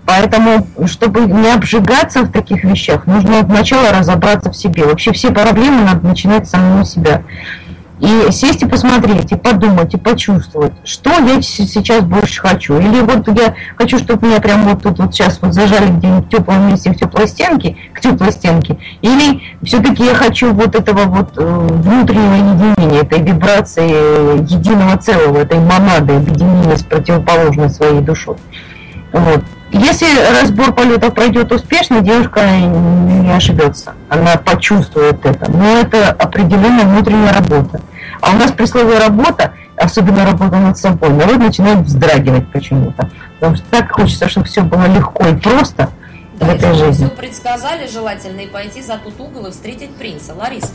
Поэтому, 0.06 0.68
чтобы 0.88 1.22
не 1.22 1.52
обжигаться 1.52 2.24
в 2.24 2.32
таких 2.32 2.64
вещах, 2.64 3.06
нужно 3.06 3.44
сначала 3.44 3.92
разобраться 3.92 4.52
в 4.52 4.56
себе. 4.56 4.86
Вообще 4.86 5.14
все 5.14 5.32
проблемы 5.32 5.84
надо 5.84 6.08
начинать 6.08 6.48
с 6.48 6.52
самого 6.52 6.86
себя 6.86 7.22
и 8.02 8.32
сесть 8.32 8.64
и 8.64 8.66
посмотреть, 8.66 9.32
и 9.32 9.36
подумать, 9.36 9.94
и 9.94 9.98
почувствовать, 9.98 10.74
что 10.84 11.12
я 11.12 11.40
сейчас 11.42 12.04
больше 12.04 12.42
хочу. 12.42 12.80
Или 12.80 13.02
вот 13.02 13.28
я 13.28 13.54
хочу, 13.78 14.00
чтобы 14.00 14.28
меня 14.28 14.42
прям 14.42 14.64
вот 14.64 14.82
тут 14.82 14.98
вот 14.98 15.14
сейчас 15.14 15.38
вот 15.40 15.54
зажали 15.54 15.92
где-нибудь 15.92 16.26
в 16.26 16.30
теплом 16.30 16.68
месте, 16.68 16.92
в 16.92 16.96
теплой 16.96 17.28
стенке, 17.28 17.78
к 17.94 18.02
теплой 18.02 18.32
стенке. 18.32 18.80
Или 19.02 19.42
все-таки 19.64 20.04
я 20.04 20.16
хочу 20.16 20.52
вот 20.52 20.76
этого 20.76 21.04
вот 21.04 21.38
э, 21.38 21.44
внутреннего 21.44 22.34
единения, 22.34 23.02
этой 23.02 23.22
вибрации 23.22 24.52
единого 24.52 24.98
целого, 24.98 25.38
этой 25.38 25.60
монады, 25.60 26.16
объединения 26.16 26.78
с 26.78 26.84
противоположной 26.84 27.70
своей 27.70 28.02
душой. 28.02 28.38
Вот. 29.14 29.44
Если 29.72 30.06
разбор 30.42 30.74
полетов 30.74 31.14
пройдет 31.14 31.52
успешно, 31.52 32.02
девушка 32.02 32.46
не 32.50 33.32
ошибется. 33.32 33.94
Она 34.10 34.36
почувствует 34.36 35.26
это. 35.26 35.50
Но 35.50 35.80
это 35.80 36.10
определенная 36.12 36.86
внутренняя 36.86 37.34
работа. 37.34 37.82
А 38.20 38.32
у 38.32 38.34
нас 38.36 38.52
при 38.52 38.66
слове 38.66 39.00
«работа», 39.00 39.54
особенно 39.78 40.26
работа 40.26 40.58
над 40.58 40.78
собой, 40.78 41.10
народ 41.10 41.38
начинает 41.38 41.80
вздрагивать 41.80 42.52
почему-то. 42.52 43.10
Потому 43.40 43.56
что 43.56 43.66
так 43.72 43.92
хочется, 43.92 44.30
чтобы 44.30 44.48
все 44.48 44.62
было 44.62 44.86
легко 44.86 45.26
и 45.28 45.36
просто 45.36 45.90
да, 46.36 46.46
в 46.46 46.50
этой 46.50 46.74
жизни. 46.74 47.06
Все 47.06 47.16
предсказали 47.16 47.88
желательно 47.88 48.42
и 48.42 48.48
пойти 48.48 48.82
за 48.82 48.98
тот 48.98 49.20
угол 49.20 49.48
и 49.48 49.52
встретить 49.52 49.96
принца. 49.96 50.34
Ларис, 50.34 50.72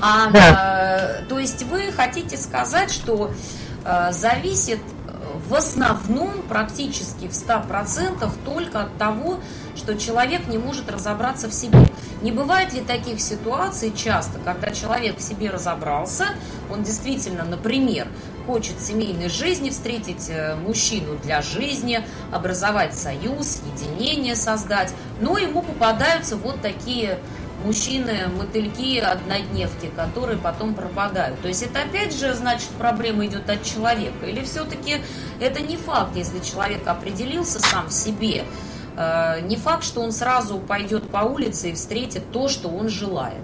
а, 0.00 0.30
да. 0.30 1.20
э, 1.22 1.28
то 1.28 1.38
есть 1.38 1.62
вы 1.62 1.92
хотите 1.92 2.36
сказать, 2.36 2.92
что 2.92 3.30
э, 3.84 4.08
зависит 4.10 4.80
в 5.48 5.54
основном 5.54 6.42
практически 6.48 7.28
в 7.28 7.32
100% 7.32 8.30
только 8.44 8.82
от 8.82 8.98
того, 8.98 9.40
что 9.76 9.96
человек 9.96 10.46
не 10.46 10.58
может 10.58 10.90
разобраться 10.90 11.48
в 11.48 11.54
себе. 11.54 11.88
Не 12.22 12.30
бывает 12.30 12.72
ли 12.72 12.80
таких 12.80 13.20
ситуаций 13.20 13.92
часто, 13.96 14.38
когда 14.38 14.70
человек 14.70 15.18
в 15.18 15.22
себе 15.22 15.50
разобрался, 15.50 16.26
он 16.70 16.84
действительно, 16.84 17.44
например, 17.44 18.06
хочет 18.46 18.80
семейной 18.80 19.28
жизни, 19.28 19.70
встретить 19.70 20.28
э, 20.28 20.54
мужчину 20.54 21.16
для 21.22 21.42
жизни, 21.42 22.04
образовать 22.30 22.94
союз, 22.94 23.60
единение 23.74 24.36
создать, 24.36 24.94
но 25.20 25.38
ему 25.38 25.62
попадаются 25.62 26.36
вот 26.36 26.60
такие 26.60 27.18
мужчины, 27.64 28.28
мотыльки, 28.36 28.98
однодневки, 28.98 29.90
которые 29.96 30.38
потом 30.38 30.74
пропадают. 30.74 31.40
То 31.40 31.48
есть 31.48 31.62
это 31.62 31.82
опять 31.82 32.18
же, 32.18 32.34
значит, 32.34 32.68
проблема 32.78 33.26
идет 33.26 33.48
от 33.48 33.62
человека. 33.62 34.26
Или 34.26 34.42
все-таки 34.44 34.96
это 35.40 35.62
не 35.62 35.76
факт, 35.76 36.16
если 36.16 36.38
человек 36.40 36.86
определился 36.86 37.60
сам 37.60 37.88
в 37.88 37.92
себе, 37.92 38.44
э, 38.96 39.40
не 39.42 39.56
факт, 39.56 39.84
что 39.84 40.00
он 40.00 40.12
сразу 40.12 40.58
пойдет 40.58 41.08
по 41.10 41.18
улице 41.18 41.70
и 41.70 41.72
встретит 41.74 42.30
то, 42.32 42.48
что 42.48 42.68
он 42.68 42.88
желает. 42.88 43.42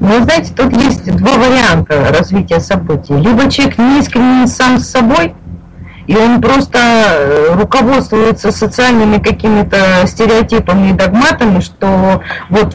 Ну, 0.00 0.22
знаете, 0.24 0.52
тут 0.54 0.72
есть 0.72 1.04
два 1.16 1.36
варианта 1.36 2.12
развития 2.12 2.60
событий. 2.60 3.14
Либо 3.14 3.50
человек 3.50 3.78
не 3.78 4.00
искренен 4.00 4.48
сам 4.48 4.80
с 4.80 4.88
собой, 4.88 5.34
и 6.06 6.16
он 6.16 6.40
просто 6.40 6.78
э, 6.78 7.54
руководствуется 7.54 8.50
социальными 8.50 9.18
какими-то 9.18 10.06
стереотипами 10.06 10.90
и 10.90 10.92
догматами, 10.92 11.60
что 11.60 12.22
вот 12.48 12.74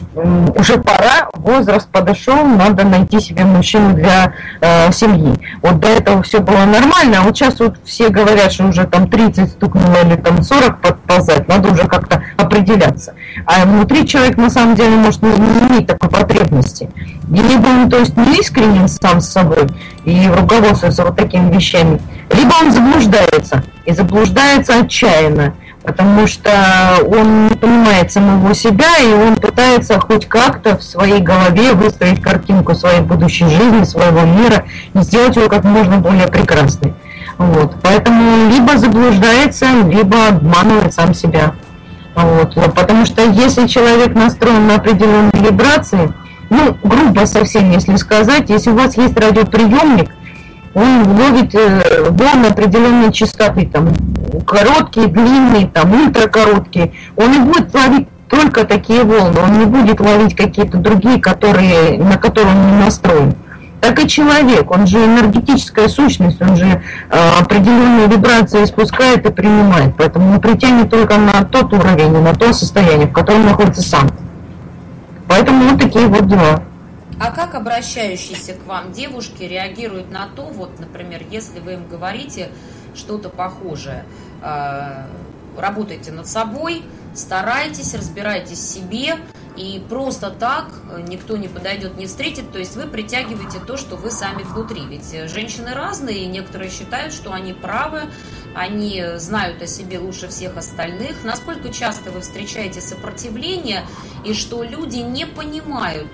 уже 0.56 0.78
пора, 0.78 1.28
возраст 1.34 1.88
подошел, 1.88 2.44
надо 2.44 2.84
найти 2.84 3.20
себе 3.20 3.44
мужчину 3.44 3.94
для 3.94 4.32
э, 4.60 4.92
семьи. 4.92 5.34
Вот 5.62 5.80
до 5.80 5.88
этого 5.88 6.22
все 6.22 6.40
было 6.40 6.64
нормально, 6.64 7.18
а 7.20 7.22
вот 7.22 7.36
сейчас 7.36 7.60
вот 7.60 7.76
все 7.84 8.08
говорят, 8.08 8.52
что 8.52 8.66
уже 8.66 8.84
там 8.86 9.08
30 9.08 9.50
стукнуло 9.50 10.04
или 10.04 10.16
там 10.16 10.42
40 10.42 10.80
подползать, 10.80 11.48
надо 11.48 11.72
уже 11.72 11.86
как-то 11.86 12.22
определяться. 12.36 13.14
А 13.46 13.64
внутри 13.64 14.06
человек 14.06 14.36
на 14.36 14.50
самом 14.50 14.74
деле 14.74 14.96
может 14.96 15.22
не, 15.22 15.30
иметь 15.30 15.86
такой 15.86 16.10
потребности. 16.10 16.90
Либо 17.30 17.66
он, 17.66 17.90
то 17.90 17.98
есть, 17.98 18.16
не 18.16 18.40
искренен 18.40 18.88
сам 18.88 19.20
с 19.20 19.28
собой 19.28 19.66
и 20.04 20.28
руководствуется 20.28 21.04
вот 21.04 21.16
такими 21.16 21.52
вещами, 21.54 22.00
либо 22.32 22.52
он 22.60 22.72
заблуждается, 22.72 23.62
и 23.84 23.92
заблуждается 23.92 24.80
отчаянно, 24.80 25.54
потому 25.82 26.26
что 26.26 26.50
он 27.06 27.48
не 27.48 27.54
понимает 27.54 28.10
самого 28.12 28.54
себя, 28.54 28.96
и 28.98 29.12
он 29.12 29.36
пытается 29.36 30.00
хоть 30.00 30.26
как-то 30.26 30.78
в 30.78 30.82
своей 30.82 31.20
голове 31.20 31.72
выстроить 31.72 32.22
картинку 32.22 32.74
своей 32.74 33.00
будущей 33.00 33.46
жизни, 33.46 33.84
своего 33.84 34.22
мира, 34.22 34.64
и 34.94 35.00
сделать 35.00 35.36
его 35.36 35.48
как 35.48 35.64
можно 35.64 35.98
более 35.98 36.28
прекрасной. 36.28 36.94
Вот. 37.36 37.76
Поэтому 37.82 38.50
либо 38.50 38.76
заблуждается, 38.78 39.66
либо 39.86 40.28
обманывает 40.28 40.92
сам 40.92 41.14
себя. 41.14 41.54
Вот. 42.14 42.54
Потому 42.74 43.06
что 43.06 43.22
если 43.22 43.66
человек 43.66 44.14
настроен 44.14 44.66
на 44.66 44.76
определенные 44.76 45.30
вибрации, 45.40 46.12
ну, 46.50 46.76
грубо 46.82 47.26
совсем, 47.26 47.70
если 47.70 47.96
сказать, 47.96 48.48
если 48.48 48.70
у 48.70 48.76
вас 48.76 48.96
есть 48.96 49.18
радиоприемник, 49.18 50.10
он 50.74 51.18
ловит 51.18 51.54
э, 51.54 52.10
волны 52.10 52.46
определенной 52.46 53.12
частоты, 53.12 53.66
там, 53.66 53.88
короткие, 54.46 55.08
длинные, 55.08 55.66
там, 55.66 55.92
ультракороткие. 55.92 56.92
Он 57.16 57.34
и 57.34 57.38
будет 57.40 57.74
ловить 57.74 58.08
только 58.28 58.64
такие 58.64 59.02
волны, 59.04 59.40
он 59.40 59.58
не 59.58 59.64
будет 59.64 60.00
ловить 60.00 60.36
какие-то 60.36 60.78
другие, 60.78 61.20
которые, 61.20 61.98
на 61.98 62.16
которые 62.16 62.54
он 62.54 62.76
не 62.76 62.84
настроен. 62.84 63.34
Так 63.80 64.00
и 64.00 64.08
человек, 64.08 64.70
он 64.70 64.86
же 64.86 64.98
энергетическая 64.98 65.88
сущность, 65.88 66.42
он 66.42 66.56
же 66.56 66.66
э, 67.10 67.40
определенные 67.40 68.08
вибрации 68.08 68.64
спускает 68.64 69.24
и 69.24 69.32
принимает, 69.32 69.94
поэтому 69.96 70.32
он 70.32 70.40
притянет 70.40 70.90
только 70.90 71.16
на 71.16 71.44
тот 71.44 71.72
уровень, 71.72 72.10
на 72.20 72.34
то 72.34 72.52
состояние, 72.52 73.06
в 73.06 73.12
котором 73.12 73.46
находится 73.46 73.82
сам. 73.82 74.08
Поэтому 75.28 75.68
вот 75.68 75.80
такие 75.80 76.06
вот 76.06 76.26
дела. 76.26 76.64
А 77.20 77.30
как 77.32 77.54
обращающиеся 77.54 78.54
к 78.54 78.64
вам 78.66 78.92
девушки 78.92 79.42
реагируют 79.42 80.10
на 80.10 80.26
то, 80.28 80.42
вот, 80.42 80.78
например, 80.78 81.22
если 81.30 81.60
вы 81.60 81.74
им 81.74 81.88
говорите 81.88 82.48
что-то 82.94 83.28
похожее, 83.28 84.04
э, 84.42 85.04
работайте 85.56 86.12
над 86.12 86.28
собой, 86.28 86.82
старайтесь, 87.14 87.94
разбирайтесь 87.94 88.58
в 88.58 88.68
себе, 88.68 89.16
и 89.56 89.84
просто 89.88 90.30
так 90.30 90.66
никто 91.08 91.36
не 91.36 91.48
подойдет, 91.48 91.96
не 91.96 92.06
встретит, 92.06 92.52
то 92.52 92.60
есть 92.60 92.76
вы 92.76 92.86
притягиваете 92.86 93.58
то, 93.58 93.76
что 93.76 93.96
вы 93.96 94.12
сами 94.12 94.44
внутри. 94.44 94.82
Ведь 94.86 95.10
женщины 95.28 95.74
разные, 95.74 96.18
и 96.18 96.26
некоторые 96.26 96.70
считают, 96.70 97.12
что 97.12 97.32
они 97.32 97.52
правы, 97.52 98.02
они 98.54 99.04
знают 99.16 99.62
о 99.62 99.66
себе 99.66 99.98
лучше 99.98 100.28
всех 100.28 100.56
остальных. 100.56 101.24
Насколько 101.24 101.70
часто 101.70 102.10
вы 102.10 102.20
встречаете 102.20 102.80
сопротивление, 102.80 103.82
и 104.24 104.34
что 104.34 104.62
люди 104.62 104.96
не 104.96 105.26
понимают, 105.26 106.08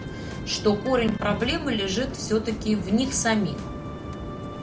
что 0.47 0.75
корень 0.75 1.13
проблемы 1.13 1.73
лежит 1.73 2.17
все-таки 2.17 2.77
в 2.77 2.93
них 2.93 3.15
самих. 3.15 3.57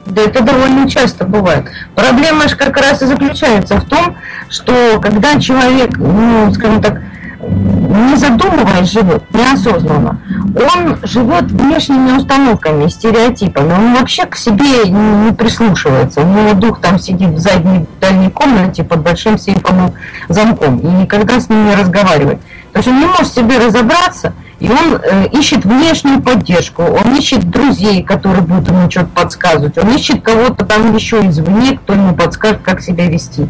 Да 0.06 0.22
это 0.22 0.42
довольно 0.42 0.88
часто 0.90 1.24
бывает. 1.24 1.66
Проблема 1.94 2.48
же 2.48 2.56
как 2.56 2.76
раз 2.76 3.02
и 3.02 3.06
заключается 3.06 3.76
в 3.76 3.88
том, 3.88 4.16
что 4.48 5.00
когда 5.00 5.40
человек, 5.40 5.96
ну, 5.96 6.52
скажем 6.52 6.82
так, 6.82 7.00
не 7.42 8.16
задумываясь 8.16 8.90
живет, 8.90 9.24
неосознанно, 9.32 10.20
он 10.54 10.98
живет 11.02 11.50
внешними 11.50 12.16
установками, 12.16 12.88
стереотипами, 12.88 13.72
он 13.72 13.94
вообще 13.94 14.26
к 14.26 14.36
себе 14.36 14.88
не 14.88 15.32
прислушивается, 15.32 16.20
у 16.20 16.26
него 16.26 16.54
дух 16.54 16.80
там 16.80 16.98
сидит 16.98 17.30
в 17.30 17.38
задней 17.38 17.86
дальней 18.00 18.30
комнате 18.30 18.84
под 18.84 19.02
большим 19.02 19.38
сейфовым 19.38 19.92
замком 20.28 20.78
и 20.78 20.86
никогда 20.86 21.40
с 21.40 21.48
ним 21.48 21.66
не 21.66 21.74
разговаривает. 21.74 22.40
То 22.72 22.78
есть 22.78 22.88
он 22.88 23.00
не 23.00 23.06
может 23.06 23.32
себе 23.32 23.58
разобраться, 23.58 24.32
и 24.60 24.70
он 24.70 25.00
э, 25.02 25.26
ищет 25.32 25.64
внешнюю 25.64 26.22
поддержку, 26.22 26.82
он 26.82 27.14
ищет 27.16 27.50
друзей, 27.50 28.02
которые 28.02 28.42
будут 28.42 28.68
ему 28.68 28.90
что-то 28.90 29.08
подсказывать, 29.08 29.76
он 29.76 29.90
ищет 29.90 30.22
кого-то 30.22 30.64
там 30.64 30.94
еще 30.94 31.26
извне, 31.26 31.76
кто 31.76 31.94
ему 31.94 32.14
подскажет, 32.14 32.60
как 32.62 32.80
себя 32.80 33.08
вести. 33.08 33.48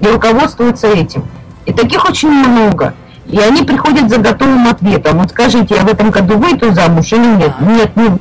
И 0.00 0.06
руководствуется 0.06 0.86
этим. 0.86 1.24
И 1.66 1.72
таких 1.72 2.08
очень 2.08 2.30
много. 2.30 2.94
И 3.26 3.38
они 3.38 3.62
приходят 3.62 4.10
за 4.10 4.18
готовым 4.18 4.68
ответом. 4.68 5.18
Вот 5.18 5.30
скажите, 5.30 5.76
я 5.76 5.82
в 5.82 5.88
этом 5.88 6.10
году 6.10 6.38
выйду 6.38 6.72
замуж 6.72 7.12
или 7.12 7.36
нет? 7.36 7.52
Нет, 7.60 7.96
не 7.96 8.18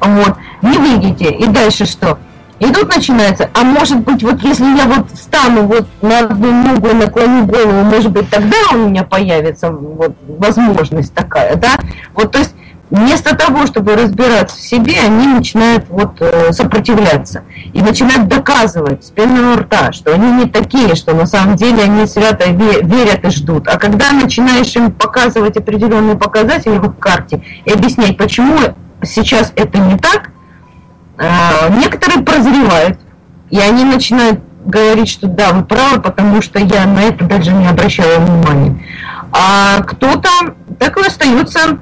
вот, 0.00 0.36
не 0.62 0.78
выйдете. 0.78 1.30
И 1.30 1.46
дальше 1.46 1.86
что? 1.86 2.18
И 2.58 2.66
тут 2.72 2.94
начинается, 2.94 3.50
а 3.54 3.64
может 3.64 3.98
быть, 4.00 4.22
вот 4.22 4.40
если 4.42 4.64
я 4.76 4.84
вот 4.84 5.10
встану 5.12 5.62
вот 5.66 5.86
на 6.00 6.20
одну 6.20 6.52
ногу 6.52 6.88
и 6.88 6.92
наклоню 6.92 7.44
голову, 7.44 7.82
может 7.82 8.12
быть, 8.12 8.30
тогда 8.30 8.56
у 8.72 8.88
меня 8.88 9.02
появится 9.02 9.70
вот 9.72 10.14
возможность 10.28 11.12
такая, 11.12 11.56
да? 11.56 11.70
Вот, 12.14 12.30
то 12.30 12.38
есть 12.38 12.54
вместо 12.92 13.34
того, 13.34 13.66
чтобы 13.66 13.96
разбираться 13.96 14.56
в 14.56 14.60
себе, 14.60 14.96
они 15.02 15.26
начинают 15.26 15.86
вот 15.88 16.20
э, 16.20 16.52
сопротивляться 16.52 17.42
и 17.72 17.80
начинают 17.80 18.28
доказывать 18.28 19.04
с 19.06 19.10
пеной 19.10 19.56
рта, 19.56 19.92
что 19.92 20.12
они 20.12 20.30
не 20.32 20.44
такие, 20.44 20.94
что 20.94 21.14
на 21.14 21.24
самом 21.24 21.56
деле 21.56 21.84
они 21.84 22.06
свято 22.06 22.50
верят 22.50 23.24
и 23.24 23.30
ждут. 23.30 23.66
А 23.66 23.78
когда 23.78 24.12
начинаешь 24.12 24.76
им 24.76 24.92
показывать 24.92 25.56
определенные 25.56 26.16
показатели 26.16 26.76
в 26.76 26.92
карте 26.92 27.42
и 27.64 27.72
объяснять, 27.72 28.18
почему 28.18 28.58
сейчас 29.02 29.54
это 29.56 29.78
не 29.78 29.96
так, 29.96 30.30
а, 31.16 31.70
некоторые 31.70 32.22
прозревают, 32.22 33.00
и 33.48 33.58
они 33.58 33.84
начинают 33.84 34.40
говорить, 34.66 35.08
что 35.08 35.28
да, 35.28 35.52
вы 35.52 35.64
правы, 35.64 36.02
потому 36.02 36.42
что 36.42 36.58
я 36.58 36.86
на 36.86 37.00
это 37.00 37.24
даже 37.24 37.52
не 37.52 37.66
обращала 37.66 38.18
внимания. 38.18 38.84
А 39.32 39.80
кто-то 39.80 40.28
так 40.78 40.98
и 40.98 41.06
остается 41.06 41.78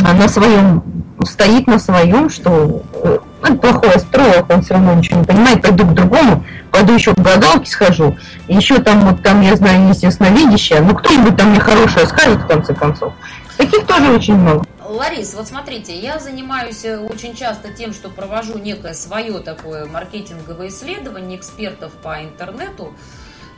на 0.00 0.28
своем, 0.28 0.82
стоит 1.24 1.66
на 1.66 1.78
своем, 1.78 2.28
что 2.28 2.82
э, 3.02 3.18
ну, 3.48 3.58
плохой 3.58 3.90
астролог, 3.90 4.50
он 4.50 4.62
все 4.62 4.74
равно 4.74 4.94
ничего 4.94 5.20
не 5.20 5.24
понимает, 5.24 5.62
пойду 5.62 5.86
к 5.86 5.94
другому, 5.94 6.44
пойду 6.70 6.94
еще 6.94 7.14
к 7.14 7.18
гадалке 7.18 7.70
схожу, 7.70 8.16
еще 8.48 8.80
там 8.80 9.00
вот 9.00 9.22
там, 9.22 9.40
я 9.40 9.56
знаю, 9.56 9.88
естественно, 9.88 10.30
но 10.30 10.94
кто-нибудь 10.94 11.36
там 11.36 11.50
мне 11.50 11.60
хорошее 11.60 12.06
скажет 12.06 12.40
в 12.40 12.46
конце 12.46 12.74
концов. 12.74 13.12
Таких 13.56 13.86
тоже 13.86 14.10
очень 14.10 14.34
много. 14.34 14.64
Ларис, 14.94 15.34
вот 15.34 15.48
смотрите, 15.48 15.98
я 15.98 16.18
занимаюсь 16.18 16.84
э, 16.84 16.98
очень 16.98 17.34
часто 17.34 17.72
тем, 17.72 17.92
что 17.92 18.08
провожу 18.08 18.58
некое 18.58 18.94
свое 18.94 19.40
такое 19.40 19.86
маркетинговое 19.86 20.68
исследование 20.68 21.38
экспертов 21.38 21.92
по 22.02 22.22
интернету 22.22 22.94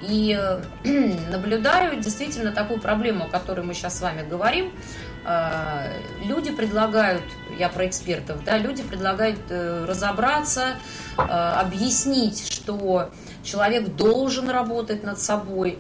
и 0.03 0.39
э, 0.39 0.61
наблюдаю 1.31 2.01
действительно 2.01 2.53
такую 2.53 2.81
проблему, 2.81 3.25
о 3.25 3.29
которой 3.29 3.65
мы 3.65 3.75
сейчас 3.75 3.99
с 3.99 4.03
вами 4.03 4.27
говорим. 4.29 4.73
Э, 5.27 6.01
люди 6.25 6.53
предлагают, 6.53 7.25
я 7.59 7.69
про 7.69 7.87
экспертов, 7.87 8.45
да, 8.45 8.59
люди 8.59 8.83
предлагают 8.83 9.41
разобраться, 9.51 10.77
объяснить, 11.17 12.53
что 12.53 13.11
человек 13.43 13.97
должен 13.97 14.49
работать 14.49 15.03
над 15.03 15.19
собой 15.19 15.79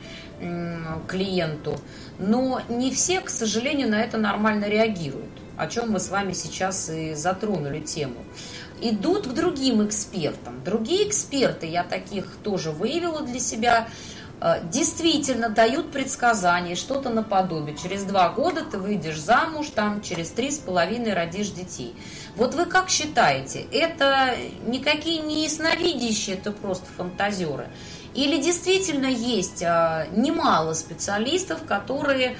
клиенту, 1.08 1.78
но 2.18 2.60
не 2.68 2.90
все, 2.90 3.20
к 3.20 3.30
сожалению, 3.30 3.88
на 3.88 4.00
это 4.00 4.18
нормально 4.18 4.66
реагируют 4.66 5.30
о 5.56 5.66
чем 5.66 5.92
мы 5.92 6.00
с 6.00 6.10
вами 6.10 6.32
сейчас 6.32 6.90
и 6.90 7.14
затронули 7.14 7.80
тему. 7.80 8.24
Идут 8.80 9.26
к 9.26 9.32
другим 9.32 9.86
экспертам. 9.86 10.62
Другие 10.62 11.08
эксперты, 11.08 11.66
я 11.66 11.82
таких 11.82 12.26
тоже 12.42 12.70
выявила 12.70 13.22
для 13.22 13.40
себя, 13.40 13.88
э, 13.88 13.90
действительно 14.64 15.48
дают 15.48 15.90
предсказания, 15.90 16.74
что-то 16.74 17.10
наподобие. 17.10 17.76
Через 17.76 18.04
два 18.04 18.28
года 18.28 18.64
ты 18.64 18.78
выйдешь 18.78 19.18
замуж, 19.18 19.68
там 19.74 20.02
через 20.02 20.30
три 20.30 20.50
с 20.50 20.58
половиной 20.58 21.14
родишь 21.14 21.50
детей. 21.50 21.94
Вот 22.36 22.54
вы 22.54 22.66
как 22.66 22.90
считаете, 22.90 23.64
это 23.72 24.36
никакие 24.66 25.20
не 25.20 25.44
ясновидящие, 25.44 26.36
это 26.36 26.52
просто 26.52 26.86
фантазеры? 26.96 27.68
Или 28.14 28.40
действительно 28.40 29.06
есть 29.06 29.62
а, 29.62 30.06
немало 30.14 30.72
специалистов, 30.72 31.64
которые 31.66 32.36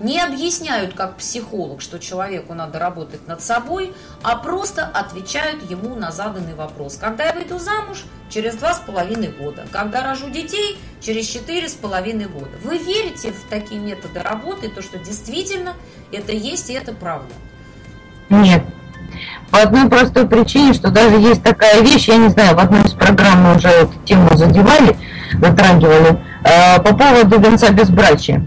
не 0.00 0.20
объясняют 0.20 0.94
как 0.94 1.16
психолог, 1.16 1.80
что 1.80 1.98
человеку 1.98 2.54
надо 2.54 2.78
работать 2.78 3.26
над 3.26 3.40
собой, 3.40 3.94
а 4.22 4.36
просто 4.36 4.86
отвечают 4.86 5.70
ему 5.70 5.94
на 5.94 6.10
заданный 6.10 6.54
вопрос. 6.54 6.96
Когда 6.96 7.24
я 7.24 7.32
выйду 7.32 7.58
замуж? 7.58 8.04
Через 8.30 8.56
два 8.56 8.74
с 8.74 8.80
половиной 8.80 9.28
года. 9.28 9.66
Когда 9.70 10.02
рожу 10.02 10.28
детей? 10.30 10.78
Через 11.04 11.26
четыре 11.26 11.68
с 11.68 11.74
половиной 11.74 12.26
года. 12.26 12.52
Вы 12.62 12.78
верите 12.78 13.32
в 13.32 13.50
такие 13.50 13.78
методы 13.78 14.22
работы, 14.22 14.70
то, 14.70 14.80
что 14.80 14.98
действительно 14.98 15.74
это 16.10 16.32
есть 16.32 16.70
и 16.70 16.72
это 16.72 16.94
правда? 16.94 17.28
Нет. 18.30 18.64
По 19.50 19.60
одной 19.60 19.90
простой 19.90 20.26
причине, 20.26 20.72
что 20.72 20.90
даже 20.90 21.16
есть 21.16 21.42
такая 21.42 21.82
вещь, 21.82 22.08
я 22.08 22.16
не 22.16 22.28
знаю, 22.30 22.56
в 22.56 22.58
одной 22.58 22.84
из 22.84 22.92
программ 22.92 23.42
мы 23.42 23.56
уже 23.56 23.68
эту 23.68 23.92
тему 24.06 24.34
задевали, 24.34 24.96
затрагивали, 25.34 26.24
э, 26.42 26.80
по 26.80 26.96
поводу 26.96 27.38
венца 27.38 27.70
безбрачия 27.70 28.42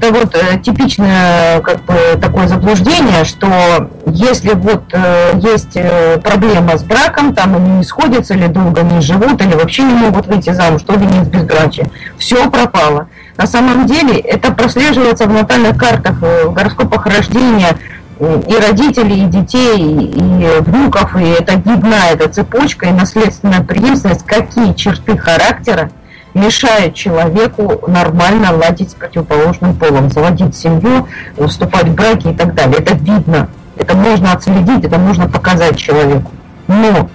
это 0.00 0.12
вот 0.12 0.34
э, 0.34 0.58
типичное 0.60 1.60
как 1.60 1.84
бы 1.84 1.94
такое 2.20 2.48
заблуждение, 2.48 3.24
что 3.24 3.90
если 4.06 4.52
вот 4.54 4.84
э, 4.92 5.32
есть 5.42 5.72
э, 5.74 6.18
проблема 6.22 6.78
с 6.78 6.82
браком, 6.82 7.34
там 7.34 7.56
они 7.56 7.70
не 7.78 7.84
сходятся 7.84 8.34
или 8.34 8.46
долго 8.46 8.82
не 8.82 9.00
живут, 9.00 9.42
или 9.42 9.54
вообще 9.54 9.82
не 9.82 9.92
могут 9.92 10.26
выйти 10.26 10.50
замуж, 10.50 10.82
то 10.86 10.94
венец 10.94 11.26
безбрачия, 11.28 11.90
все 12.18 12.50
пропало. 12.50 13.08
На 13.36 13.46
самом 13.46 13.86
деле 13.86 14.18
это 14.18 14.52
прослеживается 14.52 15.26
в 15.26 15.32
натальных 15.32 15.76
картах, 15.76 16.20
в 16.20 16.52
гороскопах 16.52 17.06
рождения 17.06 17.76
и 18.18 18.54
родителей, 18.54 19.24
и 19.24 19.26
детей, 19.26 19.78
и 19.78 20.60
внуков, 20.60 21.16
и 21.16 21.24
это 21.24 21.54
видна 21.54 22.10
эта 22.10 22.28
цепочка 22.28 22.86
и 22.86 22.92
наследственная 22.92 23.62
преемственность, 23.62 24.26
какие 24.26 24.74
черты 24.74 25.16
характера 25.16 25.90
мешает 26.34 26.94
человеку 26.94 27.82
нормально 27.86 28.52
ладить 28.52 28.90
с 28.90 28.94
противоположным 28.94 29.76
полом, 29.76 30.10
заводить 30.10 30.56
семью, 30.56 31.08
вступать 31.46 31.88
в 31.88 31.94
браки 31.94 32.28
и 32.28 32.34
так 32.34 32.54
далее. 32.54 32.78
Это 32.78 32.94
видно, 32.94 33.48
это 33.76 33.96
можно 33.96 34.32
отследить, 34.32 34.84
это 34.84 34.98
можно 34.98 35.28
показать 35.28 35.76
человеку. 35.76 36.30
Но 36.68 37.08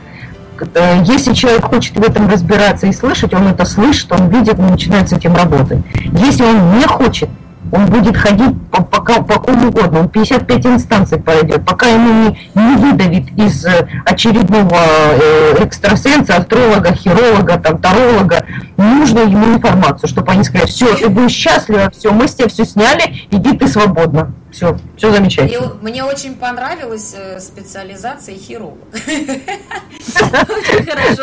э, 0.74 1.02
если 1.06 1.34
человек 1.34 1.66
хочет 1.66 1.96
в 1.96 2.02
этом 2.02 2.30
разбираться 2.30 2.88
и 2.88 2.92
слышать, 2.92 3.34
он 3.34 3.48
это 3.48 3.66
слышит, 3.66 4.12
он 4.12 4.30
видит, 4.30 4.60
он 4.60 4.68
начинает 4.68 5.10
с 5.10 5.14
этим 5.14 5.36
работать. 5.36 5.80
Если 6.12 6.44
он 6.44 6.78
не 6.78 6.86
хочет 6.86 7.30
Он 7.72 7.86
будет 7.88 8.16
ходить 8.16 8.56
по, 8.72 8.84
по, 8.84 9.02
по 9.02 9.40
кому 9.40 9.70
угодно, 9.70 10.02
он 10.02 10.10
55 10.10 10.66
инстанций 10.66 11.20
пройдет, 11.20 11.66
пока 11.66 11.88
ему 11.88 12.30
не, 12.30 12.52
не 12.56 12.76
выдавит 12.78 13.32
из 13.38 13.66
э, 13.66 13.88
очередного 14.06 14.78
э, 14.78 15.64
экстрасенса, 15.64 16.38
астролога, 16.38 16.94
хиролога, 16.94 17.58
там, 17.58 17.80
таролога, 17.80 18.46
нужно 18.78 19.20
ему 19.20 19.56
информацию, 19.56 20.10
чтобы 20.10 20.32
они 20.32 20.44
сказали, 20.44 20.70
все, 20.70 20.96
ты 20.96 21.10
будешь 21.10 21.32
счастлива, 21.32 21.90
все, 21.90 22.12
мы 22.12 22.28
с 22.28 22.36
тебя 22.36 22.48
все 22.48 22.66
сняли, 22.66 23.28
иди 23.32 23.58
ты 23.58 23.68
свободно. 23.68 24.34
Все, 24.52 24.78
все 24.96 25.12
замечательно. 25.12 25.66
И 25.66 25.84
мне 25.84 26.04
очень 26.06 26.34
понравилась 26.36 27.14
э, 27.14 27.42
специализация 27.42 28.36
хирург. 28.38 28.78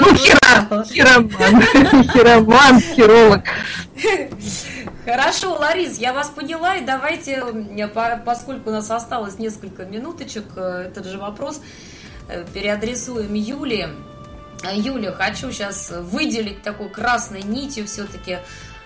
Ну, 0.01 0.15
хироман, 0.17 0.85
хироман, 2.13 2.81
хиролог. 2.81 3.41
Хорошо, 5.05 5.57
Ларис, 5.59 5.99
я 5.99 6.13
вас 6.13 6.29
поняла, 6.29 6.42
и 6.77 6.85
давайте, 6.85 7.43
поскольку 8.25 8.71
у 8.71 8.73
нас 8.73 8.91
осталось 8.91 9.39
несколько 9.39 9.85
минуточек, 9.85 10.45
э, 10.57 10.87
этот 10.89 11.07
же 11.07 11.19
вопрос 11.19 11.61
э, 12.29 12.45
переадресуем 12.53 13.35
Юле. 13.35 13.91
Юля, 14.73 15.13
хочу 15.13 15.51
сейчас 15.51 15.91
выделить 15.91 16.63
такой 16.63 16.89
красной 16.89 17.43
нитью 17.43 17.87
все-таки 17.87 18.39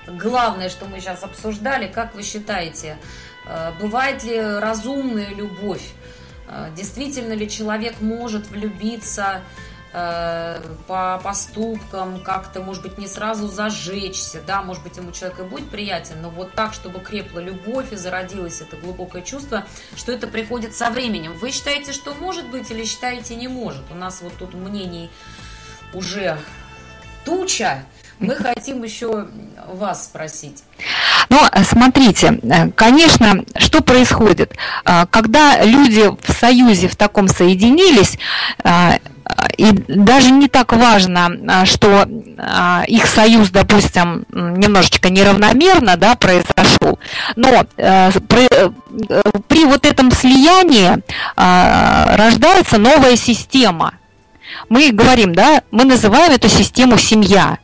главное, 0.07 0.71
что 0.71 0.87
мы 0.87 1.01
сейчас 1.01 1.23
обсуждали. 1.23 1.87
Как 1.87 2.15
вы 2.15 2.23
считаете, 2.23 2.97
Э, 3.47 3.73
бывает 3.81 4.25
ли 4.25 4.41
разумная 4.41 5.31
любовь? 5.31 5.93
Э, 6.49 6.69
действительно 6.77 7.33
ли 7.33 7.49
человек 7.49 8.01
может 8.01 8.49
влюбиться 8.49 9.41
э, 9.41 9.66
по 10.87 11.19
поступкам, 11.25 12.21
как-то, 12.21 12.61
может 12.61 12.83
быть, 12.83 12.99
не 12.99 13.07
сразу 13.07 13.49
зажечься, 13.49 14.43
да, 14.47 14.61
может 14.61 14.83
быть, 14.83 14.99
ему 14.99 15.11
человек 15.13 15.41
и 15.41 15.43
будет 15.43 15.71
приятен, 15.71 16.21
но 16.21 16.29
вот 16.29 16.53
так, 16.53 16.75
чтобы 16.75 17.01
крепла 17.01 17.39
любовь 17.39 17.93
и 17.93 17.97
зародилось 17.97 18.61
это 18.61 18.77
глубокое 18.77 19.23
чувство, 19.23 19.65
что 19.97 20.13
это 20.13 20.27
приходит 20.27 20.75
со 20.75 20.91
временем. 20.91 21.33
Вы 21.39 21.51
считаете, 21.51 21.93
что 21.93 22.15
может 22.15 22.47
быть 22.49 22.71
или 22.71 22.85
считаете 22.85 23.37
не 23.37 23.49
может? 23.49 23.85
У 23.91 23.95
нас 23.95 24.21
вот 24.21 24.35
тут 24.39 24.53
мнений 24.53 25.11
уже 25.95 26.39
туча, 27.25 27.85
мы 28.19 28.35
хотим 28.35 28.83
еще 28.83 29.29
вас 29.67 30.05
спросить. 30.05 30.63
Ну, 31.29 31.39
смотрите, 31.65 32.39
э, 32.43 32.71
конечно, 32.71 33.45
что 33.59 33.83
происходит? 33.83 34.55
Э, 34.85 35.07
когда 35.11 35.63
люди 35.63 36.11
в 36.23 36.33
союзе 36.33 36.89
в 36.89 36.97
таком 36.97 37.29
соединились, 37.29 38.19
э, 38.65 38.99
и 39.57 39.73
даже 39.89 40.31
не 40.31 40.49
так 40.49 40.73
важно, 40.73 41.65
что 41.65 42.07
их 42.87 43.07
союз, 43.07 43.51
допустим, 43.51 44.25
немножечко 44.31 45.11
неравномерно 45.11 45.97
да, 45.97 46.15
произошел, 46.15 46.99
но 47.37 47.65
при, 47.77 48.49
при 49.49 49.65
вот 49.65 49.87
этом 49.87 50.11
слиянии 50.11 51.03
рождается 51.37 52.79
новая 52.79 53.17
система. 53.17 53.95
Мы 54.69 54.91
говорим, 54.91 55.35
да, 55.35 55.63
мы 55.71 55.85
называем 55.85 56.33
эту 56.33 56.49
систему 56.49 56.99
семья. 56.99 57.59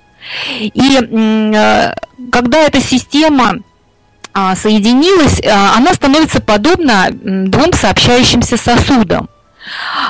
И 0.61 0.99
э, 1.01 1.95
когда 2.31 2.59
эта 2.61 2.81
система 2.81 3.57
а, 4.33 4.55
соединилась, 4.55 5.41
э, 5.41 5.51
она 5.51 5.93
становится 5.95 6.41
подобна 6.41 7.09
двум 7.11 7.73
сообщающимся 7.73 8.57
сосудам 8.57 9.29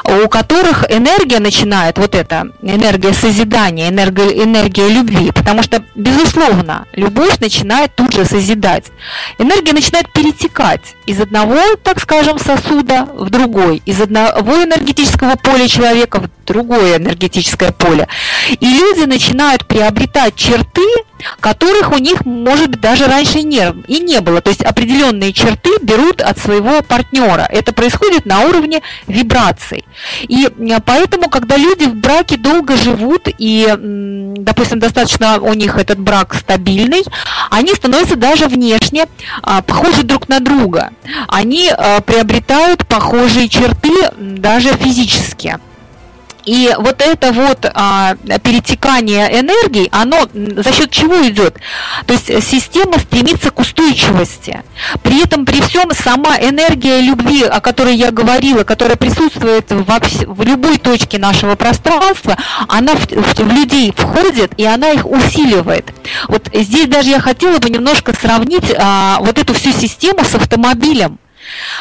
у 0.05 0.29
которых 0.29 0.91
энергия 0.91 1.39
начинает, 1.39 1.99
вот 1.99 2.15
эта 2.15 2.49
энергия 2.63 3.13
созидания, 3.13 3.89
энергия, 3.89 4.43
энергия 4.43 4.89
любви, 4.89 5.31
потому 5.33 5.63
что, 5.63 5.83
безусловно, 5.95 6.87
любовь 6.95 7.39
начинает 7.41 7.95
тут 7.95 8.13
же 8.13 8.25
созидать. 8.25 8.87
Энергия 9.39 9.73
начинает 9.73 10.13
перетекать 10.13 10.95
из 11.07 11.21
одного, 11.21 11.59
так 11.83 12.01
скажем, 12.01 12.39
сосуда 12.39 13.09
в 13.15 13.31
другой, 13.31 13.83
из 13.87 14.01
одного 14.01 14.63
энергетического 14.63 15.37
поля 15.37 15.69
человека 15.69 16.21
в 16.21 16.29
другое 16.53 16.99
энергетическое 16.99 17.73
поле. 17.73 18.07
И 18.61 18.67
люди 18.67 19.07
начинают 19.07 19.67
приобретать 19.67 20.35
черты, 20.35 20.83
которых 21.41 21.93
у 21.93 21.99
них, 21.99 22.25
может 22.25 22.71
быть, 22.71 22.81
даже 22.81 23.07
раньше 23.07 23.43
не, 23.43 23.73
и 23.87 24.01
не 24.01 24.21
было. 24.21 24.41
То 24.41 24.51
есть 24.51 24.63
определенные 24.63 25.33
черты 25.33 25.71
берут 25.81 26.21
от 26.21 26.39
своего 26.39 26.83
партнера. 26.83 27.47
Это 27.51 27.73
происходит 27.73 28.27
на 28.27 28.41
уровне 28.41 28.83
вибраций. 29.07 29.85
И 30.23 30.49
поэтому, 30.85 31.29
когда 31.31 31.57
люди 31.57 31.85
в 31.85 31.95
браке 31.95 32.37
долго 32.37 32.77
живут, 32.77 33.29
и, 33.39 33.73
допустим, 34.37 34.79
достаточно 34.79 35.41
у 35.41 35.55
них 35.55 35.77
этот 35.77 35.99
брак 35.99 36.35
стабильный, 36.35 37.03
они 37.51 37.73
становятся 37.75 38.17
даже 38.17 38.47
внешне 38.47 39.07
а, 39.43 39.63
похожи 39.63 40.03
друг 40.03 40.29
на 40.29 40.41
друга. 40.41 40.91
Они 41.29 41.71
а, 41.71 42.01
приобретают 42.01 42.87
похожие 42.87 43.49
черты 43.49 43.93
даже 44.19 44.71
физически. 44.77 45.59
И 46.45 46.75
вот 46.79 47.01
это 47.01 47.33
вот 47.33 47.67
а, 47.73 48.15
перетекание 48.43 49.41
энергии, 49.41 49.89
оно 49.93 50.29
за 50.33 50.73
счет 50.73 50.91
чего 50.91 51.27
идет? 51.29 51.57
То 52.07 52.15
есть 52.15 52.27
система 52.49 52.99
стремится 52.99 53.51
к 53.51 53.59
устойчивости. 53.61 54.63
При 55.03 55.23
этом, 55.23 55.45
при 55.45 55.61
всем, 55.61 55.91
сама 55.93 56.37
энергия 56.39 57.01
любви, 57.01 57.45
о 57.45 57.61
которой 57.61 57.95
я 57.95 58.11
говорила, 58.11 58.65
которая 58.65 58.97
присутствует 58.97 59.71
во, 59.71 60.01
в 60.27 60.43
любой 60.43 60.79
точке 60.79 61.19
нашего 61.19 61.55
пространства, 61.55 62.37
она 62.69 62.95
в, 62.95 63.07
в, 63.07 63.35
в 63.35 63.53
людей 63.53 63.93
входит, 63.97 64.53
и 64.57 64.65
она 64.65 64.91
их 64.91 65.07
усиливает. 65.07 65.93
Вот 66.29 66.49
здесь 66.53 66.89
даже 66.89 67.11
я 67.11 67.21
хотела 67.21 67.59
бы 67.59 67.71
немножко 67.71 68.13
сравнить 68.19 68.73
а, 68.77 69.19
вот 69.21 69.39
эту 69.39 69.55
всю 69.55 69.73
систему 69.73 70.25
с 70.25 70.35
автомобилем. 70.35 71.19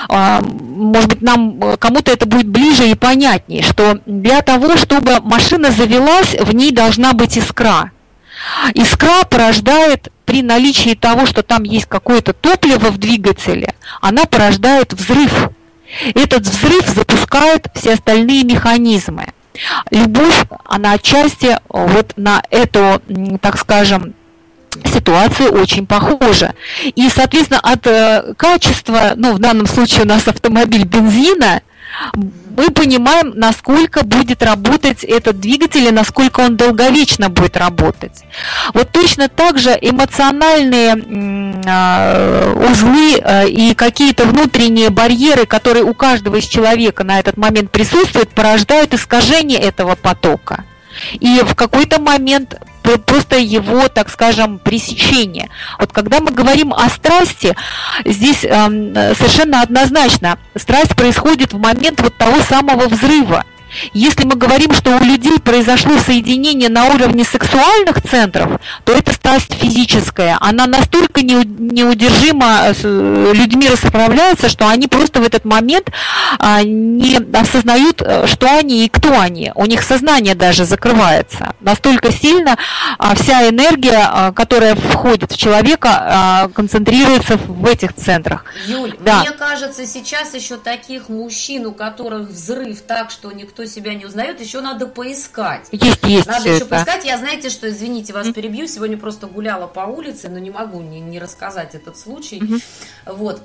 А, 0.09 0.41
может 0.41 1.09
быть, 1.09 1.22
нам 1.22 1.62
э, 1.62 1.78
кому-то 1.78 2.12
это 2.12 2.26
будет 2.26 2.47
ближе 2.47 2.89
и 2.89 2.95
понятнее, 2.95 3.64
что 3.64 3.99
для 4.05 4.41
того, 4.41 4.78
чтобы 4.78 5.20
машина 5.22 5.72
завелась, 5.72 6.34
в 6.39 6.53
ней 6.53 6.72
должна 6.72 7.14
быть 7.14 7.38
искра. 7.38 7.91
Искра 8.74 9.24
порождает 9.30 10.12
при 10.26 10.41
наличии 10.41 10.95
того, 10.95 11.26
что 11.26 11.43
там 11.43 11.64
есть 11.64 11.86
какое-то 11.86 12.34
топливо 12.34 12.89
в 12.89 12.97
двигателе, 12.97 13.76
она 14.01 14.26
порождает 14.26 14.93
взрыв. 14.93 15.49
Этот 16.16 16.43
взрыв 16.43 16.88
запускает 16.88 17.68
все 17.76 17.93
остальные 17.93 18.45
механизмы. 18.45 19.28
Любовь, 19.91 20.45
она 20.66 20.93
отчасти 20.93 21.59
вот 21.68 22.14
на 22.16 22.41
эту, 22.49 23.01
так 23.41 23.59
скажем, 23.59 24.14
ситуация 24.86 25.49
очень 25.49 25.86
похожа. 25.86 26.53
И, 26.95 27.09
соответственно, 27.09 27.59
от 27.59 27.86
э, 27.88 28.34
качества, 28.38 29.13
ну, 29.15 29.34
в 29.34 29.39
данном 29.39 29.67
случае 29.67 30.03
у 30.03 30.07
нас 30.07 30.28
автомобиль 30.28 30.86
бензина, 30.86 31.61
мы 32.57 32.69
понимаем, 32.72 33.34
насколько 33.36 34.03
будет 34.03 34.43
работать 34.43 35.03
этот 35.03 35.39
двигатель 35.39 35.88
и 35.88 35.91
насколько 35.91 36.41
он 36.41 36.57
долговечно 36.57 37.30
будет 37.30 37.57
работать. 37.57 38.24
Вот 38.74 38.91
точно 38.91 39.30
так 39.30 39.57
же 39.57 39.78
эмоциональные 39.80 40.95
э, 41.65 42.53
узлы 42.69 43.19
э, 43.19 43.49
и 43.49 43.74
какие-то 43.74 44.26
внутренние 44.26 44.89
барьеры, 44.89 45.45
которые 45.45 45.84
у 45.84 45.93
каждого 45.93 46.38
из 46.38 46.45
человека 46.45 47.03
на 47.03 47.19
этот 47.19 47.38
момент 47.38 47.72
присутствуют, 47.72 48.30
порождают 48.30 48.93
искажение 48.93 49.59
этого 49.59 49.95
потока. 49.95 50.63
И 51.19 51.41
в 51.43 51.55
какой-то 51.55 52.01
момент 52.01 52.55
просто 52.82 53.38
его, 53.38 53.88
так 53.88 54.09
скажем, 54.09 54.59
пресечение. 54.59 55.49
Вот 55.79 55.91
когда 55.91 56.19
мы 56.19 56.32
говорим 56.32 56.73
о 56.73 56.89
страсти, 56.89 57.55
здесь 58.05 58.43
э, 58.43 59.13
совершенно 59.15 59.61
однозначно 59.61 60.38
страсть 60.55 60.95
происходит 60.95 61.53
в 61.53 61.59
момент 61.59 62.01
вот 62.01 62.17
того 62.17 62.41
самого 62.41 62.88
взрыва. 62.88 63.45
Если 63.93 64.26
мы 64.26 64.36
говорим, 64.36 64.74
что 64.74 64.97
у 64.97 65.03
людей 65.03 65.39
произошло 65.39 65.97
соединение 65.97 66.69
на 66.69 66.86
уровне 66.86 67.24
сексуальных 67.24 68.01
центров, 68.01 68.59
то 68.84 68.93
это 68.93 69.13
страсть 69.13 69.53
физическая. 69.53 70.38
Она 70.39 70.67
настолько 70.67 71.22
неудержимо 71.22 72.74
с 72.74 72.82
э, 72.84 73.32
людьми 73.34 73.67
расправляется, 73.67 74.49
что 74.49 74.67
они 74.67 74.88
просто 74.88 75.22
в 75.22 75.26
этот 75.26 75.45
момент 75.45 75.89
а, 76.39 76.63
не 76.63 77.17
осознают, 77.34 78.01
э, 78.01 78.28
что 78.28 78.47
они 78.47 78.86
и 78.86 78.89
кто 78.89 79.19
они. 79.19 79.51
У 79.55 79.65
них 79.65 79.84
сознание 79.84 80.36
даже 80.36 80.65
закрывается. 80.65 81.53
Настолько 81.61 82.11
сильно 82.11 82.57
а, 82.97 83.15
вся 83.15 83.49
энергия, 83.49 84.07
а, 84.07 84.32
которая 84.32 84.76
входит 84.76 85.32
в 85.32 85.38
человека, 85.38 86.49
концентрируется 86.53 87.38
в 87.38 87.65
этих 87.65 87.93
центрах. 87.93 88.45
Юль, 88.67 88.95
да. 88.99 89.22
мне 89.22 89.32
кажется, 89.32 89.86
сейчас 89.86 90.34
еще 90.34 90.57
таких 90.57 91.09
мужчин, 91.09 91.65
у 91.65 91.74
которых 91.74 92.30
взрыв 92.30 92.82
так, 92.82 93.11
что 93.11 93.32
никто 93.32 93.61
кто 93.62 93.70
себя 93.70 93.93
не 93.93 94.05
узнает, 94.05 94.41
еще 94.41 94.59
надо 94.62 94.88
поискать. 94.88 95.68
Есть, 95.72 96.03
есть. 96.03 96.26
Надо 96.26 96.49
еще 96.49 96.57
это. 96.57 96.66
поискать. 96.66 97.05
Я, 97.05 97.18
знаете, 97.20 97.49
что, 97.49 97.70
извините, 97.70 98.12
вас 98.12 98.26
mm-hmm. 98.26 98.34
перебью, 98.34 98.68
сегодня 98.68 98.97
просто 98.97 99.28
гуляла 99.28 99.68
по 99.68 99.82
улице, 99.82 100.30
но 100.30 100.39
не 100.39 100.49
могу 100.49 100.82
не, 100.82 100.99
не 100.99 101.20
рассказать 101.20 101.76
этот 101.76 101.95
случай. 101.95 102.39
Mm-hmm. 102.39 103.14
Вот. 103.14 103.41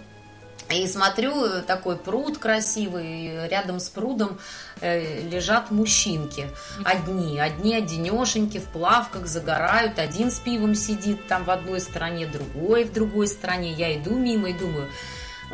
И 0.71 0.87
смотрю, 0.89 1.63
такой 1.67 1.97
пруд 1.97 2.39
красивый, 2.39 3.47
рядом 3.49 3.79
с 3.79 3.91
прудом 3.91 4.39
э, 4.81 5.29
лежат 5.29 5.71
мужчинки. 5.71 6.49
Одни, 6.83 7.39
одни 7.39 7.75
одинешеньки 7.75 8.59
в 8.59 8.65
плавках 8.65 9.27
загорают, 9.27 9.99
один 9.99 10.31
с 10.31 10.41
пивом 10.41 10.75
сидит 10.75 11.29
там 11.29 11.45
в 11.45 11.51
одной 11.51 11.81
стороне, 11.81 12.27
другой 12.27 12.85
в 12.85 12.93
другой 12.93 13.29
стороне. 13.29 13.73
Я 13.73 13.95
иду 13.95 14.17
мимо 14.17 14.49
и 14.49 14.55
думаю, 14.55 14.89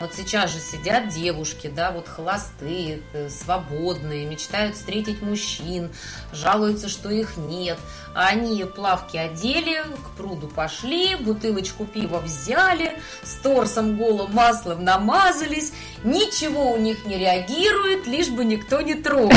вот 0.01 0.15
сейчас 0.15 0.53
же 0.53 0.59
сидят 0.59 1.09
девушки, 1.09 1.71
да, 1.75 1.91
вот 1.91 2.09
холостые, 2.09 3.03
э, 3.13 3.29
свободные, 3.29 4.25
мечтают 4.25 4.77
встретить 4.77 5.21
мужчин, 5.23 5.91
жалуются, 6.33 6.89
что 6.89 7.11
их 7.11 7.37
нет. 7.37 7.79
А 8.15 8.29
они 8.29 8.65
плавки 8.65 9.17
одели, 9.17 9.83
к 9.83 10.17
пруду 10.17 10.49
пошли, 10.49 11.17
бутылочку 11.17 11.85
пива 11.85 12.19
взяли, 12.19 12.99
с 13.23 13.35
торсом 13.43 13.97
голым 13.97 14.33
маслом 14.33 14.83
намазались, 14.85 15.73
ничего 16.05 16.73
у 16.73 16.79
них 16.79 17.05
не 17.05 17.19
реагирует, 17.19 18.07
лишь 18.07 18.29
бы 18.29 18.45
никто 18.45 18.81
не 18.81 18.95
трогал. 18.95 19.33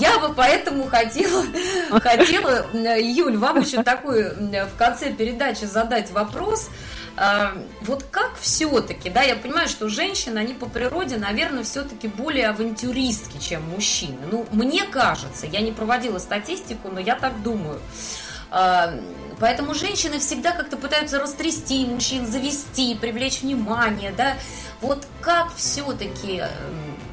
Я 0.00 0.18
бы 0.18 0.34
поэтому 0.34 0.86
хотела, 0.86 1.44
хотела, 2.00 2.66
Юль, 2.72 3.36
вам 3.36 3.60
еще 3.60 3.82
такой 3.82 4.34
в 4.34 4.76
конце 4.76 5.12
передачи 5.12 5.64
задать 5.64 6.10
вопрос– 6.10 6.68
вот 7.82 8.04
как 8.10 8.36
все-таки, 8.40 9.10
да, 9.10 9.22
я 9.22 9.34
понимаю, 9.34 9.68
что 9.68 9.88
женщины, 9.88 10.38
они 10.38 10.54
по 10.54 10.66
природе, 10.66 11.16
наверное, 11.16 11.64
все-таки 11.64 12.06
более 12.08 12.48
авантюристки, 12.48 13.38
чем 13.38 13.62
мужчины. 13.70 14.18
Ну, 14.30 14.46
мне 14.52 14.84
кажется, 14.84 15.46
я 15.46 15.60
не 15.60 15.72
проводила 15.72 16.18
статистику, 16.18 16.88
но 16.88 17.00
я 17.00 17.16
так 17.16 17.42
думаю. 17.42 17.80
Поэтому 19.40 19.74
женщины 19.74 20.18
всегда 20.18 20.52
как-то 20.52 20.76
пытаются 20.76 21.18
растрясти 21.18 21.86
мужчин, 21.86 22.26
завести, 22.26 22.94
привлечь 22.94 23.42
внимание, 23.42 24.12
да. 24.16 24.34
Вот 24.80 25.06
как 25.20 25.54
все-таки, 25.54 26.42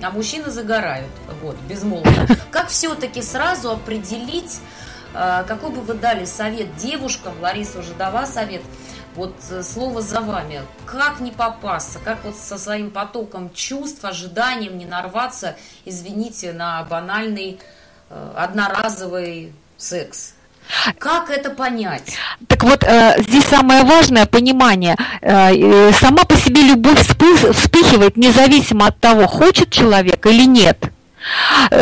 а 0.02 0.12
мужчины 0.12 0.50
загорают, 0.52 1.12
вот, 1.42 1.56
безмолвно, 1.68 2.28
как 2.52 2.70
все-таки 2.70 3.22
сразу 3.22 3.72
определить, 3.72 4.60
а, 5.14 5.44
какой 5.44 5.72
бы 5.72 5.82
вы 5.82 5.96
дали 5.96 6.26
совет 6.26 6.76
девушкам, 6.78 7.34
Лариса 7.42 7.80
уже 7.80 7.94
дала 7.94 8.26
совет, 8.26 8.62
вот 9.16 9.36
э, 9.50 9.64
слово 9.64 10.02
за 10.02 10.22
вами. 10.22 10.62
Как 10.86 11.20
не 11.20 11.32
попасться, 11.32 12.00
как 12.04 12.24
вот 12.24 12.36
со 12.36 12.58
своим 12.58 12.92
потоком 12.92 13.52
чувств, 13.54 14.04
ожиданием 14.04 14.78
не 14.78 14.86
нарваться, 14.86 15.56
извините, 15.86 16.54
на 16.54 16.84
банальный 16.84 17.60
э, 18.10 18.32
одноразовый 18.36 19.54
секс. 19.78 20.34
Как 20.98 21.30
это 21.30 21.52
понять? 21.52 22.18
Так 22.48 22.64
вот, 22.64 22.84
э, 22.84 23.22
здесь 23.22 23.46
самое 23.46 23.84
важное 23.84 24.26
понимание. 24.26 24.98
Сама 25.22 26.24
по 26.24 26.36
себе 26.36 26.62
любовь 26.64 27.00
вспыхивает 27.02 28.18
независимо 28.18 28.88
от 28.88 29.00
того, 29.00 29.28
хочет 29.28 29.70
человек 29.72 30.26
или 30.26 30.46
нет. 30.46 30.92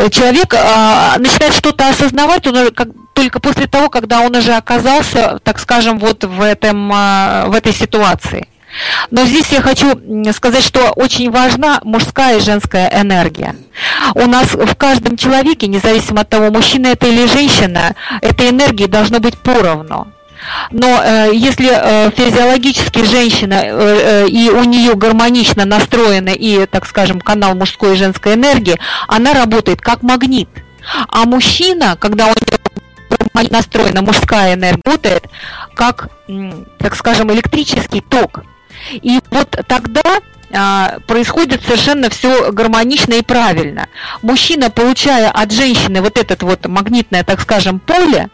Человек 0.10 0.54
начинает 0.54 1.54
что-то 1.54 1.90
осознавать, 1.90 2.48
он 2.48 2.72
как 2.72 2.88
только 3.14 3.40
после 3.40 3.68
того, 3.68 3.90
когда 3.90 4.22
он 4.22 4.36
уже 4.36 4.54
оказался, 4.54 5.40
так 5.44 5.60
скажем, 5.60 6.00
вот 6.00 6.24
в, 6.24 6.42
этом, 6.42 6.92
а, 6.94 7.46
в 7.48 7.54
этой 7.54 7.74
ситуации. 7.74 8.48
Но 9.12 9.24
здесь 9.26 9.50
я 9.52 9.62
хочу 9.62 10.00
сказать, 10.34 10.64
что 10.64 10.92
очень 10.96 11.30
важна 11.30 11.80
мужская 11.84 12.38
и 12.38 12.42
женская 12.42 12.92
энергия. 13.02 13.56
У 14.16 14.26
нас 14.26 14.56
в 14.56 14.76
каждом 14.76 15.16
человеке, 15.16 15.68
независимо 15.68 16.22
от 16.22 16.30
того, 16.30 16.50
мужчина 16.50 16.88
это 16.88 17.06
или 17.06 17.28
женщина, 17.28 17.96
этой 18.22 18.50
энергии 18.50 18.88
должно 18.88 19.20
быть 19.20 19.38
поровну. 19.38 20.08
Но 20.72 21.02
э, 21.04 21.30
если 21.34 21.70
э, 21.72 22.12
физиологически 22.12 23.04
женщина 23.04 23.62
э, 23.64 24.26
э, 24.26 24.28
и 24.28 24.50
у 24.50 24.64
нее 24.64 24.96
гармонично 24.96 25.66
настроена 25.66 26.30
и, 26.30 26.66
так 26.66 26.86
скажем, 26.86 27.22
канал 27.22 27.56
мужской 27.56 27.94
и 27.94 27.98
женской 27.98 28.34
энергии, 28.34 28.80
она 29.08 29.34
работает 29.34 29.82
как 29.82 30.02
магнит. 30.04 30.50
А 31.08 31.26
мужчина, 31.26 31.96
когда 32.00 32.26
у 32.26 32.30
него 32.30 33.50
настроена 33.50 34.02
мужская 34.02 34.54
энергия, 34.54 34.82
работает 34.86 35.28
как, 35.76 36.10
так 36.78 36.96
скажем, 36.96 37.32
электрический 37.32 38.02
ток. 38.02 38.44
И 38.92 39.20
вот 39.32 39.56
тогда 39.68 40.02
а, 40.56 41.00
происходит 41.08 41.64
совершенно 41.64 42.10
все 42.10 42.52
гармонично 42.52 43.14
и 43.14 43.22
правильно. 43.22 43.88
Мужчина, 44.22 44.70
получая 44.70 45.32
от 45.32 45.52
женщины 45.52 46.02
вот 46.02 46.18
этот 46.18 46.44
вот 46.44 46.68
магнитное, 46.68 47.24
так 47.24 47.42
скажем, 47.42 47.80
поле, 47.80 48.30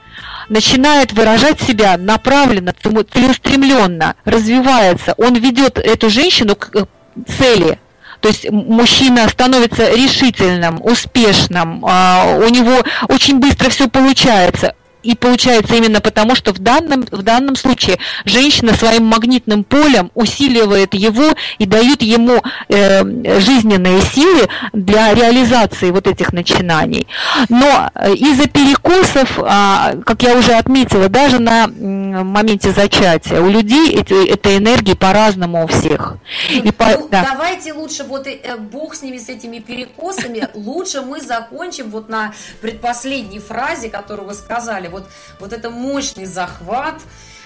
начинает 0.50 1.14
выражать 1.14 1.62
себя 1.62 1.98
направленно, 1.98 2.74
целеустремленно, 2.74 4.16
развивается. 4.26 5.14
Он 5.18 5.36
ведет 5.36 5.78
эту 5.78 6.10
женщину 6.10 6.56
к 6.56 6.88
цели. 7.28 7.80
То 8.20 8.28
есть 8.28 8.50
мужчина 8.50 9.30
становится 9.30 9.94
решительным, 9.94 10.84
успешным, 10.84 11.86
а, 11.86 12.38
у 12.38 12.50
него 12.50 12.84
очень 13.08 13.40
быстро 13.40 13.70
все 13.70 13.88
получается 13.88 14.76
и 15.04 15.16
получается 15.16 15.76
именно 15.76 16.02
потому, 16.02 16.36
что 16.36 16.54
в 16.54 16.60
данном, 16.60 17.06
в 17.10 17.22
данном 17.24 17.56
случае 17.56 17.98
женщина 18.26 18.74
своим 18.74 19.06
магнитным 19.06 19.64
полем 19.64 20.12
усиливает 20.14 20.94
его 20.94 21.34
и 21.58 21.66
дает 21.66 22.02
ему 22.02 22.42
э, 22.68 23.40
жизненные 23.40 24.02
силы 24.02 24.48
для 24.74 25.14
реализации 25.14 25.92
вот 25.92 26.08
этих 26.08 26.34
начинаний. 26.34 27.08
Но 27.48 27.90
э, 27.96 28.14
из-за 28.14 28.48
перекосов, 28.48 29.40
э, 29.40 30.02
как 30.06 30.22
я 30.24 30.36
уже 30.36 30.54
отметила, 30.54 31.08
даже 31.08 31.40
на 31.40 31.66
э, 31.66 31.70
моменте 31.70 32.72
зачатия 32.72 33.42
у 33.42 33.50
людей 33.50 33.94
эти, 33.96 34.28
этой 34.30 34.58
энергии 34.58 34.94
по-разному 34.94 35.64
у 35.64 35.68
всех. 35.68 36.18
И 36.50 36.62
ну, 36.64 36.74
по, 36.74 36.86
да. 37.10 37.26
Давайте 37.32 37.74
лучше, 37.74 38.04
вот 38.04 38.28
э, 38.28 38.58
бог 38.58 38.96
с 38.96 39.02
ними, 39.02 39.18
с 39.18 39.30
этими 39.30 39.60
перекосами, 39.60 40.50
лучше 40.54 41.02
мы 41.02 41.22
закончим 41.22 41.90
вот 41.90 42.10
на 42.10 42.34
предпоследней 42.62 43.40
фразе, 43.40 43.90
которую 43.90 44.28
вы 44.28 44.34
сказали, 44.34 44.89
вот, 44.90 45.10
вот 45.40 45.54
это 45.54 45.70
мощный 45.70 46.26
захват, 46.26 47.02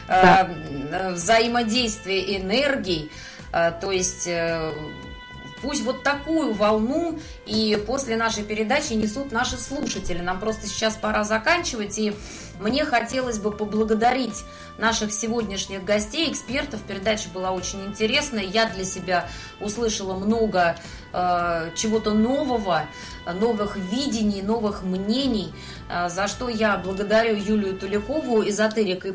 да. 0.08 0.50
э, 0.92 1.12
взаимодействие 1.12 2.38
энергий, 2.38 3.12
э, 3.52 3.72
то 3.80 3.92
есть... 3.92 4.28
Пусть 5.64 5.84
вот 5.84 6.04
такую 6.04 6.54
волну 6.54 7.18
и 7.46 7.82
после 7.88 8.18
нашей 8.18 8.44
передачи 8.44 8.94
несут 8.94 9.32
наши 9.32 9.58
слушатели. 9.58 10.20
Нам 10.20 10.40
просто 10.42 10.68
сейчас 10.68 10.96
пора 10.96 11.24
заканчивать, 11.24 11.98
и 11.98 12.14
мне 12.60 12.84
хотелось 12.84 13.40
бы 13.40 13.50
поблагодарить 13.50 14.44
наших 14.78 15.14
сегодняшних 15.14 15.84
гостей, 15.86 16.32
экспертов. 16.32 16.82
Передача 16.82 17.30
была 17.34 17.52
очень 17.52 17.86
интересная. 17.86 18.44
Я 18.44 18.66
для 18.66 18.84
себя 18.84 19.28
услышала 19.62 20.16
много 20.16 20.76
э, 21.14 21.70
чего-то 21.76 22.12
нового, 22.12 22.84
новых 23.26 23.78
видений, 23.78 24.42
новых 24.42 24.84
мнений, 24.84 25.54
э, 25.90 26.10
за 26.10 26.28
что 26.28 26.50
я 26.50 26.78
благодарю 26.78 27.36
Юлию 27.38 27.78
Туликову, 27.78 28.48
эзотерика 28.48 29.08
и 29.08 29.12